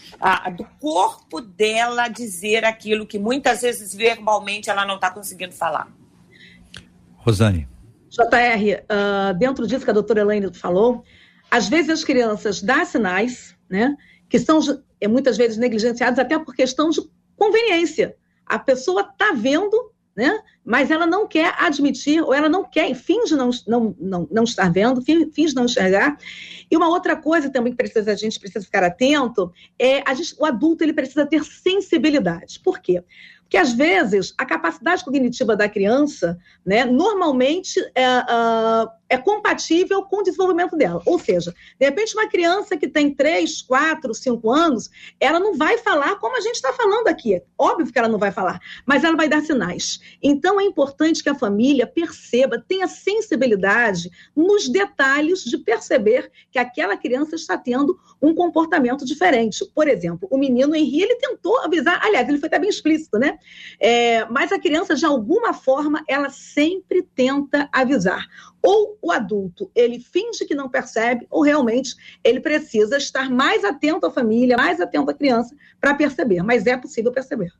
do 0.56 0.64
corpo 0.78 1.40
dela 1.40 2.08
dizer 2.08 2.64
aquilo 2.64 3.06
que 3.06 3.18
muitas 3.18 3.62
vezes 3.62 3.94
verbalmente 3.94 4.68
ela 4.68 4.84
não 4.84 4.96
está 4.96 5.10
conseguindo 5.10 5.52
falar. 5.52 5.88
Rosane. 7.16 7.68
JR, 8.10 8.22
uh, 8.22 8.84
ah, 8.88 9.32
dentro 9.32 9.66
disso 9.66 9.84
que 9.84 9.90
a 9.90 9.94
doutora 9.94 10.20
Elaine 10.20 10.52
falou, 10.54 11.02
às 11.54 11.68
vezes 11.68 11.88
as 11.88 12.02
crianças 12.02 12.60
dão 12.60 12.84
sinais, 12.84 13.54
né, 13.70 13.96
que 14.28 14.40
são 14.40 14.58
é, 15.00 15.06
muitas 15.06 15.36
vezes 15.36 15.56
negligenciados 15.56 16.18
até 16.18 16.36
por 16.36 16.52
questão 16.52 16.90
de 16.90 17.00
conveniência. 17.36 18.16
A 18.44 18.58
pessoa 18.58 19.02
está 19.02 19.30
vendo, 19.30 19.92
né, 20.16 20.36
mas 20.64 20.90
ela 20.90 21.06
não 21.06 21.28
quer 21.28 21.54
admitir, 21.56 22.20
ou 22.20 22.34
ela 22.34 22.48
não 22.48 22.64
quer, 22.64 22.92
finge 22.96 23.36
não, 23.36 23.50
não, 23.68 23.94
não, 24.00 24.28
não 24.32 24.42
estar 24.42 24.68
vendo, 24.72 25.00
finge 25.00 25.54
não 25.54 25.66
enxergar. 25.66 26.18
E 26.68 26.76
uma 26.76 26.88
outra 26.88 27.16
coisa 27.16 27.48
também 27.48 27.72
que 27.72 27.76
precisa, 27.76 28.10
a 28.10 28.16
gente 28.16 28.40
precisa 28.40 28.64
ficar 28.64 28.82
atento 28.82 29.52
é 29.78 30.02
a 30.04 30.12
gente, 30.12 30.34
o 30.36 30.44
adulto 30.44 30.82
ele 30.82 30.92
precisa 30.92 31.24
ter 31.24 31.44
sensibilidade. 31.44 32.58
Por 32.64 32.80
quê? 32.80 33.04
Porque, 33.44 33.58
às 33.58 33.72
vezes, 33.72 34.34
a 34.36 34.44
capacidade 34.44 35.04
cognitiva 35.04 35.54
da 35.54 35.68
criança, 35.68 36.36
né, 36.66 36.84
normalmente, 36.84 37.78
é, 37.94 38.18
uh, 38.18 38.88
é 39.14 39.18
compatível 39.18 40.02
com 40.02 40.18
o 40.18 40.22
desenvolvimento 40.22 40.76
dela. 40.76 41.00
Ou 41.06 41.18
seja, 41.18 41.54
de 41.78 41.86
repente, 41.86 42.14
uma 42.14 42.28
criança 42.28 42.76
que 42.76 42.88
tem 42.88 43.14
3, 43.14 43.62
4, 43.62 44.12
5 44.12 44.50
anos, 44.50 44.90
ela 45.20 45.38
não 45.38 45.56
vai 45.56 45.78
falar 45.78 46.16
como 46.16 46.36
a 46.36 46.40
gente 46.40 46.56
está 46.56 46.72
falando 46.72 47.06
aqui. 47.08 47.40
Óbvio 47.56 47.92
que 47.92 47.98
ela 47.98 48.08
não 48.08 48.18
vai 48.18 48.32
falar, 48.32 48.60
mas 48.84 49.04
ela 49.04 49.16
vai 49.16 49.28
dar 49.28 49.40
sinais. 49.42 50.00
Então, 50.22 50.60
é 50.60 50.64
importante 50.64 51.22
que 51.22 51.28
a 51.28 51.34
família 51.34 51.86
perceba, 51.86 52.58
tenha 52.58 52.88
sensibilidade 52.88 54.10
nos 54.34 54.68
detalhes 54.68 55.44
de 55.44 55.58
perceber 55.58 56.30
que 56.50 56.58
aquela 56.58 56.96
criança 56.96 57.36
está 57.36 57.56
tendo 57.56 57.98
um 58.20 58.34
comportamento 58.34 59.04
diferente. 59.04 59.64
Por 59.74 59.86
exemplo, 59.86 60.28
o 60.30 60.38
menino 60.38 60.74
Henri, 60.74 61.02
ele 61.02 61.16
tentou 61.16 61.58
avisar, 61.60 62.00
aliás, 62.02 62.28
ele 62.28 62.38
foi 62.38 62.48
até 62.48 62.58
bem 62.58 62.70
explícito, 62.70 63.18
né? 63.18 63.38
É, 63.78 64.24
mas 64.26 64.50
a 64.50 64.58
criança, 64.58 64.94
de 64.94 65.06
alguma 65.06 65.52
forma, 65.52 66.02
ela 66.08 66.30
sempre 66.30 67.02
tenta 67.14 67.68
avisar 67.72 68.26
ou 68.64 68.98
o 69.02 69.12
adulto 69.12 69.70
ele 69.74 70.00
finge 70.00 70.46
que 70.46 70.54
não 70.54 70.70
percebe, 70.70 71.26
ou 71.30 71.42
realmente 71.42 71.94
ele 72.24 72.40
precisa 72.40 72.96
estar 72.96 73.28
mais 73.28 73.62
atento 73.62 74.06
à 74.06 74.10
família, 74.10 74.56
mais 74.56 74.80
atento 74.80 75.10
à 75.10 75.14
criança 75.14 75.54
para 75.78 75.92
perceber, 75.92 76.42
mas 76.42 76.66
é 76.66 76.74
possível 76.74 77.12
perceber. 77.12 77.52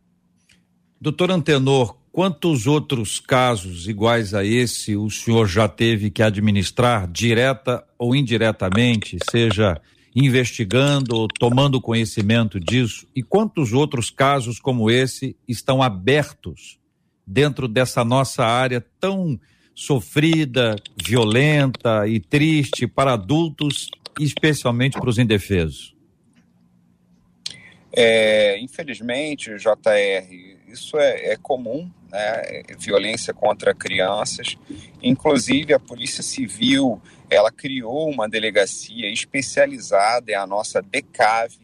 Doutor 0.98 1.30
Antenor, 1.30 1.94
quantos 2.10 2.66
outros 2.66 3.20
casos 3.20 3.86
iguais 3.86 4.32
a 4.32 4.42
esse 4.42 4.96
o 4.96 5.10
senhor 5.10 5.46
já 5.46 5.68
teve 5.68 6.10
que 6.10 6.22
administrar, 6.22 7.06
direta 7.06 7.84
ou 7.98 8.16
indiretamente, 8.16 9.18
seja 9.30 9.78
investigando 10.16 11.14
ou 11.16 11.28
tomando 11.28 11.82
conhecimento 11.82 12.58
disso? 12.58 13.06
E 13.14 13.22
quantos 13.22 13.74
outros 13.74 14.08
casos 14.08 14.58
como 14.58 14.90
esse 14.90 15.36
estão 15.46 15.82
abertos 15.82 16.78
dentro 17.26 17.68
dessa 17.68 18.02
nossa 18.02 18.42
área 18.42 18.82
tão 18.98 19.38
sofrida, 19.74 20.76
violenta 20.96 22.06
e 22.06 22.20
triste 22.20 22.86
para 22.86 23.14
adultos, 23.14 23.90
especialmente 24.20 24.98
para 24.98 25.08
os 25.08 25.18
indefesos? 25.18 25.94
É, 27.96 28.58
infelizmente, 28.58 29.50
JR, 29.56 30.54
isso 30.66 30.98
é, 30.98 31.32
é 31.32 31.36
comum, 31.36 31.90
né? 32.10 32.62
Violência 32.78 33.32
contra 33.32 33.74
crianças. 33.74 34.56
Inclusive, 35.02 35.72
a 35.72 35.78
Polícia 35.78 36.22
Civil 36.22 37.00
ela 37.30 37.50
criou 37.50 38.10
uma 38.10 38.28
delegacia 38.28 39.10
especializada, 39.10 40.30
é 40.30 40.34
a 40.34 40.46
nossa 40.46 40.82
DECAV, 40.82 41.58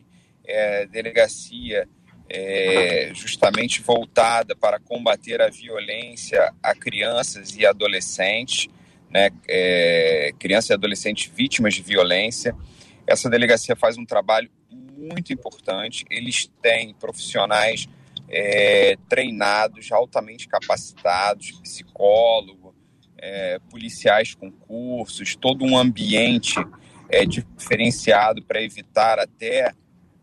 é, 0.44 0.86
Delegacia 0.86 1.88
é, 2.32 3.10
justamente 3.12 3.82
voltada 3.82 4.54
para 4.54 4.78
combater 4.78 5.42
a 5.42 5.48
violência 5.48 6.52
a 6.62 6.74
crianças 6.76 7.56
e 7.56 7.66
adolescentes, 7.66 8.68
né, 9.10 9.30
é, 9.48 10.32
crianças 10.38 10.70
e 10.70 10.74
adolescentes 10.74 11.30
vítimas 11.34 11.74
de 11.74 11.82
violência. 11.82 12.54
Essa 13.04 13.28
delegacia 13.28 13.74
faz 13.74 13.98
um 13.98 14.04
trabalho 14.04 14.48
muito 14.96 15.32
importante. 15.32 16.04
Eles 16.08 16.48
têm 16.62 16.94
profissionais 16.94 17.88
é, 18.28 18.96
treinados, 19.08 19.90
altamente 19.90 20.46
capacitados, 20.46 21.50
psicólogo, 21.62 22.72
é, 23.18 23.58
policiais 23.68 24.34
com 24.34 24.52
cursos, 24.52 25.34
todo 25.34 25.64
um 25.64 25.76
ambiente 25.76 26.54
é, 27.08 27.26
diferenciado 27.26 28.40
para 28.44 28.62
evitar 28.62 29.18
até 29.18 29.74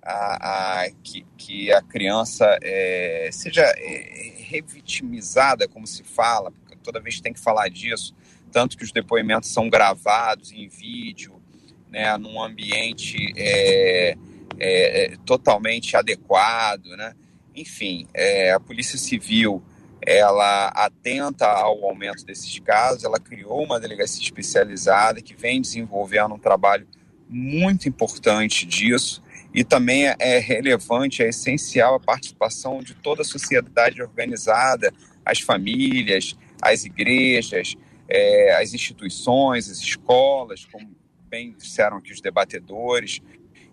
a, 0.07 0.83
a, 0.83 0.89
que, 1.03 1.25
que, 1.37 1.71
a 1.71 1.81
criança 1.81 2.57
é, 2.61 3.29
seja 3.33 3.63
é, 3.63 4.35
revitimizada, 4.37 5.67
como 5.67 5.85
se 5.85 6.01
fala, 6.01 6.49
porque 6.49 6.77
toda 6.77 7.01
vez 7.01 7.19
tem 7.19 7.33
que 7.33 7.39
falar 7.39 7.67
disso, 7.67 8.15
tanto 8.49 8.77
que 8.77 8.85
os 8.85 8.91
depoimentos 8.93 9.49
são 9.49 9.69
gravados 9.69 10.53
em 10.53 10.69
vídeo, 10.69 11.41
né, 11.89 12.15
num 12.17 12.41
ambiente 12.41 13.33
é, 13.35 14.15
é, 14.57 15.05
é 15.05 15.17
totalmente 15.25 15.97
adequado, 15.97 16.85
né? 16.95 17.13
Enfim, 17.53 18.07
é, 18.13 18.51
a 18.51 18.59
Polícia 18.59 18.97
Civil 18.97 19.61
ela 20.01 20.67
atenta 20.67 21.47
ao 21.47 21.83
aumento 21.83 22.25
desses 22.25 22.59
casos, 22.59 23.03
ela 23.03 23.19
criou 23.19 23.61
uma 23.63 23.79
delegacia 23.79 24.23
especializada 24.23 25.21
que 25.21 25.35
vem 25.35 25.59
desenvolvendo 25.59 26.35
um 26.35 26.39
trabalho 26.39 26.87
muito 27.27 27.89
importante 27.89 28.65
disso 28.65 29.21
e 29.57 29.63
também 29.63 30.05
é 30.19 30.37
relevante, 30.37 31.23
é 31.23 31.29
essencial 31.29 31.95
a 31.95 31.99
participação 31.99 32.79
de 32.79 32.93
toda 32.93 33.23
a 33.23 33.25
sociedade 33.25 34.03
organizada, 34.03 34.93
as 35.25 35.39
famílias, 35.39 36.37
as 36.61 36.85
igrejas, 36.85 37.73
é, 38.07 38.55
as 38.61 38.75
instituições, 38.75 39.67
as 39.67 39.79
escolas, 39.79 40.63
como 40.71 40.95
bem 41.27 41.55
disseram 41.57 41.97
aqui 41.97 42.13
os 42.13 42.21
debatedores. 42.21 43.19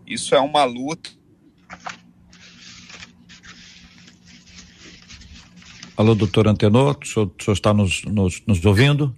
Isso 0.07 0.35
é 0.35 0.41
uma 0.41 0.65
luta 0.65 1.11
Alô, 5.99 6.15
doutor 6.15 6.49
Antenor, 6.49 6.97
o 7.01 7.07
senhor, 7.07 7.31
o 7.39 7.45
senhor 7.45 7.55
está 7.55 7.75
nos, 7.75 8.03
nos, 8.05 8.43
nos, 8.47 8.65
ouvindo? 8.65 9.15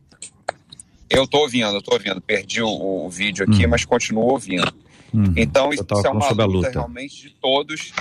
Eu 1.09 1.23
estou 1.23 1.43
ouvindo, 1.43 1.79
estou 1.79 1.95
ouvindo. 1.95 2.21
Perdi 2.21 2.61
o, 2.61 2.69
o 2.69 3.09
vídeo 3.09 3.45
aqui, 3.49 3.65
hum. 3.65 3.71
mas 3.71 3.85
continuo 3.85 4.25
ouvindo. 4.25 4.75
Hum. 5.15 5.33
Então, 5.37 5.73
isso 5.73 5.85
é 6.05 6.11
uma 6.11 6.29
luta, 6.29 6.45
luta, 6.45 6.71
realmente 6.71 7.23
de 7.23 7.35
todos. 7.35 7.93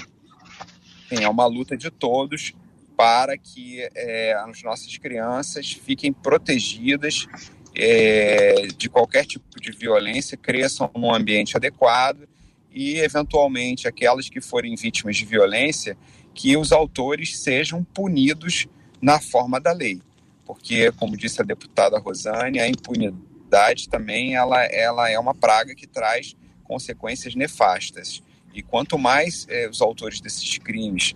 Sim, 1.09 1.23
é 1.23 1.29
uma 1.29 1.45
luta 1.45 1.77
de 1.77 1.89
todos 1.89 2.53
para 2.97 3.37
que 3.37 3.87
é, 3.93 4.33
as 4.33 4.63
nossas 4.63 4.97
crianças 4.97 5.71
fiquem 5.71 6.11
protegidas 6.11 7.27
é, 7.75 8.67
de 8.77 8.89
qualquer 8.89 9.25
tipo 9.25 9.59
de 9.59 9.71
violência, 9.71 10.37
cresçam 10.37 10.89
num 10.95 11.13
ambiente 11.13 11.57
adequado 11.57 12.27
e, 12.71 12.97
eventualmente, 12.99 13.87
aquelas 13.87 14.29
que 14.29 14.41
forem 14.41 14.75
vítimas 14.75 15.17
de 15.17 15.25
violência 15.25 15.97
que 16.33 16.57
os 16.57 16.71
autores 16.71 17.37
sejam 17.37 17.83
punidos 17.83 18.67
na 19.01 19.19
forma 19.19 19.59
da 19.59 19.71
lei. 19.71 20.01
Porque, 20.45 20.91
como 20.93 21.17
disse 21.17 21.41
a 21.41 21.45
deputada 21.45 21.97
Rosane, 21.97 22.59
a 22.59 22.67
impunidade 22.67 23.89
também 23.89 24.35
ela, 24.35 24.63
ela 24.65 25.09
é 25.09 25.17
uma 25.17 25.33
praga 25.33 25.73
que 25.73 25.87
traz 25.87 26.35
consequências 26.65 27.35
nefastas. 27.35 28.21
E 28.53 28.61
quanto 28.61 28.97
mais 28.97 29.45
é, 29.49 29.69
os 29.69 29.81
autores 29.81 30.19
desses 30.19 30.57
crimes 30.57 31.15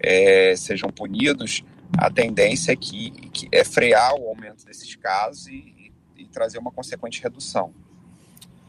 é, 0.00 0.54
sejam 0.56 0.90
punidos, 0.90 1.62
a 1.96 2.10
tendência 2.10 2.72
é 2.72 2.76
que, 2.76 3.10
que, 3.32 3.48
é 3.52 3.64
frear 3.64 4.14
o 4.14 4.28
aumento 4.28 4.64
desses 4.64 4.94
casos 4.96 5.46
e, 5.46 5.92
e, 6.16 6.22
e 6.22 6.26
trazer 6.26 6.58
uma 6.58 6.70
consequente 6.70 7.22
redução. 7.22 7.72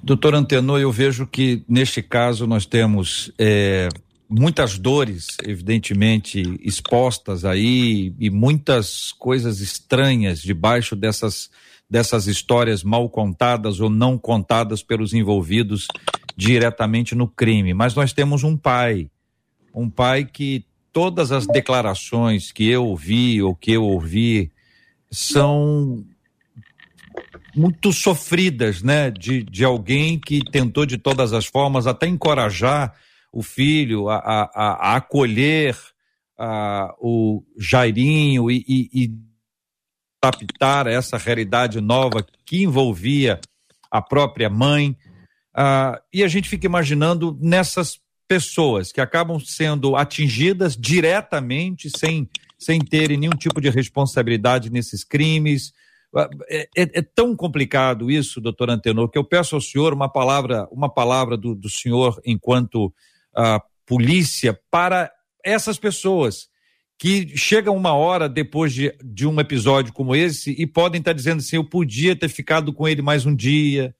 Doutor 0.01 0.36
Antenor, 0.36 0.80
eu 0.80 0.91
vejo 0.91 1.25
que 1.25 1.63
neste 1.67 2.01
caso 2.01 2.47
nós 2.47 2.65
temos 2.65 3.32
é, 3.38 3.89
muitas 4.30 4.78
dores, 4.78 5.38
evidentemente, 5.43 6.41
expostas 6.61 7.45
aí 7.45 8.13
e 8.19 8.30
muitas 8.30 9.11
coisas 9.13 9.59
estranhas 9.59 10.41
debaixo 10.41 10.95
dessas, 10.95 11.49
dessas 11.89 12.28
histórias 12.28 12.84
mal 12.84 13.09
contadas 13.09 13.80
ou 13.80 13.89
não 13.89 14.17
contadas 14.17 14.84
pelos 14.84 15.13
envolvidos 15.13 15.88
diretamente 16.38 17.16
no 17.16 17.28
crime. 17.28 17.74
Mas 17.74 17.96
nós 17.96 18.14
temos 18.14 18.44
um 18.44 18.56
pai, 18.56 19.10
um 19.74 19.90
pai 19.90 20.24
que 20.24 20.64
todas 20.94 21.32
as 21.32 21.48
declarações 21.48 22.52
que 22.52 22.70
eu 22.70 22.86
ouvi 22.86 23.42
ou 23.42 23.56
que 23.56 23.72
eu 23.72 23.84
ouvi 23.84 24.52
são 25.12 26.06
muito 27.56 27.92
sofridas, 27.92 28.84
né? 28.84 29.10
De, 29.10 29.44
de 29.44 29.66
alguém 29.66 30.20
que 30.20 30.40
tentou 30.52 30.86
de 30.86 30.98
todas 30.98 31.34
as 31.34 31.46
formas 31.46 31.88
até 31.88 32.06
encorajar 32.08 32.94
o 33.32 33.42
filho, 33.42 34.10
a, 34.10 34.18
a, 34.18 34.44
a 34.54 34.96
acolher 34.96 35.76
a, 36.38 36.94
o 37.00 37.44
Jairinho 37.58 38.52
e, 38.52 38.64
e, 38.68 38.90
e 38.94 39.12
adaptar 40.22 40.88
essa 40.88 41.18
realidade 41.18 41.82
nova 41.82 42.26
que 42.46 42.64
envolvia 42.64 43.40
a 43.90 44.02
própria 44.02 44.50
mãe. 44.50 44.96
Uh, 45.58 45.97
e 46.14 46.24
a 46.24 46.28
gente 46.28 46.47
fica 46.49 46.68
imaginando 46.68 47.36
nessas 47.41 47.99
pessoas 48.28 48.91
que 48.91 49.01
acabam 49.01 49.39
sendo 49.39 49.95
atingidas 49.95 50.78
diretamente, 50.78 51.89
sem, 51.97 52.30
sem 52.60 52.80
terem 52.80 53.18
nenhum 53.18 53.36
tipo 53.38 53.60
de 53.60 53.70
responsabilidade 53.70 54.70
nesses 54.70 55.03
crimes. 55.03 55.72
É, 56.49 56.70
é, 56.78 56.99
é, 56.99 57.01
tão 57.01 57.36
complicado 57.36 58.12
isso, 58.12 58.41
doutor 58.41 58.70
Antenor, 58.70 59.10
que 59.10 59.18
eu 59.18 59.24
peço 59.24 59.55
ao 59.55 59.62
senhor 59.62 59.93
uma 59.93 60.10
palavra, 60.10 60.68
uma 60.72 60.93
palavra 60.93 61.36
do, 61.36 61.55
do 61.55 61.70
senhor 61.70 62.22
enquanto 62.26 62.93
a 63.36 63.62
polícia 63.86 64.60
para 64.70 65.12
essas 65.43 65.80
pessoas 65.80 66.49
que 66.99 67.36
chegam 67.38 67.76
uma 67.76 67.93
hora 67.93 68.28
depois 68.28 68.74
de, 68.74 68.93
de 69.03 69.28
um 69.28 69.39
episódio 69.39 69.93
como 69.93 70.16
esse 70.16 70.51
e 70.58 70.66
podem 70.66 70.99
estar 70.99 71.14
dizendo 71.14 71.39
assim: 71.39 71.55
eu 71.55 71.64
podia 71.64 72.16
ter 72.16 72.30
ficado 72.30 72.74
com 72.74 72.88
ele 72.88 73.01
mais 73.01 73.26
um 73.26 73.36
dia, 73.36 73.95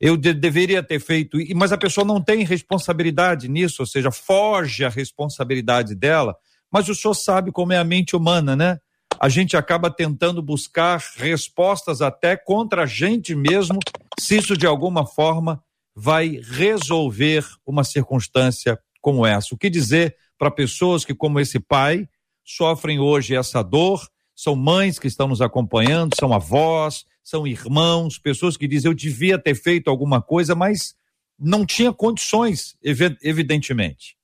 eu 0.00 0.16
de, 0.16 0.32
deveria 0.32 0.82
ter 0.82 0.98
feito, 0.98 1.36
mas 1.54 1.72
a 1.72 1.78
pessoa 1.78 2.06
não 2.06 2.22
tem 2.22 2.42
responsabilidade 2.42 3.48
nisso, 3.48 3.82
ou 3.82 3.86
seja, 3.86 4.10
foge 4.10 4.84
a 4.84 4.88
responsabilidade 4.88 5.94
dela. 5.94 6.34
Mas 6.72 6.88
o 6.88 6.94
senhor 6.94 7.14
sabe 7.14 7.52
como 7.52 7.72
é 7.72 7.78
a 7.78 7.84
mente 7.84 8.16
humana, 8.16 8.56
né? 8.56 8.78
A 9.20 9.28
gente 9.28 9.56
acaba 9.56 9.90
tentando 9.90 10.40
buscar 10.40 10.98
respostas 11.16 12.00
até 12.00 12.36
contra 12.36 12.84
a 12.84 12.86
gente 12.86 13.34
mesmo, 13.34 13.78
se 14.18 14.38
isso 14.38 14.56
de 14.56 14.66
alguma 14.66 15.06
forma 15.06 15.62
vai 15.94 16.40
resolver 16.42 17.44
uma 17.66 17.84
circunstância 17.84 18.78
como 19.02 19.26
essa. 19.26 19.54
O 19.54 19.58
que 19.58 19.68
dizer 19.68 20.16
para 20.38 20.50
pessoas 20.50 21.04
que, 21.04 21.14
como 21.14 21.38
esse 21.38 21.60
pai, 21.60 22.08
sofrem 22.42 22.98
hoje 22.98 23.36
essa 23.36 23.62
dor? 23.62 24.08
São 24.34 24.56
mães 24.56 24.98
que 24.98 25.06
estão 25.06 25.28
nos 25.28 25.42
acompanhando, 25.42 26.16
são 26.18 26.32
avós, 26.32 27.04
são 27.22 27.46
irmãos, 27.46 28.18
pessoas 28.18 28.56
que 28.56 28.68
dizem 28.68 28.90
eu 28.90 28.94
devia 28.94 29.38
ter 29.38 29.54
feito 29.54 29.88
alguma 29.88 30.20
coisa, 30.20 30.54
mas 30.54 30.94
não 31.38 31.64
tinha 31.64 31.92
condições, 31.92 32.76
evidentemente. 32.82 34.16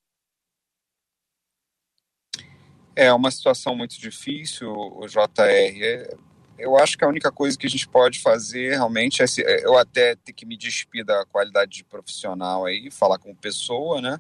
É 2.95 3.13
uma 3.13 3.31
situação 3.31 3.77
muito 3.77 4.01
difícil, 4.01 4.71
o 4.71 5.07
JR 5.07 6.17
eu 6.59 6.77
acho 6.77 6.97
que 6.97 7.05
a 7.05 7.09
única 7.09 7.31
coisa 7.31 7.57
que 7.57 7.67
a 7.67 7.71
gente 7.71 7.87
pode 7.87 8.21
fazer 8.21 8.71
realmente 8.71 9.23
é, 9.23 9.27
se, 9.27 9.43
é, 9.43 9.65
eu 9.65 9.77
até 9.77 10.17
ter 10.17 10.33
que 10.33 10.47
me 10.47 10.57
despir 10.57 11.05
da 11.05 11.25
qualidade 11.27 11.73
de 11.73 11.85
profissional 11.85 12.65
aí, 12.65 12.91
falar 12.91 13.19
como 13.19 13.35
pessoa, 13.35 14.01
né? 14.01 14.19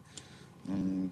Não 0.64 1.11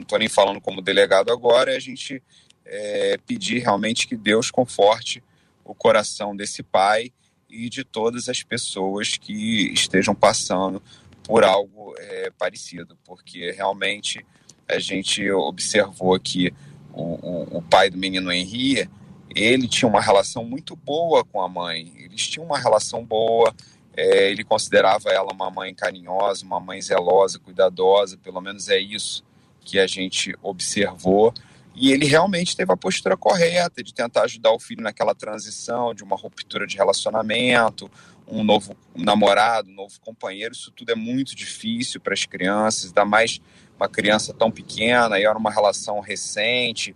estou 0.00 0.18
nem 0.18 0.28
falando 0.28 0.60
como 0.60 0.80
delegado 0.80 1.30
agora, 1.30 1.72
é 1.72 1.76
a 1.76 1.80
gente 1.80 2.22
é, 2.64 3.18
pedir 3.26 3.58
realmente 3.58 4.06
que 4.06 4.16
Deus 4.16 4.50
conforte 4.50 5.22
o 5.70 5.74
coração 5.74 6.34
desse 6.34 6.64
pai 6.64 7.12
e 7.48 7.68
de 7.68 7.84
todas 7.84 8.28
as 8.28 8.42
pessoas 8.42 9.16
que 9.16 9.72
estejam 9.72 10.16
passando 10.16 10.82
por 11.22 11.44
algo 11.44 11.94
é, 11.96 12.32
parecido, 12.36 12.98
porque 13.04 13.52
realmente 13.52 14.26
a 14.68 14.80
gente 14.80 15.30
observou 15.30 16.18
que 16.18 16.52
o, 16.92 17.02
o, 17.02 17.58
o 17.58 17.62
pai 17.62 17.88
do 17.88 17.96
menino 17.96 18.32
Henrique 18.32 18.88
ele 19.32 19.68
tinha 19.68 19.88
uma 19.88 20.00
relação 20.00 20.44
muito 20.44 20.74
boa 20.74 21.24
com 21.24 21.40
a 21.40 21.48
mãe. 21.48 21.92
Eles 21.96 22.26
tinham 22.26 22.44
uma 22.44 22.58
relação 22.58 23.04
boa. 23.04 23.54
É, 23.96 24.28
ele 24.28 24.42
considerava 24.42 25.10
ela 25.10 25.32
uma 25.32 25.48
mãe 25.52 25.72
carinhosa, 25.72 26.44
uma 26.44 26.58
mãe 26.58 26.82
zelosa, 26.82 27.38
cuidadosa. 27.38 28.18
Pelo 28.18 28.40
menos 28.40 28.68
é 28.68 28.80
isso 28.80 29.24
que 29.64 29.78
a 29.78 29.86
gente 29.86 30.34
observou. 30.42 31.32
E 31.74 31.92
ele 31.92 32.06
realmente 32.06 32.56
teve 32.56 32.72
a 32.72 32.76
postura 32.76 33.16
correta 33.16 33.82
de 33.82 33.94
tentar 33.94 34.22
ajudar 34.22 34.50
o 34.52 34.58
filho 34.58 34.82
naquela 34.82 35.14
transição 35.14 35.94
de 35.94 36.02
uma 36.02 36.16
ruptura 36.16 36.66
de 36.66 36.76
relacionamento, 36.76 37.90
um 38.26 38.44
novo 38.44 38.76
namorado, 38.94 39.70
um 39.70 39.74
novo 39.74 40.00
companheiro. 40.00 40.54
Isso 40.54 40.70
tudo 40.72 40.92
é 40.92 40.94
muito 40.94 41.34
difícil 41.34 42.00
para 42.00 42.14
as 42.14 42.24
crianças, 42.24 42.86
ainda 42.86 43.04
mais 43.04 43.40
uma 43.76 43.88
criança 43.88 44.34
tão 44.34 44.50
pequena 44.50 45.18
e 45.18 45.24
era 45.24 45.38
uma 45.38 45.50
relação 45.50 46.00
recente. 46.00 46.94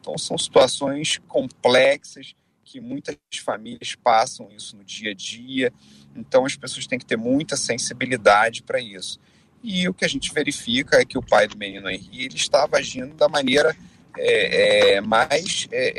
Então, 0.00 0.18
são 0.18 0.36
situações 0.36 1.18
complexas 1.26 2.34
que 2.64 2.80
muitas 2.80 3.16
famílias 3.44 3.94
passam 3.94 4.48
isso 4.54 4.76
no 4.76 4.84
dia 4.84 5.12
a 5.12 5.14
dia. 5.14 5.72
Então, 6.14 6.44
as 6.44 6.56
pessoas 6.56 6.86
têm 6.86 6.98
que 6.98 7.06
ter 7.06 7.16
muita 7.16 7.56
sensibilidade 7.56 8.62
para 8.62 8.80
isso. 8.80 9.18
E 9.62 9.88
o 9.88 9.94
que 9.94 10.04
a 10.04 10.08
gente 10.08 10.32
verifica 10.32 11.00
é 11.00 11.04
que 11.04 11.16
o 11.18 11.22
pai 11.22 11.48
do 11.48 11.56
menino 11.56 11.88
Henri 11.88 12.24
ele 12.24 12.36
estava 12.36 12.76
agindo 12.76 13.14
da 13.14 13.28
maneira 13.28 13.76
é, 14.18 14.94
é, 14.94 15.00
mais 15.00 15.68
é, 15.70 15.92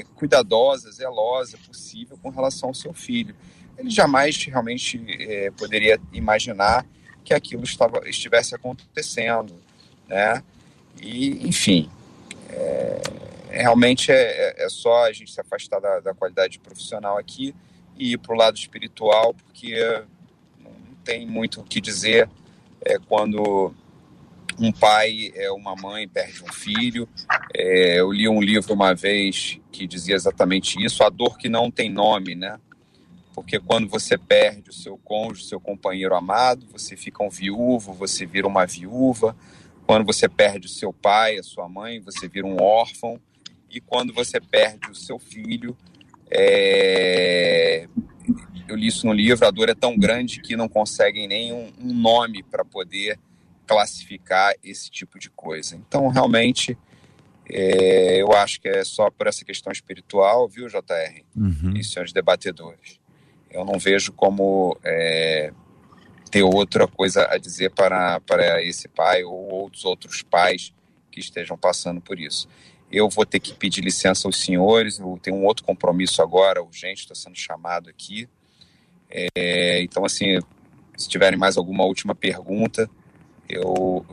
é, 0.00 0.04
cuidadosa, 0.14 0.90
zelosa 0.90 1.58
possível 1.66 2.16
com 2.22 2.30
relação 2.30 2.70
ao 2.70 2.74
seu 2.74 2.92
filho. 2.92 3.34
Ele 3.76 3.90
jamais 3.90 4.44
realmente 4.44 5.04
é, 5.20 5.50
poderia 5.50 5.98
imaginar 6.12 6.86
que 7.24 7.34
aquilo 7.34 7.64
estava, 7.64 8.08
estivesse 8.08 8.54
acontecendo, 8.54 9.54
né? 10.08 10.42
E, 11.00 11.48
enfim, 11.48 11.90
é, 12.50 13.02
realmente 13.48 14.12
é, 14.12 14.66
só 14.68 15.04
a 15.04 15.12
gente 15.12 15.32
se 15.32 15.40
afastar 15.40 15.80
da, 15.80 16.00
da 16.00 16.14
qualidade 16.14 16.58
profissional 16.58 17.18
aqui 17.18 17.54
e 17.96 18.12
ir 18.12 18.18
para 18.18 18.34
o 18.34 18.36
lado 18.36 18.56
espiritual, 18.56 19.34
porque 19.34 19.74
não 20.60 20.94
tem 21.04 21.26
muito 21.26 21.60
o 21.60 21.64
que 21.64 21.80
dizer 21.80 22.28
quando 23.08 23.72
um 24.58 24.72
pai, 24.72 25.32
é, 25.34 25.50
uma 25.50 25.74
mãe 25.74 26.08
perde 26.08 26.42
um 26.42 26.52
filho. 26.52 27.08
É, 27.54 28.00
eu 28.00 28.12
li 28.12 28.28
um 28.28 28.40
livro 28.40 28.74
uma 28.74 28.94
vez 28.94 29.58
que 29.70 29.86
dizia 29.86 30.14
exatamente 30.14 30.82
isso, 30.82 31.02
a 31.02 31.08
dor 31.08 31.38
que 31.38 31.48
não 31.48 31.70
tem 31.70 31.90
nome, 31.90 32.34
né? 32.34 32.58
Porque 33.34 33.58
quando 33.58 33.88
você 33.88 34.18
perde 34.18 34.70
o 34.70 34.72
seu 34.74 34.98
cônjuge, 34.98 35.42
o 35.42 35.46
seu 35.46 35.60
companheiro 35.60 36.14
amado, 36.14 36.66
você 36.70 36.96
fica 36.96 37.24
um 37.24 37.30
viúvo, 37.30 37.92
você 37.92 38.26
vira 38.26 38.46
uma 38.46 38.66
viúva. 38.66 39.34
Quando 39.86 40.04
você 40.04 40.28
perde 40.28 40.66
o 40.66 40.70
seu 40.70 40.92
pai, 40.92 41.38
a 41.38 41.42
sua 41.42 41.68
mãe, 41.68 42.00
você 42.00 42.28
vira 42.28 42.46
um 42.46 42.60
órfão. 42.60 43.18
E 43.70 43.80
quando 43.80 44.12
você 44.12 44.38
perde 44.38 44.90
o 44.90 44.94
seu 44.94 45.18
filho, 45.18 45.76
é... 46.30 47.88
eu 48.68 48.76
li 48.76 48.88
isso 48.88 49.06
no 49.06 49.14
livro, 49.14 49.46
a 49.46 49.50
dor 49.50 49.70
é 49.70 49.74
tão 49.74 49.98
grande 49.98 50.40
que 50.42 50.54
não 50.54 50.68
conseguem 50.68 51.26
nem 51.26 51.52
um, 51.52 51.72
um 51.80 51.94
nome 51.94 52.42
para 52.42 52.64
poder 52.64 53.18
classificar 53.66 54.54
esse 54.62 54.90
tipo 54.90 55.18
de 55.18 55.30
coisa. 55.30 55.76
Então, 55.76 56.08
realmente, 56.08 56.76
é, 57.48 58.20
eu 58.20 58.32
acho 58.32 58.60
que 58.60 58.68
é 58.68 58.84
só 58.84 59.10
por 59.10 59.26
essa 59.26 59.44
questão 59.44 59.72
espiritual, 59.72 60.48
viu, 60.48 60.68
JR? 60.68 61.22
Uhum. 61.36 61.74
E 61.76 61.84
senhores 61.84 62.12
debatedores. 62.12 63.00
Eu 63.50 63.64
não 63.64 63.78
vejo 63.78 64.12
como 64.12 64.76
é, 64.82 65.52
ter 66.30 66.42
outra 66.42 66.88
coisa 66.88 67.26
a 67.30 67.36
dizer 67.36 67.70
para, 67.70 68.18
para 68.20 68.62
esse 68.62 68.88
pai 68.88 69.22
ou 69.22 69.52
outros 69.52 69.84
outros 69.84 70.22
pais 70.22 70.72
que 71.10 71.20
estejam 71.20 71.58
passando 71.58 72.00
por 72.00 72.18
isso. 72.18 72.48
Eu 72.90 73.08
vou 73.08 73.26
ter 73.26 73.40
que 73.40 73.54
pedir 73.54 73.82
licença 73.82 74.26
aos 74.26 74.38
senhores, 74.38 74.98
eu 74.98 75.18
tenho 75.22 75.36
um 75.36 75.44
outro 75.44 75.64
compromisso 75.64 76.22
agora, 76.22 76.62
urgente, 76.62 77.02
estou 77.02 77.16
sendo 77.16 77.36
chamado 77.36 77.90
aqui. 77.90 78.28
É, 79.10 79.82
então, 79.82 80.04
assim, 80.06 80.38
se 80.96 81.08
tiverem 81.08 81.38
mais 81.38 81.58
alguma 81.58 81.84
última 81.84 82.14
pergunta, 82.14 82.88
eu 83.52 84.04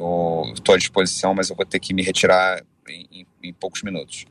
estou 0.53 0.75
à 0.75 0.77
disposição, 0.77 1.33
mas 1.33 1.49
eu 1.49 1.55
vou 1.55 1.65
ter 1.65 1.79
que 1.79 1.93
me 1.93 2.01
retirar 2.01 2.63
em, 2.87 3.07
em, 3.11 3.27
em 3.43 3.53
poucos 3.53 3.81
minutos. 3.81 4.25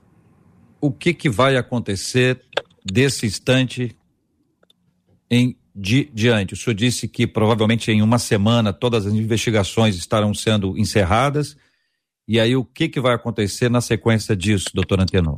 O 0.81 0.93
que, 0.93 1.13
que 1.13 1.29
vai 1.29 1.57
acontecer 1.57 2.41
desse 2.85 3.27
instante 3.27 3.97
em 5.31 5.57
di, 5.75 6.11
diante? 6.13 6.55
O 6.55 6.57
senhor 6.57 6.75
disse 6.75 7.09
que 7.09 7.27
provavelmente 7.27 7.91
em 7.91 8.03
uma 8.03 8.19
semana 8.19 8.73
todas 8.73 9.07
as 9.07 9.13
investigações 9.13 9.97
estarão 9.97 10.35
sendo 10.35 10.77
encerradas. 10.79 11.57
E 12.27 12.39
aí, 12.39 12.55
o 12.55 12.65
que, 12.65 12.89
que 12.89 13.01
vai 13.01 13.15
acontecer 13.15 13.71
na 13.71 13.81
sequência 13.81 14.37
disso, 14.37 14.67
doutor 14.75 15.01
Antenor? 15.01 15.37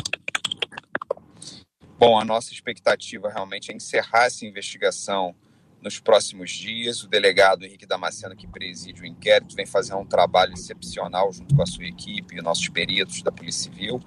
Bom, 1.99 2.19
a 2.19 2.25
nossa 2.25 2.53
expectativa 2.53 3.31
realmente 3.31 3.71
é 3.71 3.75
encerrar 3.75 4.25
essa 4.25 4.45
investigação 4.45 5.35
nos 5.83 5.99
próximos 5.99 6.51
dias. 6.51 7.03
O 7.03 7.09
delegado 7.09 7.65
Henrique 7.65 7.87
Damasceno, 7.87 8.37
que 8.37 8.47
preside 8.47 9.03
o 9.03 9.07
inquérito, 9.07 9.55
vem 9.55 9.67
fazendo 9.67 9.99
um 9.99 10.07
trabalho 10.07 10.53
excepcional 10.53 11.33
junto 11.33 11.55
com 11.55 11.63
a 11.63 11.67
sua 11.67 11.85
equipe 11.85 12.37
e 12.37 12.43
nossos 12.43 12.69
peritos 12.69 13.23
da 13.23 13.33
Polícia 13.33 13.71
Civil. 13.71 14.01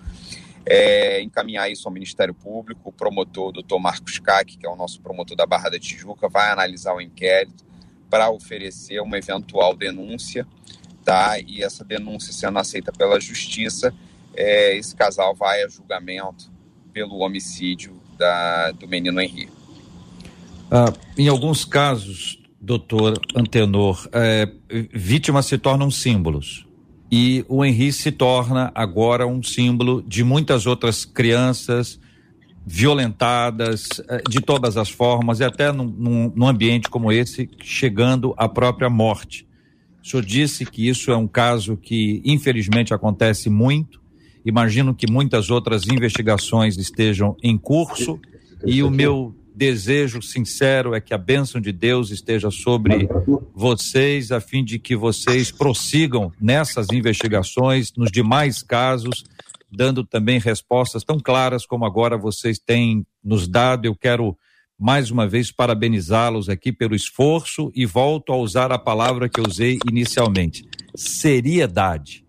É, 0.65 1.21
encaminhar 1.21 1.69
isso 1.69 1.87
ao 1.87 1.93
Ministério 1.93 2.33
Público. 2.33 2.89
O 2.89 2.91
promotor, 2.91 3.49
o 3.49 3.51
doutor 3.51 3.79
Marcos 3.79 4.19
Cac, 4.19 4.57
que 4.57 4.65
é 4.65 4.69
o 4.69 4.75
nosso 4.75 5.01
promotor 5.01 5.35
da 5.35 5.45
Barra 5.45 5.69
da 5.69 5.79
Tijuca, 5.79 6.29
vai 6.29 6.49
analisar 6.49 6.93
o 6.93 7.01
inquérito 7.01 7.65
para 8.09 8.29
oferecer 8.29 9.01
uma 9.01 9.17
eventual 9.17 9.75
denúncia, 9.75 10.47
tá? 11.03 11.39
E 11.39 11.63
essa 11.63 11.83
denúncia 11.83 12.31
sendo 12.31 12.59
aceita 12.59 12.91
pela 12.91 13.19
Justiça, 13.19 13.93
é, 14.35 14.77
esse 14.77 14.95
casal 14.95 15.35
vai 15.35 15.63
a 15.63 15.67
julgamento 15.67 16.51
pelo 16.93 17.19
homicídio 17.19 17.99
da, 18.17 18.71
do 18.71 18.87
menino 18.87 19.19
Henrique. 19.19 19.52
Ah, 20.75 20.91
em 21.15 21.27
alguns 21.27 21.63
casos, 21.63 22.41
doutor 22.59 23.21
Antenor, 23.35 24.09
é, 24.11 24.51
vítimas 24.91 25.45
se 25.45 25.55
tornam 25.55 25.91
símbolos. 25.91 26.65
E 27.11 27.45
o 27.47 27.63
Henri 27.63 27.93
se 27.93 28.11
torna 28.11 28.71
agora 28.73 29.27
um 29.27 29.43
símbolo 29.43 30.01
de 30.01 30.23
muitas 30.23 30.65
outras 30.65 31.05
crianças 31.05 31.99
violentadas 32.65 33.87
é, 34.09 34.23
de 34.27 34.41
todas 34.41 34.75
as 34.75 34.89
formas, 34.89 35.41
e 35.41 35.43
até 35.43 35.71
num, 35.71 35.85
num, 35.85 36.33
num 36.35 36.47
ambiente 36.47 36.89
como 36.89 37.11
esse, 37.11 37.47
chegando 37.61 38.33
à 38.35 38.49
própria 38.49 38.89
morte. 38.89 39.47
O 40.03 40.07
senhor 40.07 40.25
disse 40.25 40.65
que 40.65 40.89
isso 40.89 41.11
é 41.11 41.15
um 41.15 41.27
caso 41.27 41.77
que, 41.77 42.19
infelizmente, 42.25 42.95
acontece 42.95 43.47
muito. 43.47 44.01
Imagino 44.43 44.95
que 44.95 45.05
muitas 45.05 45.51
outras 45.51 45.85
investigações 45.85 46.77
estejam 46.77 47.37
em 47.43 47.59
curso. 47.59 48.19
E 48.65 48.81
o 48.81 48.89
meu 48.89 49.35
desejo 49.55 50.21
sincero 50.21 50.95
é 50.95 51.01
que 51.01 51.13
a 51.13 51.17
bênção 51.17 51.61
de 51.61 51.71
Deus 51.71 52.09
esteja 52.09 52.49
sobre 52.49 53.07
vocês, 53.53 54.31
a 54.31 54.41
fim 54.41 54.63
de 54.63 54.79
que 54.79 54.95
vocês 54.95 55.51
prossigam 55.51 56.31
nessas 56.41 56.87
investigações, 56.91 57.93
nos 57.95 58.11
demais 58.11 58.63
casos, 58.63 59.23
dando 59.71 60.03
também 60.03 60.39
respostas 60.39 61.03
tão 61.03 61.19
claras 61.19 61.65
como 61.65 61.85
agora 61.85 62.17
vocês 62.17 62.59
têm 62.59 63.05
nos 63.23 63.47
dado. 63.47 63.85
Eu 63.85 63.95
quero 63.95 64.37
mais 64.79 65.11
uma 65.11 65.27
vez 65.27 65.51
parabenizá-los 65.51 66.49
aqui 66.49 66.71
pelo 66.71 66.95
esforço 66.95 67.71
e 67.75 67.85
volto 67.85 68.33
a 68.33 68.37
usar 68.37 68.71
a 68.71 68.79
palavra 68.79 69.29
que 69.29 69.39
eu 69.39 69.45
usei 69.47 69.77
inicialmente: 69.89 70.65
seriedade. 70.95 72.23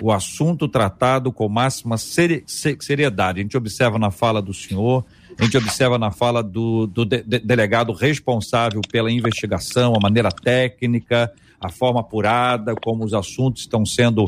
O 0.00 0.12
assunto 0.12 0.68
tratado 0.68 1.32
com 1.32 1.48
máxima 1.48 1.96
seriedade. 1.98 3.40
A 3.40 3.42
gente 3.42 3.56
observa 3.56 3.98
na 3.98 4.12
fala 4.12 4.40
do 4.40 4.54
senhor 4.54 5.04
a 5.38 5.44
gente 5.44 5.56
observa 5.56 5.96
na 5.98 6.10
fala 6.10 6.42
do, 6.42 6.86
do 6.86 7.04
de, 7.04 7.22
de, 7.22 7.38
delegado 7.38 7.92
responsável 7.92 8.80
pela 8.90 9.10
investigação, 9.10 9.94
a 9.94 10.00
maneira 10.00 10.30
técnica, 10.30 11.32
a 11.60 11.70
forma 11.70 12.00
apurada, 12.00 12.74
como 12.74 13.04
os 13.04 13.14
assuntos 13.14 13.62
estão 13.62 13.86
sendo 13.86 14.24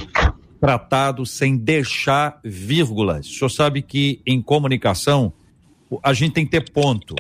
tratados 0.61 1.33
sem 1.33 1.57
deixar 1.57 2.39
vírgulas. 2.45 3.27
O 3.27 3.33
senhor 3.33 3.49
sabe 3.49 3.83
que 3.83 4.21
em 4.25 4.41
comunicação 4.41 5.33
a 6.03 6.13
gente 6.13 6.35
tem 6.35 6.45
que 6.45 6.53
ter 6.53 6.71
ponto. 6.71 7.17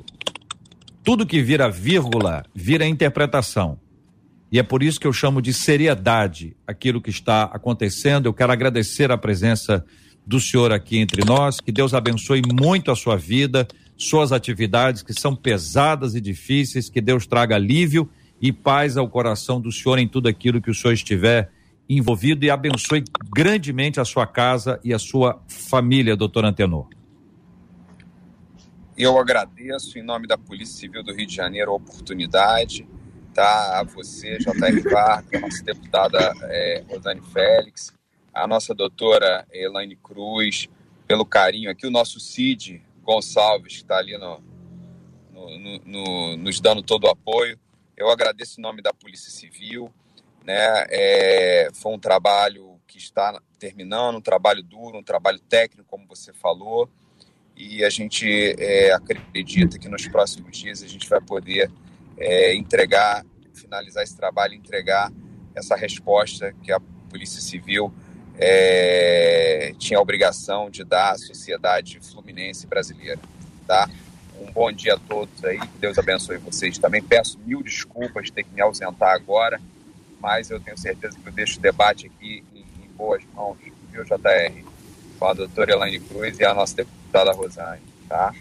Tudo 1.03 1.26
que 1.26 1.43
vira 1.43 1.68
vírgula 1.68 2.45
vira 2.55 2.86
interpretação. 2.86 3.78
E 4.53 4.59
é 4.59 4.62
por 4.62 4.82
isso 4.82 5.01
que 5.01 5.07
eu 5.07 5.12
chamo 5.12 5.41
de 5.41 5.53
seriedade 5.53 6.57
aquilo 6.66 7.01
que 7.01 7.11
está 7.11 7.45
acontecendo. 7.45 8.26
Eu 8.26 8.34
quero 8.34 8.53
agradecer 8.53 9.11
a 9.11 9.18
presença 9.18 9.84
do 10.26 10.40
senhor 10.40 10.72
aqui 10.72 10.98
entre 10.98 11.24
nós. 11.24 11.60
Que 11.60 11.72
Deus 11.72 11.94
abençoe 11.94 12.42
muito 12.42 12.90
a 12.90 12.96
sua 12.96 13.16
vida, 13.16 13.66
suas 13.96 14.32
atividades 14.32 15.02
que 15.02 15.12
são 15.12 15.34
pesadas 15.34 16.14
e 16.14 16.20
difíceis. 16.20 16.88
Que 16.88 17.00
Deus 17.00 17.26
traga 17.26 17.56
alívio 17.56 18.08
e 18.40 18.52
paz 18.52 18.96
ao 18.96 19.08
coração 19.08 19.60
do 19.60 19.70
senhor 19.70 19.98
em 19.98 20.08
tudo 20.08 20.28
aquilo 20.28 20.60
que 20.60 20.70
o 20.70 20.74
senhor 20.74 20.94
estiver 20.94 21.50
envolvido 21.88 22.44
e 22.44 22.50
abençoe 22.50 23.02
grandemente 23.34 23.98
a 23.98 24.04
sua 24.04 24.26
casa 24.26 24.78
e 24.84 24.94
a 24.94 24.98
sua 24.98 25.42
família, 25.48 26.16
doutor 26.16 26.44
Antenor. 26.44 26.88
Eu 28.96 29.18
agradeço 29.18 29.98
em 29.98 30.02
nome 30.02 30.26
da 30.26 30.38
Polícia 30.38 30.78
Civil 30.78 31.02
do 31.02 31.12
Rio 31.12 31.26
de 31.26 31.34
Janeiro 31.34 31.72
a 31.72 31.74
oportunidade, 31.74 32.86
tá? 33.34 33.80
A 33.80 33.82
você, 33.82 34.38
J.R. 34.38 34.80
Vargas, 34.82 35.34
a 35.34 35.40
nossa 35.40 35.64
deputada 35.64 36.32
é, 36.42 36.84
Rosane 36.88 37.22
Félix, 37.32 37.92
a 38.33 38.47
nossa 38.47 38.74
doutora 38.74 39.47
Elaine 39.53 39.97
Cruz, 39.97 40.68
pelo 41.07 41.26
carinho 41.26 41.70
aqui, 41.70 41.87
o 41.87 41.91
nosso 41.91 42.20
Cid 42.20 42.83
Gonçalves, 43.03 43.76
que 43.76 43.83
está 43.83 43.99
ali 43.99 44.16
no, 44.16 44.43
no, 45.33 45.59
no, 45.59 45.78
no, 45.85 46.37
nos 46.37 46.61
dando 46.61 46.83
todo 46.83 47.05
o 47.05 47.11
apoio. 47.11 47.59
Eu 47.97 48.09
agradeço 48.09 48.61
em 48.61 48.62
nome 48.62 48.81
da 48.81 48.93
Polícia 48.93 49.31
Civil. 49.31 49.93
Né? 50.45 50.87
É, 50.89 51.68
foi 51.74 51.93
um 51.93 51.99
trabalho 51.99 52.81
que 52.87 52.99
está 52.99 53.41
terminando, 53.59 54.16
um 54.16 54.22
trabalho 54.22 54.62
duro, 54.62 54.99
um 54.99 55.03
trabalho 55.03 55.39
técnico, 55.39 55.89
como 55.89 56.07
você 56.07 56.33
falou, 56.33 56.89
e 57.57 57.85
a 57.85 57.91
gente 57.91 58.55
é, 58.59 58.93
acredita 58.93 59.78
que 59.78 59.89
nos 59.89 60.09
próximos 60.09 60.57
dias 60.57 60.83
a 60.83 60.89
gente 60.89 61.09
vai 61.09 61.20
poder 61.20 61.70
é, 62.16 62.55
entregar, 62.55 63.24
finalizar 63.53 64.03
esse 64.03 64.16
trabalho, 64.16 64.55
entregar 64.55 65.12
essa 65.55 65.76
resposta 65.76 66.55
que 66.62 66.72
a 66.72 66.81
Polícia 67.11 67.41
Civil 67.41 67.93
é, 68.41 69.74
tinha 69.78 69.99
a 69.99 70.03
obrigação 70.03 70.70
de 70.70 70.82
dar 70.82 71.12
à 71.12 71.18
sociedade 71.18 72.01
fluminense 72.01 72.66
brasileira, 72.66 73.20
tá? 73.66 73.88
Um 74.41 74.51
bom 74.51 74.72
dia 74.72 74.95
a 74.95 74.99
todos 74.99 75.45
aí, 75.45 75.59
que 75.59 75.78
Deus 75.78 75.99
abençoe 75.99 76.38
vocês. 76.38 76.78
Também 76.78 77.03
peço 77.03 77.38
mil 77.45 77.62
desculpas 77.62 78.24
de 78.24 78.32
ter 78.32 78.45
que 78.45 78.55
me 78.55 78.62
ausentar 78.62 79.14
agora, 79.14 79.61
mas 80.18 80.51
eu 80.51 80.59
tenho 80.59 80.78
certeza 80.78 81.18
que 81.18 81.28
eu 81.28 81.32
deixo 81.32 81.59
o 81.59 81.62
debate 81.62 82.07
aqui 82.07 82.43
em, 82.55 82.61
em 82.61 82.88
boas 82.97 83.22
mãos, 83.34 83.59
viu, 83.93 84.05
JR? 84.05 84.70
com 85.20 85.26
a 85.26 85.34
doutora 85.34 85.72
Elaine 85.72 86.01
Cruz 86.01 86.38
e 86.41 86.45
a 86.45 86.55
nossa 86.55 86.74
deputada 86.74 87.32
Rosane, 87.32 87.82
tá? 88.09 88.34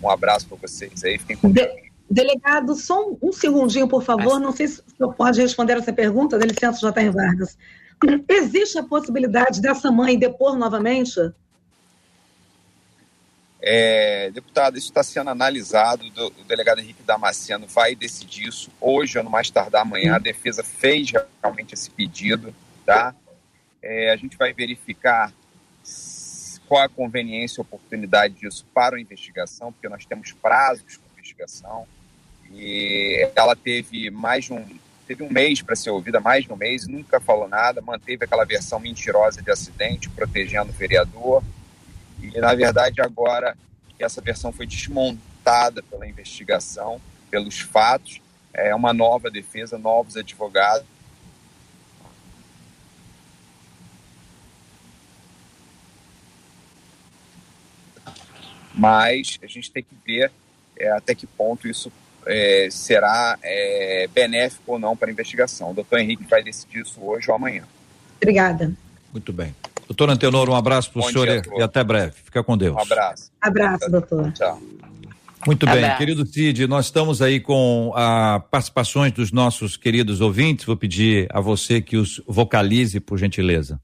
Um 0.00 0.08
abraço 0.08 0.46
para 0.46 0.56
vocês 0.58 1.02
aí, 1.02 1.18
fiquem 1.18 1.36
com 1.36 1.50
Deus. 1.50 1.68
Delegado, 2.08 2.76
só 2.76 3.10
um, 3.10 3.18
um 3.20 3.32
segundinho, 3.32 3.88
por 3.88 4.04
favor. 4.04 4.38
Não 4.38 4.52
sei 4.52 4.68
se 4.68 4.80
o 4.80 4.96
senhor 4.96 5.14
pode 5.14 5.40
responder 5.40 5.76
essa 5.76 5.92
pergunta, 5.92 6.38
dá 6.38 6.46
licença, 6.46 6.78
J.R. 6.78 7.10
Vargas. 7.10 7.58
Existe 8.28 8.78
a 8.78 8.82
possibilidade 8.82 9.60
dessa 9.60 9.90
mãe 9.90 10.18
depor 10.18 10.56
novamente? 10.56 11.20
É, 13.66 14.30
deputado, 14.30 14.76
isso 14.76 14.88
está 14.88 15.02
sendo 15.02 15.30
analisado. 15.30 16.04
O 16.38 16.44
delegado 16.44 16.80
Henrique 16.80 17.02
Damasceno 17.02 17.66
vai 17.66 17.94
decidir 17.94 18.48
isso 18.48 18.70
hoje 18.78 19.16
ou 19.16 19.24
no 19.24 19.30
mais 19.30 19.48
tardar 19.48 19.82
amanhã. 19.82 20.16
A 20.16 20.18
defesa 20.18 20.62
fez 20.62 21.12
realmente 21.42 21.72
esse 21.72 21.90
pedido, 21.90 22.54
tá? 22.84 23.14
É, 23.82 24.12
a 24.12 24.16
gente 24.16 24.36
vai 24.36 24.52
verificar 24.52 25.32
qual 26.66 26.82
a 26.82 26.88
conveniência 26.88 27.60
e 27.60 27.62
oportunidade 27.62 28.34
disso 28.34 28.66
para 28.74 28.96
a 28.96 29.00
investigação, 29.00 29.72
porque 29.72 29.88
nós 29.88 30.04
temos 30.04 30.32
prazos 30.32 30.98
para 30.98 31.12
investigação. 31.18 31.86
E 32.52 33.28
ela 33.34 33.56
teve 33.56 34.10
mais 34.10 34.44
de 34.44 34.52
um, 34.52 34.64
teve 35.06 35.22
um 35.22 35.30
mês 35.30 35.62
para 35.62 35.76
ser 35.76 35.90
ouvida, 35.90 36.20
mais 36.20 36.44
de 36.44 36.52
um 36.52 36.56
mês, 36.56 36.86
nunca 36.86 37.20
falou 37.20 37.48
nada, 37.48 37.80
manteve 37.80 38.24
aquela 38.24 38.44
versão 38.44 38.78
mentirosa 38.80 39.42
de 39.42 39.50
acidente, 39.50 40.08
protegendo 40.08 40.70
o 40.70 40.74
vereador. 40.74 41.42
E, 42.20 42.38
na 42.38 42.54
verdade, 42.54 43.00
agora 43.00 43.56
essa 43.98 44.20
versão 44.20 44.52
foi 44.52 44.66
desmontada 44.66 45.82
pela 45.82 46.06
investigação, 46.06 47.00
pelos 47.30 47.60
fatos, 47.60 48.20
é 48.52 48.74
uma 48.74 48.92
nova 48.92 49.30
defesa, 49.30 49.76
novos 49.76 50.16
advogados. 50.16 50.86
Mas 58.72 59.38
a 59.42 59.46
gente 59.46 59.70
tem 59.70 59.82
que 59.82 59.94
ver 60.04 60.32
é, 60.76 60.90
até 60.90 61.14
que 61.14 61.26
ponto 61.26 61.68
isso 61.68 61.92
é, 62.26 62.68
será 62.70 63.38
é, 63.42 64.08
benéfico 64.12 64.72
ou 64.72 64.78
não 64.78 64.96
para 64.96 65.08
a 65.08 65.12
investigação. 65.12 65.70
O 65.70 65.74
doutor 65.74 65.98
Henrique 65.98 66.24
vai 66.28 66.42
decidir 66.42 66.82
isso 66.82 67.00
hoje 67.02 67.30
ou 67.30 67.36
amanhã. 67.36 67.64
Obrigada. 68.16 68.72
Muito 69.12 69.32
bem. 69.32 69.54
Doutor 69.86 70.10
Antenor, 70.10 70.48
um 70.48 70.54
abraço 70.54 70.90
para 70.90 71.00
o 71.00 71.10
senhor 71.10 71.28
e 71.28 71.62
até 71.62 71.84
breve. 71.84 72.14
Fica 72.24 72.42
com 72.42 72.56
Deus. 72.56 72.74
Um 72.74 72.80
abraço. 72.80 73.30
Abraço, 73.40 73.90
doutor. 73.90 74.32
Tchau. 74.32 74.60
Muito 75.46 75.66
bem, 75.66 75.94
querido 75.98 76.24
Cid, 76.26 76.66
nós 76.66 76.86
estamos 76.86 77.20
aí 77.20 77.38
com 77.38 77.92
a 77.94 78.40
participações 78.50 79.12
dos 79.12 79.30
nossos 79.30 79.76
queridos 79.76 80.22
ouvintes. 80.22 80.64
Vou 80.64 80.76
pedir 80.76 81.28
a 81.30 81.38
você 81.38 81.82
que 81.82 81.98
os 81.98 82.22
vocalize, 82.26 82.98
por 82.98 83.18
gentileza. 83.18 83.78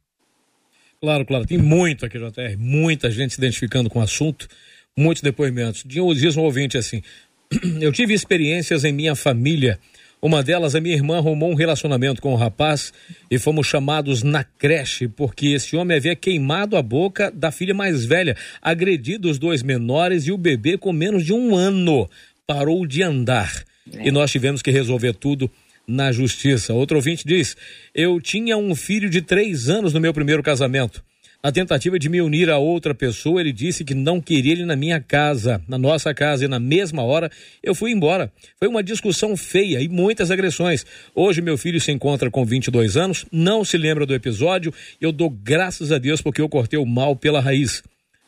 Claro, 1.02 1.26
claro. 1.26 1.46
Tem 1.46 1.58
muito 1.58 2.06
aqui, 2.06 2.18
JR, 2.18 2.56
muita 2.58 3.10
gente 3.10 3.34
se 3.34 3.40
identificando 3.40 3.90
com 3.90 3.98
o 3.98 4.02
assunto, 4.02 4.48
muitos 4.96 5.22
depoimentos. 5.22 5.82
Diz 5.84 6.36
um 6.36 6.42
ouvinte 6.42 6.78
assim: 6.78 7.02
eu 7.80 7.92
tive 7.92 8.14
experiências 8.14 8.84
em 8.84 8.92
minha 8.92 9.14
família 9.14 9.78
uma 10.22 10.42
delas, 10.42 10.74
a 10.74 10.80
minha 10.82 10.94
irmã 10.94 11.16
arrumou 11.16 11.50
um 11.50 11.54
relacionamento 11.54 12.20
com 12.20 12.28
o 12.28 12.34
um 12.34 12.36
rapaz 12.36 12.92
e 13.30 13.38
fomos 13.38 13.66
chamados 13.66 14.22
na 14.22 14.44
creche 14.44 15.08
porque 15.08 15.48
esse 15.48 15.74
homem 15.74 15.96
havia 15.96 16.14
queimado 16.14 16.76
a 16.76 16.82
boca 16.82 17.30
da 17.30 17.50
filha 17.50 17.72
mais 17.72 18.04
velha, 18.04 18.36
agredido 18.60 19.30
os 19.30 19.38
dois 19.38 19.62
menores 19.62 20.26
e 20.26 20.32
o 20.32 20.36
bebê 20.36 20.76
com 20.76 20.92
menos 20.92 21.24
de 21.24 21.32
um 21.32 21.56
ano 21.56 22.06
parou 22.46 22.86
de 22.86 23.02
andar. 23.02 23.64
E 23.98 24.10
nós 24.10 24.30
tivemos 24.30 24.60
que 24.60 24.70
resolver 24.70 25.14
tudo 25.14 25.50
na 25.88 26.12
justiça. 26.12 26.74
Outro 26.74 26.98
ouvinte 26.98 27.26
diz: 27.26 27.56
Eu 27.94 28.20
tinha 28.20 28.58
um 28.58 28.74
filho 28.74 29.08
de 29.08 29.22
três 29.22 29.70
anos 29.70 29.94
no 29.94 30.00
meu 30.00 30.12
primeiro 30.12 30.42
casamento. 30.42 31.02
Na 31.42 31.50
tentativa 31.50 31.98
de 31.98 32.10
me 32.10 32.20
unir 32.20 32.50
a 32.50 32.58
outra 32.58 32.94
pessoa, 32.94 33.40
ele 33.40 33.50
disse 33.50 33.82
que 33.82 33.94
não 33.94 34.20
queria 34.20 34.52
ele 34.52 34.66
na 34.66 34.76
minha 34.76 35.00
casa, 35.00 35.62
na 35.66 35.78
nossa 35.78 36.12
casa, 36.12 36.44
e 36.44 36.48
na 36.48 36.60
mesma 36.60 37.02
hora 37.02 37.30
eu 37.62 37.74
fui 37.74 37.92
embora. 37.92 38.30
Foi 38.58 38.68
uma 38.68 38.82
discussão 38.82 39.34
feia 39.38 39.80
e 39.80 39.88
muitas 39.88 40.30
agressões. 40.30 40.84
Hoje 41.14 41.40
meu 41.40 41.56
filho 41.56 41.80
se 41.80 41.90
encontra 41.90 42.30
com 42.30 42.44
22 42.44 42.94
anos, 42.98 43.24
não 43.32 43.64
se 43.64 43.78
lembra 43.78 44.04
do 44.04 44.14
episódio. 44.14 44.70
Eu 45.00 45.12
dou 45.12 45.30
graças 45.30 45.90
a 45.90 45.96
Deus 45.96 46.20
porque 46.20 46.42
eu 46.42 46.48
cortei 46.48 46.78
o 46.78 46.84
mal 46.84 47.16
pela 47.16 47.40
raiz. 47.40 47.82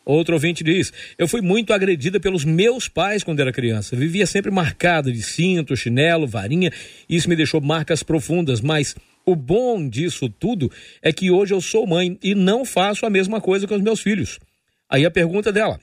Outro 0.06 0.34
ouvinte 0.34 0.64
diz: 0.64 0.90
Eu 1.18 1.28
fui 1.28 1.42
muito 1.42 1.74
agredida 1.74 2.18
pelos 2.18 2.46
meus 2.46 2.88
pais 2.88 3.22
quando 3.22 3.40
era 3.40 3.52
criança. 3.52 3.94
Vivia 3.94 4.26
sempre 4.26 4.50
marcada 4.50 5.12
de 5.12 5.22
cinto, 5.22 5.76
chinelo, 5.76 6.26
varinha. 6.26 6.72
Isso 7.08 7.28
me 7.28 7.36
deixou 7.36 7.60
marcas 7.60 8.02
profundas, 8.02 8.62
mas 8.62 8.96
o 9.24 9.36
bom 9.36 9.88
disso 9.88 10.28
tudo 10.28 10.70
é 11.00 11.12
que 11.12 11.30
hoje 11.30 11.54
eu 11.54 11.60
sou 11.60 11.86
mãe 11.86 12.18
e 12.22 12.34
não 12.34 12.64
faço 12.64 13.06
a 13.06 13.10
mesma 13.10 13.40
coisa 13.40 13.66
com 13.66 13.74
os 13.74 13.82
meus 13.82 14.00
filhos. 14.00 14.38
Aí 14.88 15.06
a 15.06 15.10
pergunta 15.10 15.52
dela: 15.52 15.80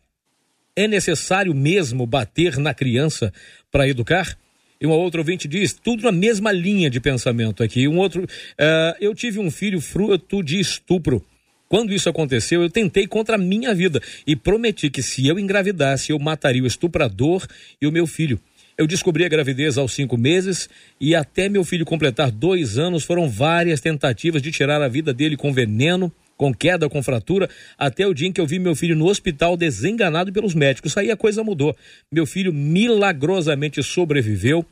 é 0.76 0.88
necessário 0.88 1.54
mesmo 1.54 2.06
bater 2.06 2.58
na 2.58 2.74
criança 2.74 3.34
para 3.72 3.88
educar? 3.88 4.38
E 4.82 4.86
uma 4.86 4.96
outra 4.96 5.20
ouvinte 5.20 5.46
diz, 5.46 5.74
tudo 5.74 6.04
na 6.04 6.12
mesma 6.12 6.54
linha 6.54 6.90
de 6.90 7.02
pensamento 7.02 7.62
aqui. 7.62 7.86
Um 7.88 7.98
outro, 7.98 8.24
uh, 8.24 8.96
eu 9.02 9.14
tive 9.14 9.38
um 9.38 9.52
filho 9.52 9.82
fruto 9.82 10.42
de 10.42 10.58
estupro. 10.58 11.22
Quando 11.68 11.94
isso 11.94 12.10
aconteceu, 12.10 12.64
eu 12.64 12.70
tentei 12.70 13.06
contra 13.06 13.36
a 13.36 13.38
minha 13.38 13.76
vida 13.76 14.02
e 14.26 14.36
prometi 14.36 14.90
que 14.90 15.04
se 15.04 15.28
eu 15.28 15.38
engravidasse, 15.38 16.12
eu 16.12 16.18
mataria 16.18 16.64
o 16.64 16.68
estuprador 16.68 17.46
e 17.82 17.86
o 17.86 17.92
meu 17.92 18.08
filho. 18.08 18.40
Eu 18.80 18.88
descobri 18.88 19.26
a 19.26 19.28
gravidez 19.28 19.78
aos 19.78 19.92
cinco 19.92 20.18
meses 20.18 20.70
e 21.02 21.14
até 21.14 21.50
meu 21.50 21.66
filho 21.66 21.86
completar 21.86 22.32
dois 22.32 22.78
anos 22.78 23.04
foram 23.04 23.28
várias 23.28 23.82
tentativas 23.82 24.42
de 24.42 24.54
tirar 24.54 24.82
a 24.82 24.88
vida 24.88 25.14
dele 25.14 25.36
com 25.36 25.52
veneno, 25.52 26.10
com 26.38 26.54
queda, 26.54 26.88
com 26.88 27.04
fratura, 27.04 27.50
até 27.78 28.08
o 28.08 28.14
dia 28.14 28.30
em 28.30 28.32
que 28.32 28.40
eu 28.40 28.48
vi 28.48 28.58
meu 28.58 28.74
filho 28.78 28.96
no 28.96 29.10
hospital 29.10 29.58
desenganado 29.58 30.32
pelos 30.32 30.56
médicos. 30.56 30.96
Aí 30.96 31.12
a 31.12 31.18
coisa 31.18 31.44
mudou. 31.44 31.76
Meu 32.10 32.26
filho 32.26 32.54
milagrosamente 32.54 33.84
sobreviveu. 33.84 34.66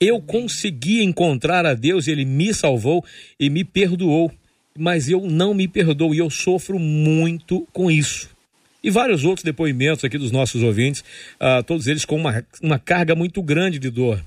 Eu 0.00 0.22
consegui 0.22 1.02
encontrar 1.02 1.66
a 1.66 1.74
Deus 1.74 2.08
ele 2.08 2.24
me 2.24 2.54
salvou 2.54 3.04
e 3.38 3.50
me 3.50 3.62
perdoou. 3.62 4.32
Mas 4.78 5.10
eu 5.10 5.26
não 5.26 5.52
me 5.52 5.68
perdoo 5.68 6.14
e 6.14 6.18
eu 6.18 6.30
sofro 6.30 6.78
muito 6.78 7.68
com 7.74 7.90
isso 7.90 8.30
e 8.82 8.90
vários 8.90 9.24
outros 9.24 9.44
depoimentos 9.44 10.04
aqui 10.04 10.16
dos 10.16 10.30
nossos 10.30 10.62
ouvintes, 10.62 11.04
uh, 11.40 11.62
todos 11.64 11.86
eles 11.86 12.04
com 12.04 12.16
uma, 12.16 12.44
uma 12.62 12.78
carga 12.78 13.14
muito 13.14 13.42
grande 13.42 13.78
de 13.78 13.90
dor. 13.90 14.22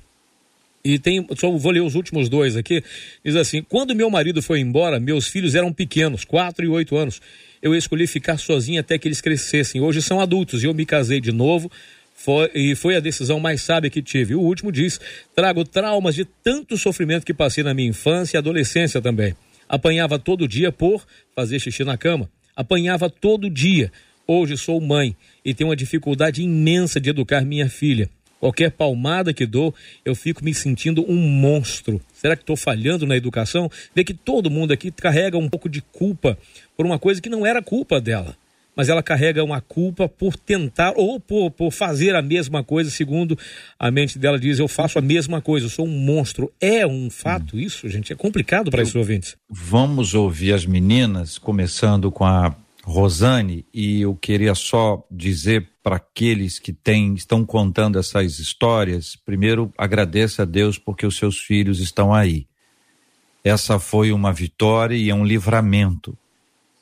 E 0.85 0.99
tem, 0.99 1.25
só 1.37 1.49
vou 1.49 1.71
ler 1.71 1.81
os 1.81 1.95
últimos 1.95 2.27
dois 2.27 2.57
aqui. 2.57 2.83
Diz 3.23 3.35
assim: 3.37 3.63
quando 3.63 3.95
meu 3.95 4.09
marido 4.09 4.41
foi 4.41 4.59
embora, 4.59 4.99
meus 4.99 5.27
filhos 5.27 5.55
eram 5.55 5.71
pequenos, 5.71 6.25
quatro 6.25 6.65
e 6.65 6.67
oito 6.67 6.97
anos. 6.97 7.21
Eu 7.61 7.73
escolhi 7.73 8.05
ficar 8.05 8.37
sozinha 8.37 8.81
até 8.81 8.97
que 8.97 9.07
eles 9.07 9.21
crescessem. 9.21 9.79
Hoje 9.79 10.01
são 10.01 10.19
adultos 10.19 10.61
e 10.61 10.65
eu 10.65 10.73
me 10.73 10.85
casei 10.85 11.21
de 11.21 11.31
novo. 11.31 11.71
Foi, 12.13 12.51
e 12.53 12.75
foi 12.75 12.97
a 12.97 12.99
decisão 12.99 13.39
mais 13.39 13.61
sábia 13.61 13.89
que 13.89 14.01
tive. 14.01 14.35
O 14.35 14.41
último 14.41 14.73
diz: 14.73 14.99
trago 15.33 15.63
traumas 15.63 16.15
de 16.15 16.25
tanto 16.25 16.77
sofrimento 16.77 17.25
que 17.25 17.33
passei 17.33 17.63
na 17.63 17.73
minha 17.73 17.87
infância 17.87 18.35
e 18.35 18.37
adolescência 18.37 19.01
também. 19.01 19.33
Apanhava 19.69 20.19
todo 20.19 20.47
dia 20.49 20.69
por 20.69 21.05
fazer 21.33 21.59
xixi 21.59 21.85
na 21.85 21.97
cama. 21.97 22.29
Apanhava 22.55 23.09
todo 23.09 23.49
dia 23.49 23.89
Hoje 24.25 24.57
sou 24.57 24.79
mãe 24.79 25.15
e 25.43 25.53
tenho 25.53 25.69
uma 25.69 25.75
dificuldade 25.75 26.41
imensa 26.41 26.99
de 26.99 27.09
educar 27.09 27.41
minha 27.41 27.69
filha. 27.69 28.09
Qualquer 28.39 28.71
palmada 28.71 29.33
que 29.33 29.45
dou, 29.45 29.73
eu 30.03 30.15
fico 30.15 30.43
me 30.43 30.53
sentindo 30.53 31.05
um 31.09 31.15
monstro. 31.15 32.01
Será 32.13 32.35
que 32.35 32.43
estou 32.43 32.55
falhando 32.55 33.05
na 33.05 33.15
educação? 33.15 33.69
Vê 33.95 34.03
que 34.03 34.13
todo 34.13 34.49
mundo 34.49 34.71
aqui 34.71 34.91
carrega 34.91 35.37
um 35.37 35.49
pouco 35.49 35.69
de 35.69 35.81
culpa 35.81 36.37
por 36.75 36.85
uma 36.85 36.99
coisa 36.99 37.21
que 37.21 37.29
não 37.29 37.45
era 37.45 37.61
culpa 37.61 37.99
dela. 37.99 38.35
Mas 38.75 38.89
ela 38.89 39.03
carrega 39.03 39.43
uma 39.43 39.61
culpa 39.61 40.09
por 40.09 40.35
tentar 40.35 40.93
ou 40.95 41.19
por, 41.19 41.51
por 41.51 41.71
fazer 41.71 42.15
a 42.15 42.21
mesma 42.21 42.63
coisa, 42.63 42.89
segundo 42.89 43.37
a 43.77 43.91
mente 43.91 44.17
dela 44.17 44.39
diz: 44.39 44.57
eu 44.57 44.67
faço 44.67 44.97
a 44.97 45.01
mesma 45.01 45.41
coisa, 45.41 45.67
eu 45.67 45.69
sou 45.69 45.85
um 45.85 45.99
monstro. 45.99 46.51
É 46.59 46.85
um 46.87 47.09
fato 47.09 47.59
isso, 47.59 47.87
gente? 47.87 48.11
É 48.11 48.15
complicado 48.15 48.71
para 48.71 48.81
esses 48.81 48.95
ouvintes. 48.95 49.35
Vamos 49.49 50.15
ouvir 50.15 50.53
as 50.53 50.65
meninas, 50.65 51.37
começando 51.37 52.11
com 52.11 52.25
a 52.25 52.55
Rosane, 52.85 53.65
e 53.73 54.01
eu 54.01 54.13
queria 54.13 54.53
só 54.53 55.05
dizer 55.09 55.69
para 55.81 55.95
aqueles 55.95 56.59
que 56.59 56.73
têm, 56.73 57.13
estão 57.13 57.45
contando 57.45 57.97
essas 57.97 58.39
histórias, 58.39 59.15
primeiro 59.15 59.73
agradeça 59.77 60.41
a 60.41 60.45
Deus 60.45 60.77
porque 60.77 61.05
os 61.05 61.15
seus 61.15 61.39
filhos 61.39 61.79
estão 61.79 62.13
aí. 62.13 62.45
Essa 63.43 63.79
foi 63.79 64.11
uma 64.11 64.33
vitória 64.33 64.95
e 64.95 65.09
é 65.09 65.15
um 65.15 65.25
livramento. 65.25 66.17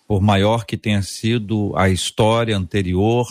Por 0.08 0.22
maior 0.22 0.66
que 0.66 0.76
tenha 0.76 1.02
sido 1.04 1.72
a 1.76 1.90
história 1.90 2.58
anterior, 2.58 3.28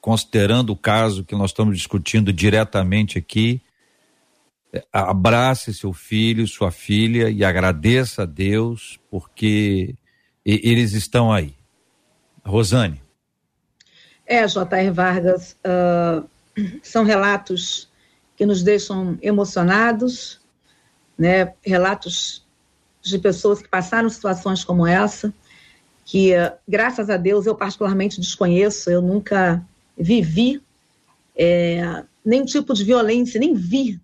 considerando 0.00 0.70
o 0.70 0.76
caso 0.76 1.24
que 1.24 1.34
nós 1.34 1.50
estamos 1.50 1.76
discutindo 1.76 2.32
diretamente 2.32 3.18
aqui, 3.18 3.60
abrace 4.92 5.74
seu 5.74 5.92
filho, 5.92 6.46
sua 6.46 6.70
filha 6.70 7.28
e 7.30 7.44
agradeça 7.44 8.22
a 8.22 8.26
Deus 8.26 8.98
porque 9.10 9.94
eles 10.44 10.92
estão 10.92 11.32
aí. 11.32 11.54
Rosane. 12.44 13.00
É, 14.26 14.46
J.R. 14.46 14.90
Vargas, 14.90 15.56
uh, 15.64 16.28
são 16.82 17.04
relatos 17.04 17.88
que 18.36 18.46
nos 18.46 18.62
deixam 18.62 19.18
emocionados, 19.22 20.40
né? 21.18 21.52
relatos 21.62 22.44
de 23.02 23.18
pessoas 23.18 23.60
que 23.60 23.68
passaram 23.68 24.08
situações 24.08 24.64
como 24.64 24.86
essa. 24.86 25.32
que, 26.04 26.32
graças 26.66 27.08
a 27.10 27.16
Deus, 27.16 27.46
eu 27.46 27.54
particularmente 27.54 28.20
desconheço, 28.20 28.90
eu 28.90 29.00
nunca 29.00 29.64
vivi 29.96 30.62
é, 31.36 32.04
nenhum 32.24 32.44
tipo 32.44 32.74
de 32.74 32.84
violência, 32.84 33.38
nem 33.38 33.54
vi 33.54 34.00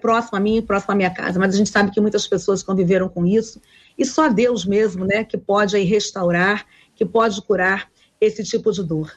próximo 0.00 0.36
a 0.36 0.40
mim, 0.40 0.60
próximo 0.60 0.92
à 0.92 0.96
minha 0.96 1.10
casa, 1.10 1.38
mas 1.38 1.54
a 1.54 1.56
gente 1.56 1.70
sabe 1.70 1.90
que 1.90 2.00
muitas 2.00 2.26
pessoas 2.26 2.62
conviveram 2.62 3.08
com 3.08 3.24
isso, 3.24 3.60
e 3.96 4.04
só 4.04 4.28
Deus 4.28 4.64
mesmo, 4.64 5.04
né, 5.04 5.24
que 5.24 5.38
pode 5.38 5.76
aí 5.76 5.84
restaurar, 5.84 6.66
que 6.98 7.06
pode 7.06 7.40
curar 7.42 7.88
esse 8.20 8.42
tipo 8.42 8.72
de 8.72 8.82
dor. 8.82 9.12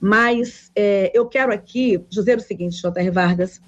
Mas 0.00 0.70
é, 0.74 1.10
eu 1.14 1.26
quero 1.26 1.52
aqui 1.52 2.02
dizer 2.08 2.38
o 2.38 2.40
seguinte, 2.40 2.80
J.R. 2.80 3.10
Vargas, 3.10 3.60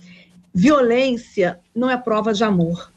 violência 0.55 1.61
não 1.75 1.91
é 1.91 1.97
prova 1.97 2.33
de 2.33 2.43
amor. 2.43 2.91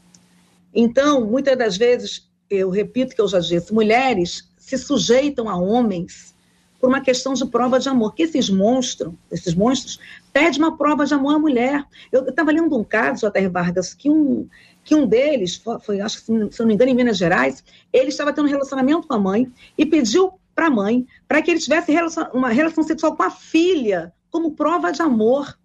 Então, 0.74 1.26
muitas 1.26 1.56
das 1.56 1.76
vezes, 1.76 2.26
eu 2.48 2.70
repito 2.70 3.14
que 3.14 3.20
eu 3.20 3.28
já 3.28 3.38
disse, 3.38 3.72
mulheres 3.72 4.48
se 4.56 4.78
sujeitam 4.78 5.46
a 5.46 5.56
homens 5.56 6.32
por 6.80 6.88
uma 6.88 7.00
questão 7.00 7.34
de 7.34 7.46
prova 7.46 7.78
de 7.78 7.88
amor, 7.88 8.14
que 8.14 8.22
esses 8.22 8.48
monstros, 8.48 9.12
esses 9.30 9.54
monstros, 9.54 10.00
pedem 10.32 10.58
uma 10.58 10.76
prova 10.76 11.04
de 11.04 11.14
amor 11.14 11.34
à 11.34 11.38
mulher. 11.38 11.84
Eu 12.10 12.26
estava 12.26 12.50
lendo 12.50 12.76
um 12.76 12.82
caso, 12.82 13.20
J.R. 13.20 13.48
Vargas, 13.48 13.92
que 13.92 14.10
um, 14.10 14.48
que 14.82 14.94
um 14.94 15.06
deles, 15.06 15.62
foi, 15.82 16.00
acho 16.00 16.18
que 16.18 16.24
se 16.24 16.32
não 16.32 16.66
me 16.66 16.74
engano, 16.74 16.90
em 16.90 16.94
Minas 16.94 17.18
Gerais, 17.18 17.62
ele 17.92 18.08
estava 18.08 18.32
tendo 18.32 18.46
um 18.46 18.50
relacionamento 18.50 19.06
com 19.06 19.14
a 19.14 19.18
mãe 19.18 19.52
e 19.76 19.86
pediu 19.86 20.32
para 20.54 20.66
a 20.66 20.70
mãe 20.70 21.06
para 21.26 21.40
que 21.42 21.50
ele 21.50 21.60
tivesse 21.60 21.92
relação, 21.92 22.30
uma 22.32 22.48
relação 22.50 22.82
sexual 22.82 23.16
com 23.16 23.22
a 23.22 23.30
filha, 23.30 24.12
como 24.30 24.54
prova 24.54 24.92
de 24.92 25.02
amor. 25.02 25.58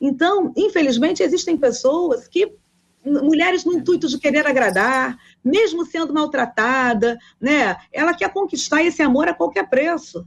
Então, 0.00 0.52
infelizmente, 0.56 1.22
existem 1.22 1.56
pessoas 1.56 2.28
que 2.28 2.56
mulheres 3.04 3.64
no 3.64 3.72
intuito 3.72 4.08
de 4.08 4.18
querer 4.18 4.46
agradar, 4.46 5.16
mesmo 5.42 5.86
sendo 5.86 6.12
maltratada, 6.12 7.18
né? 7.40 7.76
Ela 7.92 8.14
quer 8.14 8.32
conquistar 8.32 8.82
esse 8.82 9.02
amor 9.02 9.28
a 9.28 9.34
qualquer 9.34 9.68
preço 9.68 10.26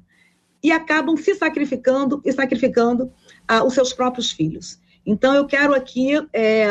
e 0.64 0.72
acabam 0.72 1.18
se 1.18 1.36
sacrificando 1.36 2.22
e 2.26 2.32
sacrificando 2.32 3.12
ah, 3.48 3.64
os 3.64 3.74
seus 3.74 3.94
próprios 3.94 4.32
filhos. 4.32 4.80
Então, 5.06 5.34
eu 5.34 5.46
quero 5.46 5.74
aqui 5.74 6.12
é, 6.34 6.68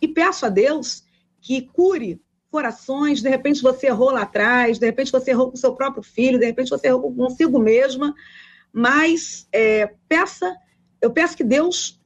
e 0.00 0.08
peço 0.08 0.46
a 0.46 0.48
Deus 0.48 1.04
que 1.40 1.62
cure 1.62 2.20
corações. 2.50 3.22
De 3.22 3.28
repente, 3.28 3.62
você 3.62 3.86
errou 3.86 4.10
lá 4.10 4.22
atrás, 4.22 4.78
de 4.78 4.86
repente, 4.86 5.12
você 5.12 5.30
errou 5.30 5.50
com 5.50 5.56
seu 5.56 5.74
próprio 5.74 6.02
filho, 6.02 6.38
de 6.38 6.46
repente, 6.46 6.70
você 6.70 6.88
errou 6.88 7.14
consigo 7.14 7.58
mesma. 7.58 8.14
Mas 8.72 9.48
é, 9.52 9.92
peça, 10.08 10.56
eu 11.00 11.10
peço 11.10 11.36
que 11.36 11.44
Deus 11.44 12.00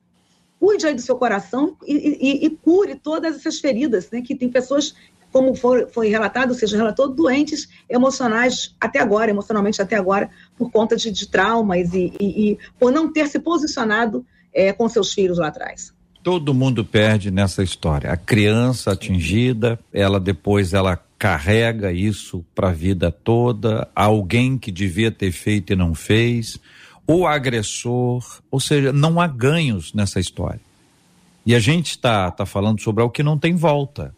cuide 0.58 0.86
aí 0.86 0.94
do 0.94 1.02
seu 1.02 1.16
coração 1.16 1.76
e, 1.86 1.94
e, 1.94 2.46
e 2.46 2.50
cure 2.50 2.94
todas 2.94 3.36
essas 3.36 3.58
feridas, 3.58 4.10
né? 4.10 4.22
Que 4.22 4.34
tem 4.34 4.48
pessoas 4.48 4.94
como 5.34 5.52
foi, 5.52 5.88
foi 5.88 6.08
relatado, 6.08 6.50
ou 6.50 6.56
seja, 6.56 6.76
relatou 6.76 7.08
doentes 7.08 7.68
emocionais 7.88 8.76
até 8.80 9.00
agora, 9.00 9.32
emocionalmente 9.32 9.82
até 9.82 9.96
agora, 9.96 10.30
por 10.56 10.70
conta 10.70 10.94
de, 10.94 11.10
de 11.10 11.28
traumas 11.28 11.92
e, 11.92 12.12
e, 12.20 12.58
por 12.78 12.92
não 12.92 13.12
ter 13.12 13.26
se 13.26 13.40
posicionado 13.40 14.24
é, 14.52 14.72
com 14.72 14.88
seus 14.88 15.12
filhos 15.12 15.38
lá 15.38 15.48
atrás. 15.48 15.92
Todo 16.24 16.54
mundo 16.54 16.86
perde 16.86 17.30
nessa 17.30 17.62
história. 17.62 18.10
A 18.10 18.16
criança 18.16 18.92
atingida, 18.92 19.78
ela 19.92 20.18
depois 20.18 20.72
ela 20.72 20.96
carrega 21.18 21.92
isso 21.92 22.42
para 22.54 22.70
a 22.70 22.72
vida 22.72 23.12
toda. 23.12 23.86
Alguém 23.94 24.56
que 24.56 24.72
devia 24.72 25.10
ter 25.10 25.30
feito 25.32 25.74
e 25.74 25.76
não 25.76 25.94
fez, 25.94 26.58
o 27.06 27.26
agressor, 27.26 28.40
ou 28.50 28.58
seja, 28.58 28.90
não 28.90 29.20
há 29.20 29.26
ganhos 29.26 29.92
nessa 29.92 30.18
história. 30.18 30.62
E 31.44 31.54
a 31.54 31.60
gente 31.60 31.90
está 31.90 32.30
tá 32.30 32.46
falando 32.46 32.80
sobre 32.80 33.02
algo 33.02 33.12
que 33.12 33.22
não 33.22 33.38
tem 33.38 33.54
volta. 33.54 34.16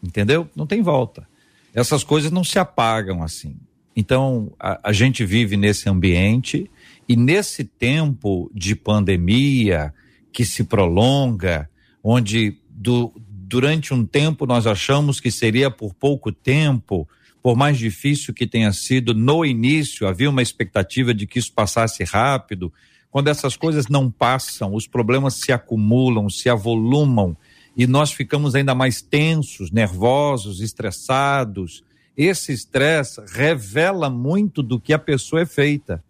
Entendeu? 0.00 0.48
Não 0.54 0.64
tem 0.64 0.80
volta. 0.80 1.26
Essas 1.74 2.04
coisas 2.04 2.30
não 2.30 2.44
se 2.44 2.60
apagam 2.60 3.20
assim. 3.20 3.56
Então, 3.96 4.52
a, 4.60 4.78
a 4.90 4.92
gente 4.92 5.24
vive 5.24 5.56
nesse 5.56 5.88
ambiente 5.88 6.70
e 7.08 7.16
nesse 7.16 7.64
tempo 7.64 8.48
de 8.54 8.76
pandemia 8.76 9.92
que 10.32 10.44
se 10.44 10.64
prolonga, 10.64 11.68
onde 12.02 12.58
do, 12.68 13.12
durante 13.52 13.92
um 13.92 14.04
tempo 14.04 14.46
nós 14.46 14.66
achamos 14.66 15.20
que 15.20 15.30
seria 15.30 15.70
por 15.70 15.94
pouco 15.94 16.32
tempo, 16.32 17.06
por 17.42 17.56
mais 17.56 17.76
difícil 17.76 18.32
que 18.32 18.46
tenha 18.46 18.72
sido, 18.72 19.12
no 19.12 19.44
início 19.44 20.06
havia 20.06 20.30
uma 20.30 20.42
expectativa 20.42 21.12
de 21.12 21.26
que 21.26 21.38
isso 21.38 21.52
passasse 21.52 22.02
rápido. 22.04 22.72
Quando 23.10 23.28
essas 23.28 23.56
coisas 23.56 23.88
não 23.88 24.10
passam, 24.10 24.74
os 24.74 24.86
problemas 24.86 25.34
se 25.34 25.52
acumulam, 25.52 26.30
se 26.30 26.48
avolumam 26.48 27.36
e 27.76 27.86
nós 27.86 28.12
ficamos 28.12 28.54
ainda 28.54 28.74
mais 28.74 29.02
tensos, 29.02 29.70
nervosos, 29.70 30.60
estressados. 30.60 31.82
Esse 32.16 32.52
estresse 32.52 33.20
revela 33.26 34.08
muito 34.10 34.62
do 34.62 34.78
que 34.78 34.92
a 34.92 34.98
pessoa 34.98 35.42
é 35.42 35.46
feita. 35.46 36.02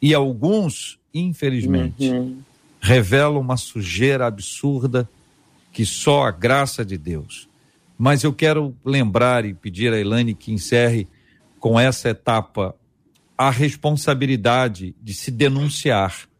E 0.00 0.14
alguns, 0.14 0.98
infelizmente, 1.12 2.08
uhum. 2.08 2.38
Revelam 2.80 3.40
uma 3.40 3.56
sujeira 3.56 4.26
absurda 4.26 5.08
que 5.72 5.84
só 5.84 6.24
a 6.24 6.30
graça 6.30 6.84
de 6.84 6.96
Deus. 6.96 7.48
Mas 7.98 8.24
eu 8.24 8.32
quero 8.32 8.74
lembrar 8.84 9.44
e 9.44 9.52
pedir 9.52 9.92
a 9.92 9.98
Elaine 9.98 10.34
que 10.34 10.52
encerre 10.52 11.06
com 11.58 11.78
essa 11.78 12.08
etapa 12.08 12.74
a 13.36 13.50
responsabilidade 13.50 14.94
de 15.00 15.14
se 15.14 15.30
denunciar 15.30 16.30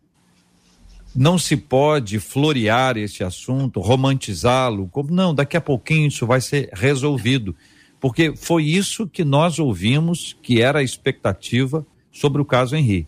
não 1.14 1.38
se 1.38 1.56
pode 1.56 2.20
florear 2.20 2.96
esse 2.96 3.24
assunto, 3.24 3.80
romantizá-lo, 3.80 4.88
como 4.88 5.10
não, 5.10 5.34
daqui 5.34 5.56
a 5.56 5.60
pouquinho 5.60 6.06
isso 6.08 6.26
vai 6.26 6.40
ser 6.40 6.70
resolvido. 6.72 7.54
Porque 8.00 8.34
foi 8.36 8.64
isso 8.64 9.06
que 9.06 9.24
nós 9.24 9.58
ouvimos 9.58 10.36
que 10.40 10.62
era 10.62 10.78
a 10.78 10.82
expectativa 10.82 11.86
sobre 12.12 12.40
o 12.40 12.44
caso 12.44 12.76
Henri. 12.76 13.06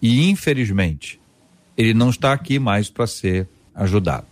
E 0.00 0.30
infelizmente, 0.30 1.20
ele 1.78 1.94
não 1.94 2.10
está 2.10 2.32
aqui 2.32 2.58
mais 2.58 2.90
para 2.90 3.06
ser 3.06 3.46
ajudado. 3.72 4.26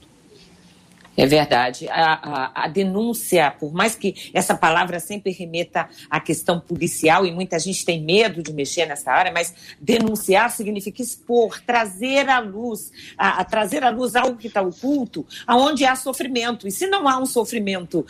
É 1.17 1.25
verdade. 1.25 1.89
A, 1.89 2.13
a, 2.13 2.65
a, 2.65 2.69
denúncia, 2.69 3.51
por 3.51 3.73
mais 3.73 3.95
que 3.95 4.31
essa 4.35 4.55
palavra 4.55 5.01
sempre 5.01 5.33
remeta 5.33 5.89
à 6.11 6.21
questão 6.21 6.61
policial, 6.61 7.25
e 7.25 7.33
muita 7.33 7.59
gente 7.59 7.87
tem 7.87 8.03
medo 8.03 8.43
de 8.43 8.53
mexer 8.53 8.85
nessa 8.85 9.11
área, 9.13 9.33
mas 9.33 9.55
denunciar 9.81 10.51
significa 10.51 11.01
expor, 11.01 11.63
trazer 11.63 12.29
à 12.29 12.39
luz, 12.39 12.93
a, 13.17 13.41
a 13.41 13.45
trazer 13.45 13.83
à 13.83 13.89
luz 13.89 14.15
algo 14.15 14.37
que 14.37 14.49
está 14.49 14.61
oculto, 14.61 15.25
aonde 15.47 15.87
há 15.87 15.97
sofrimento. 15.97 16.69
E 16.69 16.71
se 16.71 16.87
não 16.87 17.09
há 17.09 17.19
um 17.19 17.27
sofrimento 17.27 18.05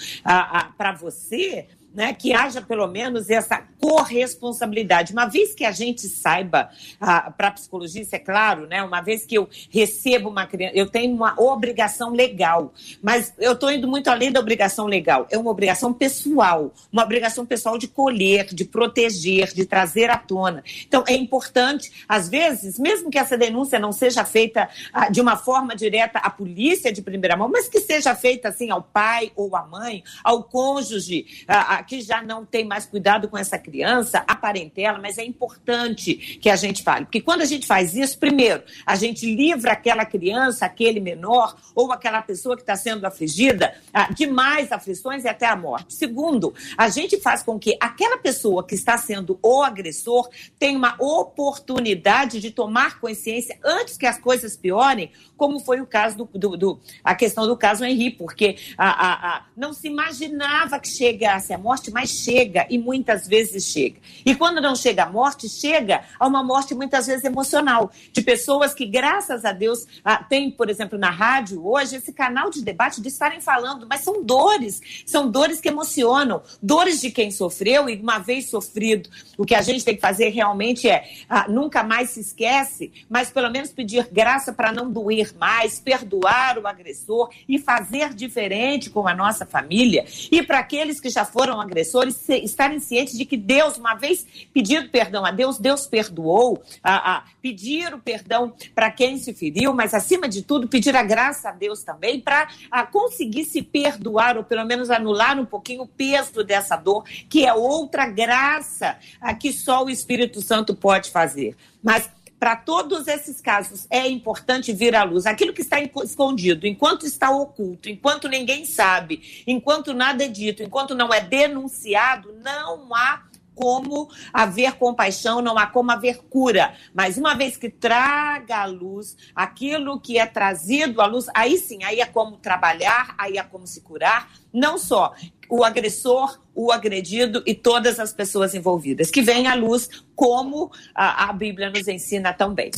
para 0.76 0.92
você, 0.92 1.66
né, 1.96 2.12
que 2.12 2.34
haja 2.34 2.60
pelo 2.60 2.86
menos 2.86 3.30
essa 3.30 3.64
corresponsabilidade. 3.80 5.12
Uma 5.12 5.26
vez 5.26 5.54
que 5.54 5.64
a 5.64 5.72
gente 5.72 6.02
saiba, 6.08 6.68
ah, 7.00 7.30
para 7.30 7.50
psicologia, 7.52 8.02
isso 8.02 8.14
é 8.14 8.18
claro, 8.18 8.66
né, 8.66 8.82
uma 8.82 9.00
vez 9.00 9.24
que 9.24 9.36
eu 9.36 9.48
recebo 9.70 10.28
uma 10.28 10.46
criança, 10.46 10.76
eu 10.76 10.86
tenho 10.86 11.14
uma 11.14 11.34
obrigação 11.40 12.12
legal, 12.12 12.74
mas 13.02 13.32
eu 13.38 13.52
estou 13.52 13.72
indo 13.72 13.88
muito 13.88 14.08
além 14.08 14.30
da 14.30 14.38
obrigação 14.38 14.86
legal, 14.86 15.26
é 15.30 15.38
uma 15.38 15.50
obrigação 15.50 15.92
pessoal, 15.92 16.72
uma 16.92 17.02
obrigação 17.02 17.46
pessoal 17.46 17.78
de 17.78 17.88
colher, 17.88 18.46
de 18.52 18.64
proteger, 18.64 19.54
de 19.54 19.64
trazer 19.64 20.10
à 20.10 20.18
tona. 20.18 20.62
Então, 20.86 21.02
é 21.06 21.14
importante, 21.14 22.04
às 22.06 22.28
vezes, 22.28 22.78
mesmo 22.78 23.10
que 23.10 23.18
essa 23.18 23.38
denúncia 23.38 23.78
não 23.78 23.92
seja 23.92 24.24
feita 24.24 24.68
ah, 24.92 25.08
de 25.08 25.20
uma 25.20 25.36
forma 25.36 25.74
direta 25.74 26.18
à 26.18 26.28
polícia 26.28 26.92
de 26.92 27.00
primeira 27.00 27.36
mão, 27.36 27.48
mas 27.48 27.68
que 27.68 27.80
seja 27.80 28.14
feita 28.14 28.48
assim 28.48 28.70
ao 28.70 28.82
pai 28.82 29.32
ou 29.34 29.56
à 29.56 29.64
mãe, 29.64 30.04
ao 30.22 30.42
cônjuge, 30.42 31.44
ah, 31.48 31.85
que 31.86 32.00
já 32.00 32.22
não 32.22 32.44
tem 32.44 32.64
mais 32.64 32.86
cuidado 32.86 33.28
com 33.28 33.38
essa 33.38 33.58
criança, 33.58 34.24
a 34.26 34.34
parentela, 34.34 34.98
mas 34.98 35.18
é 35.18 35.24
importante 35.24 36.14
que 36.14 36.50
a 36.50 36.56
gente 36.56 36.82
fale. 36.82 37.06
Porque 37.06 37.20
quando 37.20 37.42
a 37.42 37.46
gente 37.46 37.66
faz 37.66 37.94
isso, 37.94 38.18
primeiro, 38.18 38.62
a 38.84 38.96
gente 38.96 39.26
livra 39.34 39.72
aquela 39.72 40.04
criança, 40.04 40.66
aquele 40.66 41.00
menor 41.00 41.56
ou 41.74 41.92
aquela 41.92 42.22
pessoa 42.22 42.56
que 42.56 42.62
está 42.62 42.76
sendo 42.76 43.06
afligida 43.06 43.74
ah, 43.92 44.12
de 44.12 44.26
mais 44.26 44.72
aflições 44.72 45.24
e 45.24 45.28
até 45.28 45.46
a 45.46 45.56
morte. 45.56 45.94
Segundo, 45.94 46.54
a 46.76 46.88
gente 46.88 47.20
faz 47.20 47.42
com 47.42 47.58
que 47.58 47.76
aquela 47.80 48.18
pessoa 48.18 48.66
que 48.66 48.74
está 48.74 48.96
sendo 48.98 49.38
o 49.42 49.62
agressor 49.62 50.28
tenha 50.58 50.76
uma 50.76 50.96
oportunidade 50.98 52.40
de 52.40 52.50
tomar 52.50 52.98
consciência 53.00 53.58
antes 53.64 53.96
que 53.96 54.06
as 54.06 54.18
coisas 54.18 54.56
piorem, 54.56 55.10
como 55.36 55.60
foi 55.60 55.80
o 55.80 55.86
caso 55.86 56.16
do, 56.16 56.24
do, 56.24 56.56
do 56.56 56.80
a 57.04 57.14
questão 57.14 57.46
do 57.46 57.56
caso 57.56 57.84
Henri, 57.84 58.10
porque 58.10 58.56
a, 58.76 58.88
a, 58.88 59.36
a, 59.36 59.46
não 59.56 59.72
se 59.72 59.86
imaginava 59.86 60.80
que 60.80 60.88
chegasse 60.88 61.52
a 61.52 61.58
morte 61.58 61.75
morte, 61.76 61.90
mas 61.90 62.10
chega, 62.10 62.66
e 62.70 62.78
muitas 62.78 63.28
vezes 63.28 63.66
chega. 63.66 63.96
E 64.24 64.34
quando 64.34 64.60
não 64.62 64.74
chega 64.74 65.04
a 65.04 65.10
morte, 65.10 65.46
chega 65.46 66.02
a 66.18 66.26
uma 66.26 66.42
morte 66.42 66.74
muitas 66.74 67.06
vezes 67.06 67.24
emocional, 67.24 67.90
de 68.12 68.22
pessoas 68.22 68.72
que, 68.72 68.86
graças 68.86 69.44
a 69.44 69.52
Deus, 69.52 69.86
ah, 70.02 70.24
tem, 70.24 70.50
por 70.50 70.70
exemplo, 70.70 70.98
na 70.98 71.10
rádio 71.10 71.66
hoje, 71.66 71.96
esse 71.96 72.12
canal 72.12 72.48
de 72.48 72.62
debate 72.62 73.02
de 73.02 73.08
estarem 73.08 73.40
falando, 73.42 73.86
mas 73.88 74.00
são 74.00 74.24
dores, 74.24 74.80
são 75.04 75.30
dores 75.30 75.60
que 75.60 75.68
emocionam, 75.68 76.42
dores 76.62 77.00
de 77.00 77.10
quem 77.10 77.30
sofreu, 77.30 77.90
e 77.90 77.96
uma 77.96 78.18
vez 78.18 78.48
sofrido, 78.48 79.10
o 79.36 79.44
que 79.44 79.54
a 79.54 79.60
gente 79.60 79.84
tem 79.84 79.94
que 79.94 80.00
fazer 80.00 80.30
realmente 80.30 80.88
é 80.88 81.04
ah, 81.28 81.46
nunca 81.46 81.82
mais 81.82 82.10
se 82.10 82.20
esquece, 82.20 82.90
mas 83.08 83.30
pelo 83.30 83.50
menos 83.50 83.70
pedir 83.70 84.08
graça 84.10 84.50
para 84.50 84.72
não 84.72 84.90
doer 84.90 85.34
mais, 85.38 85.78
perdoar 85.78 86.58
o 86.58 86.66
agressor 86.66 87.28
e 87.46 87.58
fazer 87.58 88.14
diferente 88.14 88.88
com 88.88 89.06
a 89.06 89.14
nossa 89.14 89.44
família. 89.44 90.06
E 90.32 90.42
para 90.42 90.60
aqueles 90.60 90.98
que 91.00 91.10
já 91.10 91.24
foram 91.24 91.65
agressor 91.66 92.06
e 92.06 92.44
estarem 92.44 92.80
cientes 92.80 93.16
de 93.16 93.24
que 93.24 93.36
Deus, 93.36 93.76
uma 93.76 93.94
vez 93.94 94.26
pedido 94.52 94.88
perdão 94.88 95.24
a 95.24 95.30
Deus, 95.30 95.58
Deus 95.58 95.86
perdoou, 95.86 96.62
a, 96.82 97.16
a 97.16 97.24
pedir 97.42 97.92
o 97.94 97.98
perdão 97.98 98.52
para 98.74 98.90
quem 98.90 99.18
se 99.18 99.34
feriu, 99.34 99.74
mas 99.74 99.94
acima 99.94 100.28
de 100.28 100.42
tudo 100.42 100.68
pedir 100.68 100.96
a 100.96 101.02
graça 101.02 101.50
a 101.50 101.52
Deus 101.52 101.82
também 101.82 102.20
para 102.20 102.48
conseguir 102.90 103.44
se 103.44 103.62
perdoar 103.62 104.36
ou 104.36 104.44
pelo 104.44 104.64
menos 104.64 104.90
anular 104.90 105.38
um 105.38 105.44
pouquinho 105.44 105.82
o 105.82 105.88
peso 105.88 106.42
dessa 106.42 106.76
dor, 106.76 107.04
que 107.28 107.44
é 107.44 107.52
outra 107.52 108.08
graça 108.08 108.96
a 109.20 109.34
que 109.34 109.52
só 109.52 109.84
o 109.84 109.90
Espírito 109.90 110.40
Santo 110.40 110.74
pode 110.74 111.10
fazer. 111.10 111.56
Mas 111.82 112.10
para 112.38 112.56
todos 112.56 113.08
esses 113.08 113.40
casos 113.40 113.86
é 113.90 114.06
importante 114.08 114.72
vir 114.72 114.94
à 114.94 115.02
luz. 115.04 115.26
Aquilo 115.26 115.52
que 115.52 115.62
está 115.62 115.80
escondido, 115.80 116.66
enquanto 116.66 117.06
está 117.06 117.30
oculto, 117.30 117.88
enquanto 117.88 118.28
ninguém 118.28 118.64
sabe, 118.64 119.44
enquanto 119.46 119.94
nada 119.94 120.24
é 120.24 120.28
dito, 120.28 120.62
enquanto 120.62 120.94
não 120.94 121.12
é 121.12 121.20
denunciado, 121.20 122.34
não 122.42 122.94
há 122.94 123.22
como 123.56 124.08
haver 124.32 124.74
compaixão, 124.74 125.40
não 125.40 125.56
há 125.56 125.66
como 125.66 125.90
haver 125.90 126.18
cura. 126.28 126.74
Mas 126.94 127.16
uma 127.16 127.34
vez 127.34 127.56
que 127.56 127.70
traga 127.70 128.58
à 128.58 128.66
luz 128.66 129.16
aquilo 129.34 129.98
que 129.98 130.18
é 130.18 130.26
trazido 130.26 131.00
à 131.00 131.06
luz, 131.06 131.26
aí 131.34 131.56
sim, 131.56 131.82
aí 131.82 132.00
é 132.00 132.06
como 132.06 132.36
trabalhar, 132.36 133.14
aí 133.18 133.38
é 133.38 133.42
como 133.42 133.66
se 133.66 133.80
curar, 133.80 134.30
não 134.52 134.76
só 134.76 135.14
o 135.48 135.64
agressor, 135.64 136.38
o 136.54 136.70
agredido 136.70 137.42
e 137.46 137.54
todas 137.54 137.98
as 137.98 138.12
pessoas 138.12 138.54
envolvidas, 138.54 139.10
que 139.10 139.22
vem 139.22 139.46
à 139.46 139.54
luz 139.54 139.88
como 140.14 140.70
a, 140.94 141.30
a 141.30 141.32
Bíblia 141.32 141.70
nos 141.70 141.88
ensina 141.88 142.32
também. 142.32 142.70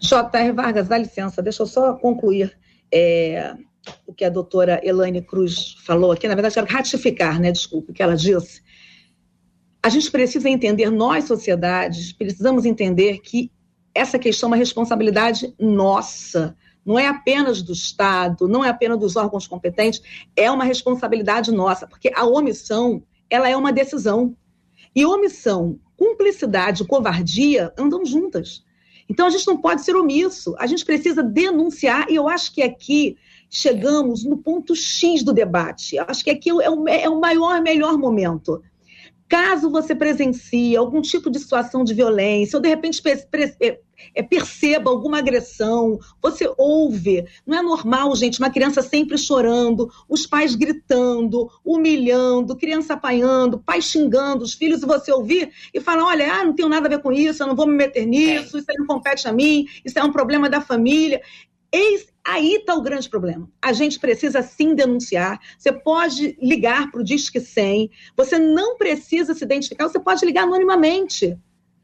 J.R. 0.00 0.52
Vargas, 0.52 0.88
dá 0.88 0.98
licença, 0.98 1.42
deixa 1.42 1.62
eu 1.62 1.66
só 1.66 1.94
concluir 1.94 2.56
é, 2.92 3.54
o 4.06 4.12
que 4.12 4.24
a 4.24 4.30
doutora 4.30 4.80
Elaine 4.82 5.22
Cruz 5.22 5.76
falou 5.84 6.12
aqui. 6.12 6.28
Na 6.28 6.34
verdade, 6.34 6.54
quero 6.54 6.66
ratificar, 6.66 7.40
né? 7.40 7.52
Desculpa, 7.52 7.90
o 7.90 7.94
que 7.94 8.02
ela 8.02 8.16
disse. 8.16 8.62
A 9.86 9.88
gente 9.88 10.10
precisa 10.10 10.48
entender, 10.48 10.90
nós, 10.90 11.26
sociedades, 11.26 12.12
precisamos 12.12 12.64
entender 12.64 13.20
que 13.20 13.52
essa 13.94 14.18
questão 14.18 14.48
é 14.48 14.50
uma 14.50 14.56
responsabilidade 14.56 15.54
nossa 15.60 16.56
não 16.84 16.98
é 16.98 17.06
apenas 17.06 17.62
do 17.62 17.72
Estado, 17.72 18.48
não 18.48 18.64
é 18.64 18.68
apenas 18.68 18.98
dos 18.98 19.14
órgãos 19.14 19.46
competentes, 19.46 20.02
é 20.34 20.50
uma 20.50 20.64
responsabilidade 20.64 21.52
nossa, 21.52 21.86
porque 21.86 22.10
a 22.12 22.26
omissão, 22.26 23.00
ela 23.30 23.48
é 23.48 23.56
uma 23.56 23.72
decisão. 23.72 24.36
E 24.92 25.06
omissão, 25.06 25.78
cumplicidade 25.96 26.84
covardia 26.84 27.72
andam 27.78 28.04
juntas. 28.04 28.64
Então 29.08 29.28
a 29.28 29.30
gente 29.30 29.46
não 29.46 29.56
pode 29.56 29.82
ser 29.82 29.94
omisso, 29.94 30.56
a 30.58 30.66
gente 30.66 30.84
precisa 30.84 31.22
denunciar, 31.22 32.10
e 32.10 32.16
eu 32.16 32.28
acho 32.28 32.52
que 32.52 32.60
aqui 32.60 33.16
chegamos 33.48 34.24
no 34.24 34.38
ponto 34.38 34.74
X 34.74 35.22
do 35.22 35.32
debate. 35.32 35.94
Eu 35.94 36.06
acho 36.08 36.24
que 36.24 36.30
aqui 36.30 36.50
é 36.50 36.68
o, 36.68 36.88
é 36.88 37.08
o 37.08 37.20
maior, 37.20 37.62
melhor 37.62 37.96
momento. 37.96 38.60
Caso 39.28 39.70
você 39.70 39.94
presencie 39.94 40.76
algum 40.76 41.00
tipo 41.00 41.30
de 41.30 41.40
situação 41.40 41.82
de 41.82 41.92
violência, 41.92 42.56
ou 42.56 42.62
de 42.62 42.68
repente 42.68 43.02
é, 44.14 44.22
perceba 44.22 44.88
alguma 44.88 45.18
agressão, 45.18 45.98
você 46.22 46.48
ouve. 46.56 47.26
Não 47.44 47.58
é 47.58 47.62
normal, 47.62 48.14
gente, 48.14 48.38
uma 48.38 48.50
criança 48.50 48.82
sempre 48.82 49.18
chorando, 49.18 49.90
os 50.08 50.26
pais 50.26 50.54
gritando, 50.54 51.50
humilhando, 51.64 52.56
criança 52.56 52.94
apanhando, 52.94 53.58
pai 53.58 53.82
xingando 53.82 54.44
os 54.44 54.54
filhos, 54.54 54.82
e 54.82 54.86
você 54.86 55.12
ouvir 55.12 55.50
e 55.74 55.80
falar: 55.80 56.04
olha, 56.04 56.32
ah, 56.32 56.44
não 56.44 56.54
tenho 56.54 56.68
nada 56.68 56.86
a 56.86 56.90
ver 56.90 57.02
com 57.02 57.10
isso, 57.10 57.42
eu 57.42 57.48
não 57.48 57.56
vou 57.56 57.66
me 57.66 57.74
meter 57.74 58.06
nisso, 58.06 58.58
isso 58.58 58.70
aí 58.70 58.76
não 58.78 58.86
compete 58.86 59.26
a 59.26 59.32
mim, 59.32 59.66
isso 59.84 59.98
é 59.98 60.04
um 60.04 60.12
problema 60.12 60.48
da 60.48 60.60
família. 60.60 61.20
Eis, 61.72 62.06
aí 62.26 62.56
está 62.56 62.74
o 62.74 62.82
grande 62.82 63.08
problema. 63.08 63.48
A 63.62 63.72
gente 63.72 63.98
precisa 63.98 64.42
sim 64.42 64.74
denunciar. 64.74 65.38
Você 65.58 65.72
pode 65.72 66.36
ligar 66.40 66.90
para 66.90 67.00
o 67.00 67.04
Disque 67.04 67.40
100. 67.40 67.90
Você 68.16 68.38
não 68.38 68.76
precisa 68.76 69.34
se 69.34 69.44
identificar. 69.44 69.88
Você 69.88 70.00
pode 70.00 70.24
ligar 70.26 70.42
anonimamente. 70.42 71.38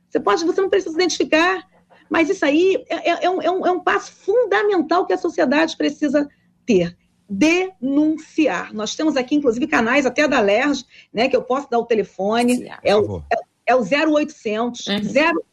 Você 0.09 0.21
pode, 0.21 0.45
você 0.45 0.61
não 0.61 0.69
precisa 0.69 0.91
se 0.91 0.97
identificar. 0.97 1.67
Mas 2.11 2.29
isso 2.29 2.45
aí 2.45 2.85
é, 2.89 3.11
é, 3.11 3.25
é, 3.25 3.31
um, 3.31 3.41
é, 3.41 3.51
um, 3.51 3.67
é 3.67 3.71
um 3.71 3.81
passo 3.81 4.13
fundamental 4.13 5.07
que 5.07 5.13
a 5.13 5.19
sociedade 5.19 5.77
precisa 5.77 6.29
ter 6.67 6.97
denunciar. 7.29 8.75
Nós 8.75 8.95
temos 8.95 9.17
aqui, 9.17 9.35
inclusive, 9.35 9.67
canais 9.67 10.05
até 10.05 10.29
da 10.29 10.41
LERJ, 10.41 10.85
né, 11.13 11.29
que 11.29 11.37
eu 11.37 11.43
posso 11.43 11.71
dar 11.71 11.79
o 11.79 11.87
telefone. 11.87 12.71
É 12.83 12.95
o, 12.95 13.23
é, 13.33 13.37
é 13.69 13.75
o 13.75 13.81
0800 13.81 14.87
uhum. 14.87 15.03
0, 15.03 15.45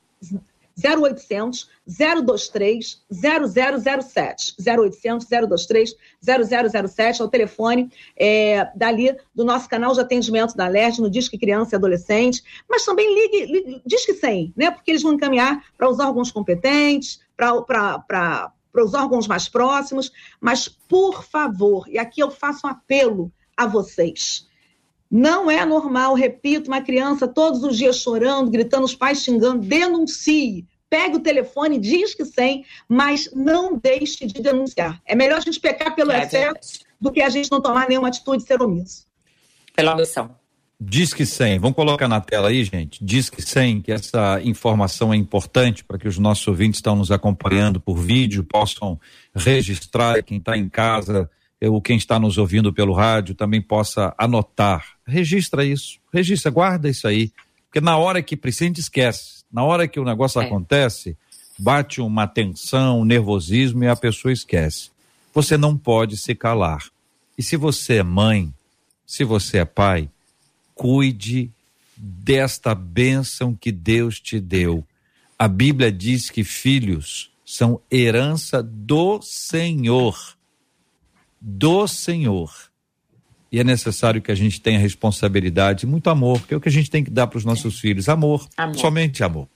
0800 0.83 1.69
023 1.85 3.03
0007. 3.11 4.55
0800 4.59 5.27
023 5.27 5.95
0007 6.21 7.21
é 7.21 7.25
o 7.25 7.27
telefone 7.27 7.91
é, 8.15 8.69
dali 8.75 9.15
do 9.33 9.43
nosso 9.43 9.67
canal 9.67 9.93
de 9.93 10.01
atendimento 10.01 10.55
da 10.55 10.67
LERJ 10.67 11.01
no 11.01 11.09
Disque 11.09 11.37
Criança 11.37 11.75
e 11.75 11.77
Adolescente, 11.77 12.43
mas 12.69 12.85
também 12.85 13.13
ligue, 13.13 13.45
ligue 13.45 13.81
Disque 13.85 14.13
100, 14.13 14.53
né? 14.55 14.71
Porque 14.71 14.91
eles 14.91 15.03
vão 15.03 15.13
encaminhar 15.13 15.63
para 15.77 15.89
os 15.89 15.99
órgãos 15.99 16.31
competentes, 16.31 17.19
para 17.35 18.51
os 18.75 18.93
órgãos 18.93 19.27
mais 19.27 19.49
próximos, 19.49 20.11
mas 20.39 20.67
por 20.67 21.23
favor, 21.23 21.87
e 21.87 21.97
aqui 21.97 22.21
eu 22.21 22.31
faço 22.31 22.67
um 22.67 22.69
apelo 22.69 23.31
a 23.55 23.65
vocês. 23.65 24.48
Não 25.09 25.49
é 25.49 25.65
normal, 25.65 26.13
repito, 26.13 26.69
uma 26.69 26.81
criança 26.81 27.27
todos 27.27 27.63
os 27.63 27.77
dias 27.77 27.97
chorando, 27.97 28.51
gritando, 28.51 28.85
os 28.85 28.95
pais 28.95 29.23
xingando, 29.23 29.65
denuncie 29.65 30.67
pegue 30.89 31.17
o 31.17 31.19
telefone, 31.19 31.77
diz 31.77 32.15
que 32.15 32.25
sem, 32.25 32.65
mas 32.87 33.29
não 33.33 33.77
deixe 33.77 34.25
de 34.25 34.41
denunciar. 34.41 34.99
É 35.05 35.15
melhor 35.15 35.37
a 35.37 35.41
gente 35.41 35.59
pecar 35.59 35.95
pelo 35.95 36.11
é 36.11 36.23
excesso 36.23 36.79
do 36.99 37.11
que 37.11 37.21
a 37.21 37.29
gente 37.29 37.51
não 37.51 37.61
tomar 37.61 37.87
nenhuma 37.87 38.07
atitude 38.07 38.43
e 38.43 38.45
ser 38.45 38.61
omisso. 38.61 39.05
Pela 39.75 39.93
omissão. 39.93 40.35
Diz 40.81 41.13
que 41.13 41.25
100, 41.25 41.59
vamos 41.59 41.75
colocar 41.75 42.07
na 42.07 42.21
tela 42.21 42.47
aí, 42.47 42.63
gente. 42.63 43.03
Diz 43.03 43.29
que 43.29 43.41
100, 43.41 43.81
que 43.81 43.91
essa 43.91 44.39
informação 44.41 45.13
é 45.13 45.17
importante 45.17 45.83
para 45.83 45.97
que 45.97 46.07
os 46.07 46.17
nossos 46.17 46.47
ouvintes 46.47 46.77
estão 46.77 46.95
nos 46.95 47.11
acompanhando 47.11 47.81
por 47.81 47.97
vídeo 47.97 48.45
possam 48.45 48.97
registrar, 49.35 50.23
quem 50.23 50.37
está 50.37 50.57
em 50.57 50.69
casa, 50.69 51.29
ou 51.61 51.81
quem 51.81 51.97
está 51.97 52.17
nos 52.17 52.37
ouvindo 52.37 52.71
pelo 52.73 52.93
rádio 52.93 53.35
também 53.35 53.61
possa 53.61 54.15
anotar. 54.17 54.98
Registra 55.09 55.65
isso, 55.65 55.97
registra, 56.13 56.51
guarda 56.51 56.89
isso 56.89 57.07
aí, 57.07 57.31
porque 57.65 57.81
na 57.81 57.97
hora 57.97 58.21
que 58.21 58.37
precisa, 58.37 58.79
esquece 58.79 59.39
na 59.51 59.63
hora 59.63 59.87
que 59.87 59.99
o 59.99 60.05
negócio 60.05 60.41
é. 60.41 60.45
acontece, 60.45 61.17
bate 61.57 62.01
uma 62.01 62.27
tensão, 62.27 63.01
um 63.01 63.05
nervosismo 63.05 63.83
e 63.83 63.87
a 63.87 63.95
pessoa 63.95 64.31
esquece. 64.31 64.91
Você 65.33 65.57
não 65.57 65.75
pode 65.75 66.17
se 66.17 66.35
calar. 66.35 66.85
E 67.37 67.43
se 67.43 67.57
você 67.57 67.95
é 67.95 68.03
mãe, 68.03 68.53
se 69.05 69.23
você 69.23 69.59
é 69.59 69.65
pai, 69.65 70.09
cuide 70.75 71.51
desta 71.97 72.75
bênção 72.75 73.55
que 73.55 73.71
Deus 73.71 74.19
te 74.19 74.39
deu. 74.39 74.85
A 75.37 75.47
Bíblia 75.47 75.91
diz 75.91 76.29
que 76.29 76.43
filhos 76.43 77.31
são 77.45 77.81
herança 77.91 78.61
do 78.61 79.21
Senhor. 79.21 80.37
Do 81.41 81.87
Senhor. 81.87 82.68
E 83.51 83.59
é 83.59 83.63
necessário 83.63 84.21
que 84.21 84.31
a 84.31 84.35
gente 84.35 84.61
tenha 84.61 84.79
responsabilidade, 84.79 85.87
muito 85.87 86.09
amor, 86.09 86.45
que 86.45 86.53
é 86.53 86.57
o 86.57 86.61
que 86.61 86.69
a 86.69 86.71
gente 86.71 86.89
tem 86.89 87.03
que 87.03 87.09
dar 87.09 87.27
para 87.27 87.37
os 87.37 87.45
nossos 87.45 87.77
é. 87.77 87.81
filhos. 87.81 88.07
Amor, 88.07 88.47
amor, 88.57 88.75
somente 88.75 89.23
amor. 89.23 89.47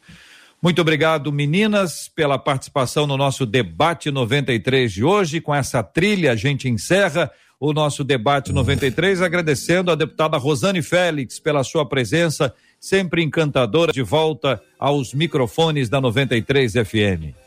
Muito 0.62 0.82
obrigado, 0.82 1.32
meninas, 1.32 2.10
pela 2.16 2.40
participação 2.40 3.06
no 3.06 3.18
nosso 3.18 3.46
debate 3.46 4.10
93 4.10 4.92
de 4.92 5.04
hoje. 5.04 5.42
Com 5.42 5.54
essa 5.54 5.84
trilha, 5.84 6.32
a 6.32 6.36
gente 6.36 6.70
encerra 6.70 7.30
o 7.60 7.74
nosso 7.74 8.04
debate 8.04 8.52
93, 8.52 9.22
agradecendo 9.22 9.92
a 9.92 9.96
deputada 9.96 10.38
Rosane 10.38 10.82
Félix 10.82 11.40
pela 11.40 11.64
sua 11.64 11.88
presença, 11.88 12.54
sempre 12.80 13.22
encantadora, 13.22 13.92
de 13.92 14.02
volta 14.02 14.62
aos 14.80 15.14
microfones 15.14 15.90
da 15.90 16.02
93 16.02 16.74
FM. 16.74 17.43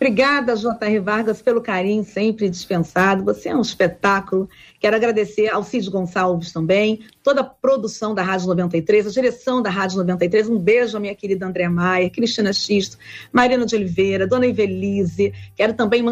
Obrigada, 0.00 0.56
J.R. 0.56 0.98
Vargas, 0.98 1.42
pelo 1.42 1.60
carinho 1.60 2.02
sempre 2.02 2.48
dispensado. 2.48 3.22
Você 3.22 3.50
é 3.50 3.54
um 3.54 3.60
espetáculo. 3.60 4.48
Quero 4.80 4.96
agradecer 4.96 5.48
ao 5.48 5.62
Cid 5.62 5.90
Gonçalves 5.90 6.54
também, 6.54 7.00
toda 7.22 7.42
a 7.42 7.44
produção 7.44 8.14
da 8.14 8.22
Rádio 8.22 8.46
93, 8.46 9.06
a 9.06 9.10
direção 9.10 9.60
da 9.60 9.68
Rádio 9.68 9.98
93. 9.98 10.48
Um 10.48 10.58
beijo 10.58 10.96
à 10.96 11.00
minha 11.00 11.14
querida 11.14 11.44
André 11.44 11.68
Maia, 11.68 12.08
Cristina 12.08 12.50
Xisto, 12.50 12.96
Marina 13.30 13.66
de 13.66 13.76
Oliveira, 13.76 14.26
Dona 14.26 14.46
Ivelise. 14.46 15.34
Quero 15.54 15.74
também 15.74 16.02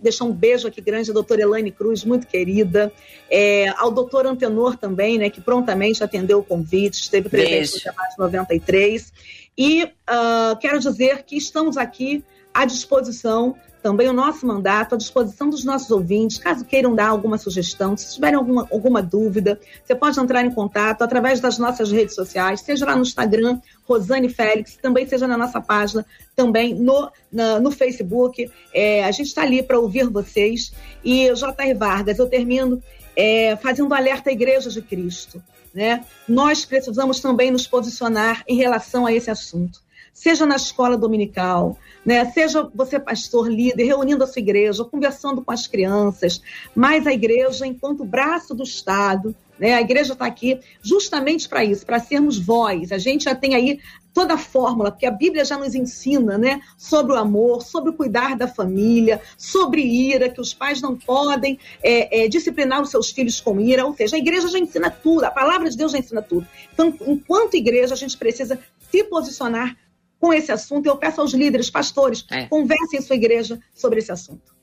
deixar 0.00 0.24
um 0.24 0.32
beijo 0.32 0.66
aqui 0.66 0.80
grande 0.80 1.10
à 1.10 1.12
doutora 1.12 1.42
Elaine 1.42 1.70
Cruz, 1.70 2.02
muito 2.02 2.26
querida. 2.26 2.90
É, 3.30 3.68
ao 3.76 3.90
doutor 3.90 4.26
Antenor 4.26 4.78
também, 4.78 5.18
né, 5.18 5.28
que 5.28 5.42
prontamente 5.42 6.02
atendeu 6.02 6.38
o 6.38 6.42
convite, 6.42 6.94
esteve 6.94 7.28
presente 7.28 7.72
beijo. 7.72 7.74
no 7.74 7.92
debate 7.92 8.18
93. 8.18 9.12
E 9.58 9.84
uh, 9.84 10.58
quero 10.58 10.80
dizer 10.80 11.24
que 11.24 11.36
estamos 11.36 11.76
aqui 11.76 12.24
à 12.54 12.64
disposição 12.64 13.56
também 13.84 14.08
o 14.08 14.14
nosso 14.14 14.46
mandato, 14.46 14.94
à 14.94 14.98
disposição 14.98 15.50
dos 15.50 15.62
nossos 15.62 15.90
ouvintes, 15.90 16.38
caso 16.38 16.64
queiram 16.64 16.94
dar 16.94 17.08
alguma 17.08 17.36
sugestão, 17.36 17.94
se 17.94 18.14
tiverem 18.14 18.36
alguma, 18.36 18.66
alguma 18.72 19.02
dúvida, 19.02 19.60
você 19.84 19.94
pode 19.94 20.18
entrar 20.18 20.42
em 20.42 20.50
contato 20.50 21.02
através 21.02 21.38
das 21.38 21.58
nossas 21.58 21.92
redes 21.92 22.14
sociais, 22.14 22.62
seja 22.62 22.86
lá 22.86 22.96
no 22.96 23.02
Instagram, 23.02 23.60
Rosane 23.86 24.30
Félix, 24.30 24.78
também 24.80 25.06
seja 25.06 25.28
na 25.28 25.36
nossa 25.36 25.60
página, 25.60 26.06
também 26.34 26.74
no, 26.74 27.10
na, 27.30 27.60
no 27.60 27.70
Facebook. 27.70 28.50
É, 28.72 29.04
a 29.04 29.10
gente 29.10 29.26
está 29.26 29.42
ali 29.42 29.62
para 29.62 29.78
ouvir 29.78 30.08
vocês. 30.08 30.72
E 31.04 31.30
J.R. 31.34 31.74
Vargas, 31.74 32.18
eu 32.18 32.26
termino 32.26 32.82
é, 33.14 33.54
fazendo 33.56 33.92
alerta 33.92 34.30
à 34.30 34.32
Igreja 34.32 34.70
de 34.70 34.80
Cristo. 34.80 35.42
né, 35.74 36.02
nós 36.26 36.64
precisamos 36.64 37.20
também 37.20 37.50
nos 37.50 37.66
posicionar 37.66 38.42
em 38.48 38.56
relação 38.56 39.04
a 39.04 39.12
esse 39.12 39.30
assunto. 39.30 39.83
Seja 40.14 40.46
na 40.46 40.54
escola 40.54 40.96
dominical, 40.96 41.76
né, 42.06 42.24
seja 42.30 42.70
você 42.72 43.00
pastor 43.00 43.50
líder, 43.50 43.84
reunindo 43.84 44.22
a 44.22 44.26
sua 44.28 44.40
igreja, 44.40 44.84
conversando 44.84 45.42
com 45.42 45.50
as 45.50 45.66
crianças, 45.66 46.40
mas 46.72 47.04
a 47.04 47.12
igreja 47.12 47.66
enquanto 47.66 48.04
braço 48.04 48.54
do 48.54 48.62
Estado, 48.62 49.34
né, 49.58 49.74
a 49.74 49.80
igreja 49.80 50.12
está 50.12 50.24
aqui 50.24 50.60
justamente 50.80 51.48
para 51.48 51.64
isso, 51.64 51.84
para 51.84 51.98
sermos 51.98 52.38
voz. 52.38 52.92
A 52.92 52.98
gente 52.98 53.24
já 53.24 53.34
tem 53.34 53.54
aí 53.56 53.80
toda 54.12 54.34
a 54.34 54.38
fórmula, 54.38 54.92
porque 54.92 55.06
a 55.06 55.10
Bíblia 55.10 55.44
já 55.44 55.58
nos 55.58 55.74
ensina, 55.74 56.38
né, 56.38 56.60
sobre 56.78 57.12
o 57.12 57.16
amor, 57.16 57.62
sobre 57.62 57.90
o 57.90 57.94
cuidar 57.94 58.36
da 58.36 58.46
família, 58.46 59.20
sobre 59.36 59.82
ira, 59.82 60.28
que 60.28 60.40
os 60.40 60.54
pais 60.54 60.80
não 60.80 60.96
podem 60.96 61.58
é, 61.82 62.24
é, 62.24 62.28
disciplinar 62.28 62.80
os 62.80 62.90
seus 62.90 63.10
filhos 63.10 63.40
com 63.40 63.60
ira, 63.60 63.84
ou 63.84 63.94
seja, 63.94 64.14
a 64.14 64.18
igreja 64.18 64.46
já 64.46 64.58
ensina 64.58 64.90
tudo, 64.90 65.24
a 65.24 65.30
palavra 65.30 65.68
de 65.68 65.76
Deus 65.76 65.90
já 65.90 65.98
ensina 65.98 66.22
tudo. 66.22 66.46
Então, 66.72 66.94
enquanto 67.06 67.56
igreja, 67.56 67.94
a 67.94 67.96
gente 67.96 68.16
precisa 68.16 68.58
se 68.90 69.02
posicionar 69.04 69.76
com 70.24 70.32
esse 70.32 70.50
assunto. 70.50 70.86
Eu 70.86 70.96
peço 70.96 71.20
aos 71.20 71.34
líderes, 71.34 71.68
pastores, 71.68 72.24
é. 72.30 72.46
conversem 72.46 72.98
em 72.98 73.02
sua 73.02 73.14
igreja 73.14 73.60
sobre 73.74 73.98
esse 73.98 74.10
assunto. 74.10 74.54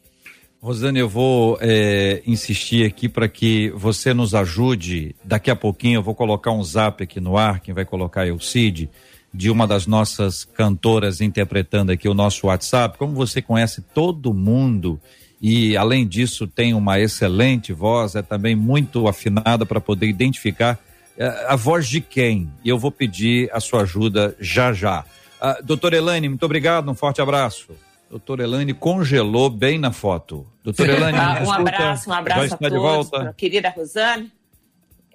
Rosane, 0.59 0.99
eu 0.99 1.07
vou 1.07 1.55
é, 1.61 2.23
insistir 2.25 2.83
aqui 2.83 3.07
para 3.07 3.27
que 3.27 3.69
você 3.75 4.11
nos 4.11 4.33
ajude. 4.33 5.15
Daqui 5.23 5.51
a 5.51 5.55
pouquinho 5.55 5.99
eu 5.99 6.03
vou 6.03 6.15
colocar 6.15 6.51
um 6.51 6.63
zap 6.63 7.03
aqui 7.03 7.19
no 7.19 7.37
ar, 7.37 7.59
quem 7.59 7.75
vai 7.75 7.85
colocar 7.85 8.27
é 8.27 8.31
o 8.31 8.39
Cid 8.39 8.89
de 9.33 9.49
uma 9.49 9.65
das 9.67 9.85
nossas 9.85 10.43
cantoras 10.43 11.21
interpretando 11.21 11.91
aqui 11.91 12.09
o 12.09 12.13
nosso 12.13 12.47
WhatsApp. 12.47 12.97
Como 12.97 13.13
você 13.13 13.39
conhece 13.39 13.81
todo 13.93 14.33
mundo 14.33 14.99
e, 15.39 15.77
além 15.77 16.07
disso, 16.07 16.47
tem 16.47 16.73
uma 16.73 16.99
excelente 16.99 17.71
voz, 17.71 18.15
é 18.15 18.23
também 18.23 18.55
muito 18.55 19.07
afinada 19.07 19.63
para 19.63 19.79
poder 19.79 20.07
identificar 20.07 20.79
é, 21.17 21.45
a 21.47 21.55
voz 21.55 21.87
de 21.87 22.01
quem. 22.01 22.51
E 22.63 22.69
eu 22.69 22.79
vou 22.79 22.91
pedir 22.91 23.47
a 23.53 23.59
sua 23.59 23.81
ajuda 23.81 24.35
já 24.39 24.73
já. 24.73 25.05
Uh, 25.41 25.63
doutora 25.63 25.97
Elaine, 25.97 26.29
muito 26.29 26.45
obrigado, 26.45 26.89
um 26.89 26.95
forte 26.95 27.21
abraço. 27.21 27.69
Doutora 28.09 28.43
Elaine 28.43 28.73
congelou 28.73 29.49
bem 29.49 29.79
na 29.79 29.91
foto. 29.91 30.45
Doutora 30.63 30.93
Elaine, 30.97 31.17
ah, 31.17 31.41
um 31.43 31.51
abraço, 31.51 32.09
um 32.09 32.13
abraço 32.13 32.53
a 32.53 32.57
todos, 32.57 32.73
de 32.73 32.77
volta. 32.77 33.33
querida 33.37 33.69
Rosane. 33.69 34.31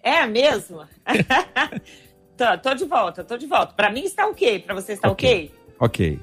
É 0.02 0.26
mesmo? 0.26 0.82
Tô, 2.36 2.58
tô 2.58 2.74
de 2.74 2.84
volta, 2.84 3.24
tô 3.24 3.38
de 3.38 3.46
volta. 3.46 3.72
Para 3.72 3.90
mim 3.90 4.04
está 4.04 4.26
ok, 4.26 4.58
para 4.58 4.74
você 4.74 4.92
está 4.92 5.10
ok? 5.10 5.50
Ok. 5.80 6.20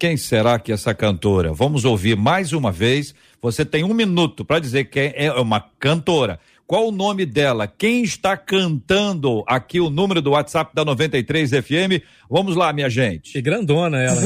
quem 0.00 0.16
será 0.16 0.58
que 0.58 0.72
é 0.72 0.74
essa 0.74 0.94
cantora? 0.94 1.52
Vamos 1.52 1.84
ouvir 1.84 2.16
mais 2.16 2.54
uma 2.54 2.72
vez. 2.72 3.14
Você 3.42 3.66
tem 3.66 3.84
um 3.84 3.92
minuto 3.92 4.46
para 4.46 4.58
dizer 4.58 4.86
que 4.86 5.12
é 5.14 5.30
uma 5.32 5.60
cantora. 5.78 6.40
Qual 6.66 6.88
o 6.88 6.92
nome 6.92 7.26
dela? 7.26 7.66
Quem 7.66 8.02
está 8.02 8.34
cantando 8.34 9.44
aqui 9.46 9.78
o 9.78 9.90
número 9.90 10.22
do 10.22 10.30
WhatsApp 10.30 10.74
da 10.74 10.86
93 10.86 11.50
FM? 11.50 12.00
Vamos 12.30 12.56
lá, 12.56 12.72
minha 12.72 12.88
gente. 12.88 13.32
Que 13.32 13.42
grandona 13.42 14.00
ela. 14.00 14.16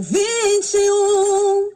021 0.00 1.70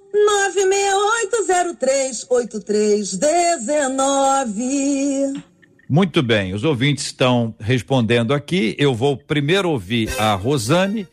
968038319. 5.37 5.43
Muito 5.89 6.21
bem, 6.21 6.53
os 6.53 6.65
ouvintes 6.65 7.05
estão 7.05 7.55
respondendo 7.61 8.35
aqui. 8.35 8.75
Eu 8.77 8.93
vou 8.93 9.17
primeiro 9.17 9.71
ouvir 9.71 10.11
a 10.19 10.35
Rosane 10.35 11.07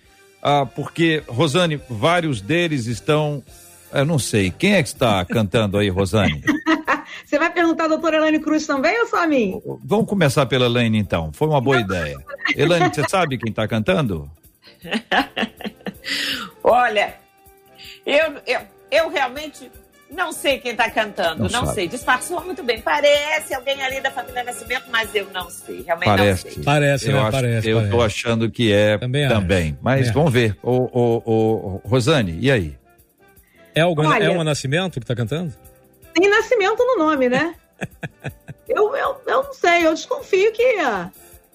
ah, 0.43 0.65
porque, 0.65 1.23
Rosane, 1.25 1.79
vários 1.89 2.41
deles 2.41 2.85
estão. 2.85 3.41
Eu 3.93 4.03
não 4.03 4.19
sei. 4.19 4.51
Quem 4.51 4.73
é 4.73 4.83
que 4.83 4.89
está 4.89 5.23
cantando 5.25 5.77
aí, 5.77 5.87
Rosane? 5.87 6.43
Você 7.25 7.39
vai 7.39 7.51
perguntar 7.51 7.85
a 7.85 7.87
doutora 7.87 8.17
Elaine 8.17 8.39
Cruz 8.39 8.67
também 8.67 8.99
ou 8.99 9.07
só 9.07 9.23
a 9.23 9.27
mim? 9.27 9.61
Vamos 9.83 10.05
começar 10.05 10.45
pela 10.45 10.65
Elaine, 10.65 10.97
então. 10.97 11.31
Foi 11.31 11.47
uma 11.47 11.61
boa 11.61 11.79
ideia. 11.79 12.17
Elaine, 12.55 12.93
você 12.93 13.07
sabe 13.07 13.37
quem 13.37 13.49
está 13.49 13.67
cantando? 13.67 14.29
Olha, 16.63 17.15
eu, 18.05 18.35
eu, 18.45 18.61
eu 18.91 19.09
realmente 19.09 19.71
não 20.15 20.31
sei 20.31 20.59
quem 20.59 20.71
está 20.71 20.89
cantando, 20.89 21.49
não, 21.49 21.63
não 21.63 21.73
sei. 21.73 21.87
Disfarçou 21.87 22.43
muito 22.43 22.63
bem. 22.63 22.81
Parece 22.81 23.53
alguém 23.53 23.81
ali 23.83 23.99
da 23.99 24.11
família 24.11 24.43
Nascimento, 24.43 24.85
mas 24.89 25.13
eu 25.13 25.27
não 25.31 25.49
sei. 25.49 25.81
Realmente 25.81 26.05
parece. 26.05 26.45
não 26.45 26.53
sei. 26.53 26.63
Parece, 26.63 27.07
eu 27.07 27.13
né? 27.13 27.21
Acho, 27.21 27.31
parece. 27.31 27.69
Eu 27.69 27.83
estou 27.83 28.01
achando 28.01 28.51
que 28.51 28.71
é 28.71 28.97
também. 28.97 29.27
também. 29.27 29.77
Mas 29.81 30.11
vamos 30.11 30.31
ver. 30.31 30.57
O, 30.61 30.71
o, 30.71 31.81
o, 31.83 31.87
Rosane, 31.87 32.37
e 32.39 32.51
aí? 32.51 32.77
É, 33.75 33.81
algum, 33.81 34.07
Olha, 34.07 34.23
é 34.23 34.29
uma 34.29 34.43
Nascimento 34.43 34.93
que 34.93 35.03
está 35.03 35.15
cantando? 35.15 35.53
Tem 36.13 36.29
Nascimento 36.29 36.77
no 36.77 36.97
nome, 36.97 37.27
né? 37.27 37.55
eu, 38.69 38.95
eu, 38.95 39.21
eu 39.25 39.43
não 39.43 39.53
sei, 39.53 39.85
eu 39.85 39.93
desconfio 39.93 40.51
que. 40.53 40.75
Ó, 40.79 41.07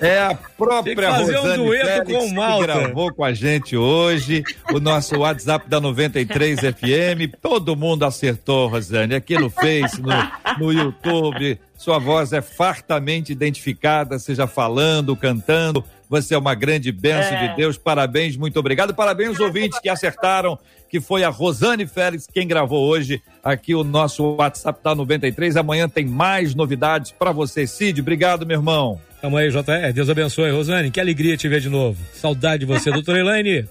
É 0.01 0.21
a 0.21 0.35
própria 0.35 1.11
Rosane 1.11 1.63
um 1.63 1.71
Félix 1.71 2.33
que 2.33 2.63
gravou 2.63 3.15
com 3.15 3.25
a 3.25 3.33
gente 3.33 3.77
hoje 3.77 4.43
o 4.73 4.81
nosso 4.81 5.19
WhatsApp 5.19 5.69
da 5.69 5.81
93 5.81 6.61
FM. 6.61 7.35
Todo 7.41 7.75
mundo 7.75 8.05
acertou, 8.05 8.69
Rosane, 8.69 9.15
aqui 9.15 9.39
no 9.39 9.49
Face, 9.49 10.01
no, 10.01 10.13
no 10.59 10.73
YouTube. 10.73 11.59
Sua 11.77 11.99
voz 11.99 12.33
é 12.33 12.41
fartamente 12.41 13.33
identificada, 13.33 14.19
seja 14.19 14.47
falando, 14.47 15.17
cantando. 15.17 15.85
Você 16.09 16.35
é 16.35 16.39
uma 16.39 16.55
grande 16.55 16.93
bênção 16.93 17.35
é. 17.35 17.49
de 17.49 17.57
Deus. 17.57 17.77
Parabéns, 17.77 18.37
muito 18.37 18.59
obrigado. 18.59 18.95
Parabéns 18.95 19.31
aos 19.31 19.41
ouvintes 19.41 19.79
que 19.79 19.89
acertaram, 19.89 20.59
que 20.89 21.01
foi 21.01 21.25
a 21.25 21.29
Rosane 21.29 21.87
Félix 21.87 22.27
quem 22.33 22.47
gravou 22.47 22.87
hoje 22.87 23.23
aqui 23.43 23.75
o 23.75 23.83
nosso 23.83 24.37
WhatsApp 24.37 24.81
da 24.83 24.95
93. 24.95 25.57
Amanhã 25.57 25.89
tem 25.89 26.07
mais 26.07 26.55
novidades 26.55 27.13
para 27.13 27.33
você. 27.33 27.67
Cid, 27.67 28.01
obrigado, 28.01 28.47
meu 28.47 28.59
irmão. 28.59 29.01
Tamo 29.21 29.37
aí, 29.37 29.51
JR. 29.51 29.93
Deus 29.95 30.09
abençoe. 30.09 30.51
Rosane, 30.51 30.91
que 30.91 31.01
alegria 31.01 31.37
te 31.37 31.49
ver 31.49 31.61
de 31.61 31.69
novo. 31.69 31.99
Saudade 32.13 32.61
de 32.61 32.67
você. 32.67 32.91
Doutora 32.93 33.19
Elaine, 33.19 33.67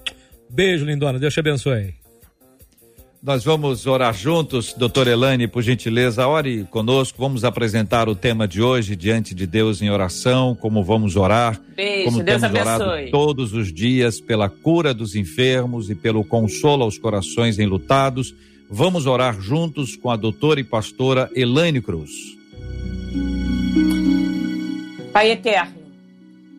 beijo, 0.49 0.85
lindona. 0.85 1.19
Deus 1.19 1.33
te 1.33 1.39
abençoe. 1.39 2.04
Nós 3.25 3.43
vamos 3.43 3.87
orar 3.87 4.13
juntos, 4.13 4.71
doutora 4.77 5.09
Elane, 5.09 5.47
por 5.47 5.63
gentileza, 5.63 6.27
ore 6.27 6.63
conosco. 6.69 7.17
Vamos 7.17 7.43
apresentar 7.43 8.07
o 8.07 8.13
tema 8.13 8.47
de 8.47 8.61
hoje 8.61 8.95
diante 8.95 9.33
de 9.33 9.47
Deus 9.47 9.81
em 9.81 9.89
oração, 9.89 10.53
como 10.53 10.83
vamos 10.83 11.15
orar, 11.15 11.59
Beijo, 11.75 12.05
como 12.05 12.21
Deus 12.21 12.39
temos 12.39 12.43
abençoe. 12.55 12.87
orado 12.87 13.09
todos 13.09 13.51
os 13.51 13.73
dias 13.73 14.21
pela 14.21 14.47
cura 14.47 14.93
dos 14.93 15.15
enfermos 15.15 15.89
e 15.89 15.95
pelo 15.95 16.23
consolo 16.23 16.83
aos 16.83 16.99
corações 16.99 17.57
enlutados. 17.57 18.35
Vamos 18.69 19.07
orar 19.07 19.41
juntos 19.41 19.95
com 19.95 20.11
a 20.11 20.15
doutora 20.15 20.59
e 20.59 20.63
pastora 20.63 21.27
Elaine 21.33 21.81
Cruz. 21.81 22.11
Pai 25.11 25.31
eterno, 25.31 25.73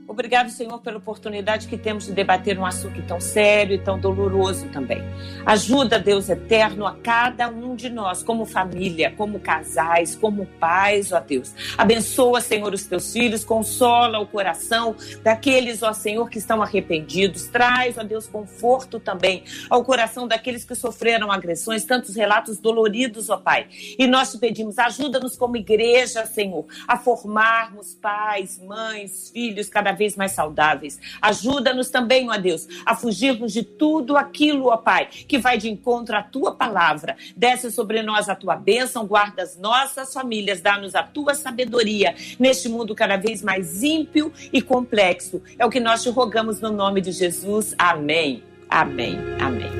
Obrigado, 0.09 0.51
Senhor, 0.51 0.81
pela 0.81 0.99
oportunidade 0.99 1.67
que 1.67 1.77
temos 1.77 2.07
de 2.07 2.13
debater 2.13 2.57
um 2.57 2.65
assunto 2.65 3.03
tão 3.03 3.21
sério 3.21 3.75
e 3.75 3.79
tão 3.79 3.99
doloroso 3.99 4.69
também. 4.69 5.03
Ajuda, 5.45 5.99
Deus 5.99 6.29
eterno, 6.29 6.87
a 6.87 6.95
cada 6.95 7.49
um 7.49 7.75
de 7.75 7.91
nós, 7.91 8.23
como 8.23 8.47
família, 8.47 9.13
como 9.17 9.41
casais, 9.41 10.15
como 10.15 10.47
pais, 10.61 11.11
ó 11.11 11.19
Deus. 11.19 11.53
Abençoa, 11.77 12.41
Senhor, 12.41 12.73
os 12.73 12.85
teus 12.85 13.13
filhos, 13.13 13.45
consola 13.45 14.21
o 14.21 14.27
coração 14.27 14.95
daqueles, 15.25 15.83
ó 15.83 15.93
Senhor, 15.93 16.31
que 16.31 16.39
estão 16.39 16.63
arrependidos. 16.63 17.49
Traz, 17.49 17.99
ó 17.99 18.05
Deus, 18.05 18.29
conforto 18.29 19.01
também 19.01 19.43
ao 19.69 19.85
coração 19.85 20.29
daqueles 20.29 20.65
que 20.65 20.77
sofreram 20.77 21.33
agressões, 21.33 21.85
tantos 21.85 22.15
relatos 22.15 22.59
doloridos, 22.59 23.29
ó 23.29 23.39
Pai. 23.39 23.67
E 23.99 24.07
nós 24.07 24.31
te 24.31 24.39
pedimos, 24.39 24.79
ajuda-nos 24.79 25.37
como 25.37 25.57
igreja, 25.57 26.25
Senhor, 26.27 26.65
a 26.87 26.97
formarmos 26.97 27.95
pais, 27.95 28.63
mães, 28.63 29.31
filhos 29.31 29.69
cada 29.69 29.96
vez 29.97 30.15
mais 30.15 30.31
saudáveis. 30.33 31.01
Ajuda-nos 31.21 31.91
também, 31.91 32.31
ó 32.31 32.37
Deus, 32.37 32.69
a 32.87 32.95
fugirmos 32.95 33.53
de 33.53 33.65
tudo 33.65 34.17
aquilo, 34.17 34.69
ó 34.69 34.77
Pai, 34.77 35.09
que 35.27 35.39
vai 35.39 35.59
de 35.59 35.69
encontro 35.69 36.17
à 36.17 36.23
tua 36.23 36.55
palavra. 36.55 37.17
Desce 37.37 37.73
sobre 37.73 38.03
nós 38.03 38.29
a 38.29 38.37
tua 38.37 38.55
bênção, 38.55 39.07
guarda 39.07 39.43
as 39.43 39.57
nossas 39.59 40.13
famílias, 40.13 40.61
dá-nos 40.61 40.95
a 40.95 41.03
tua 41.03 41.35
sabedoria 41.35 42.15
neste 42.39 42.69
mundo 42.69 42.95
cada 42.95 43.17
vez 43.17 43.43
mais 43.43 43.83
ímpio 43.83 44.33
e 44.53 44.63
complexo. 44.63 45.43
É 45.59 45.67
o 45.67 45.71
que 45.71 45.81
nós 45.81 46.03
te 46.03 46.11
rogamos 46.11 46.61
no 46.61 46.71
nome 46.71 47.01
de 47.01 47.11
Jesus. 47.11 47.75
Amém. 47.79 48.45
Amém. 48.69 49.19
Amém. 49.41 49.71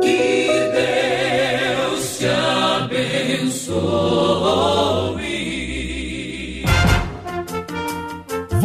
Que 0.00 0.48
Deus 0.72 2.18
te 2.18 2.26
abençoe. 3.56 3.66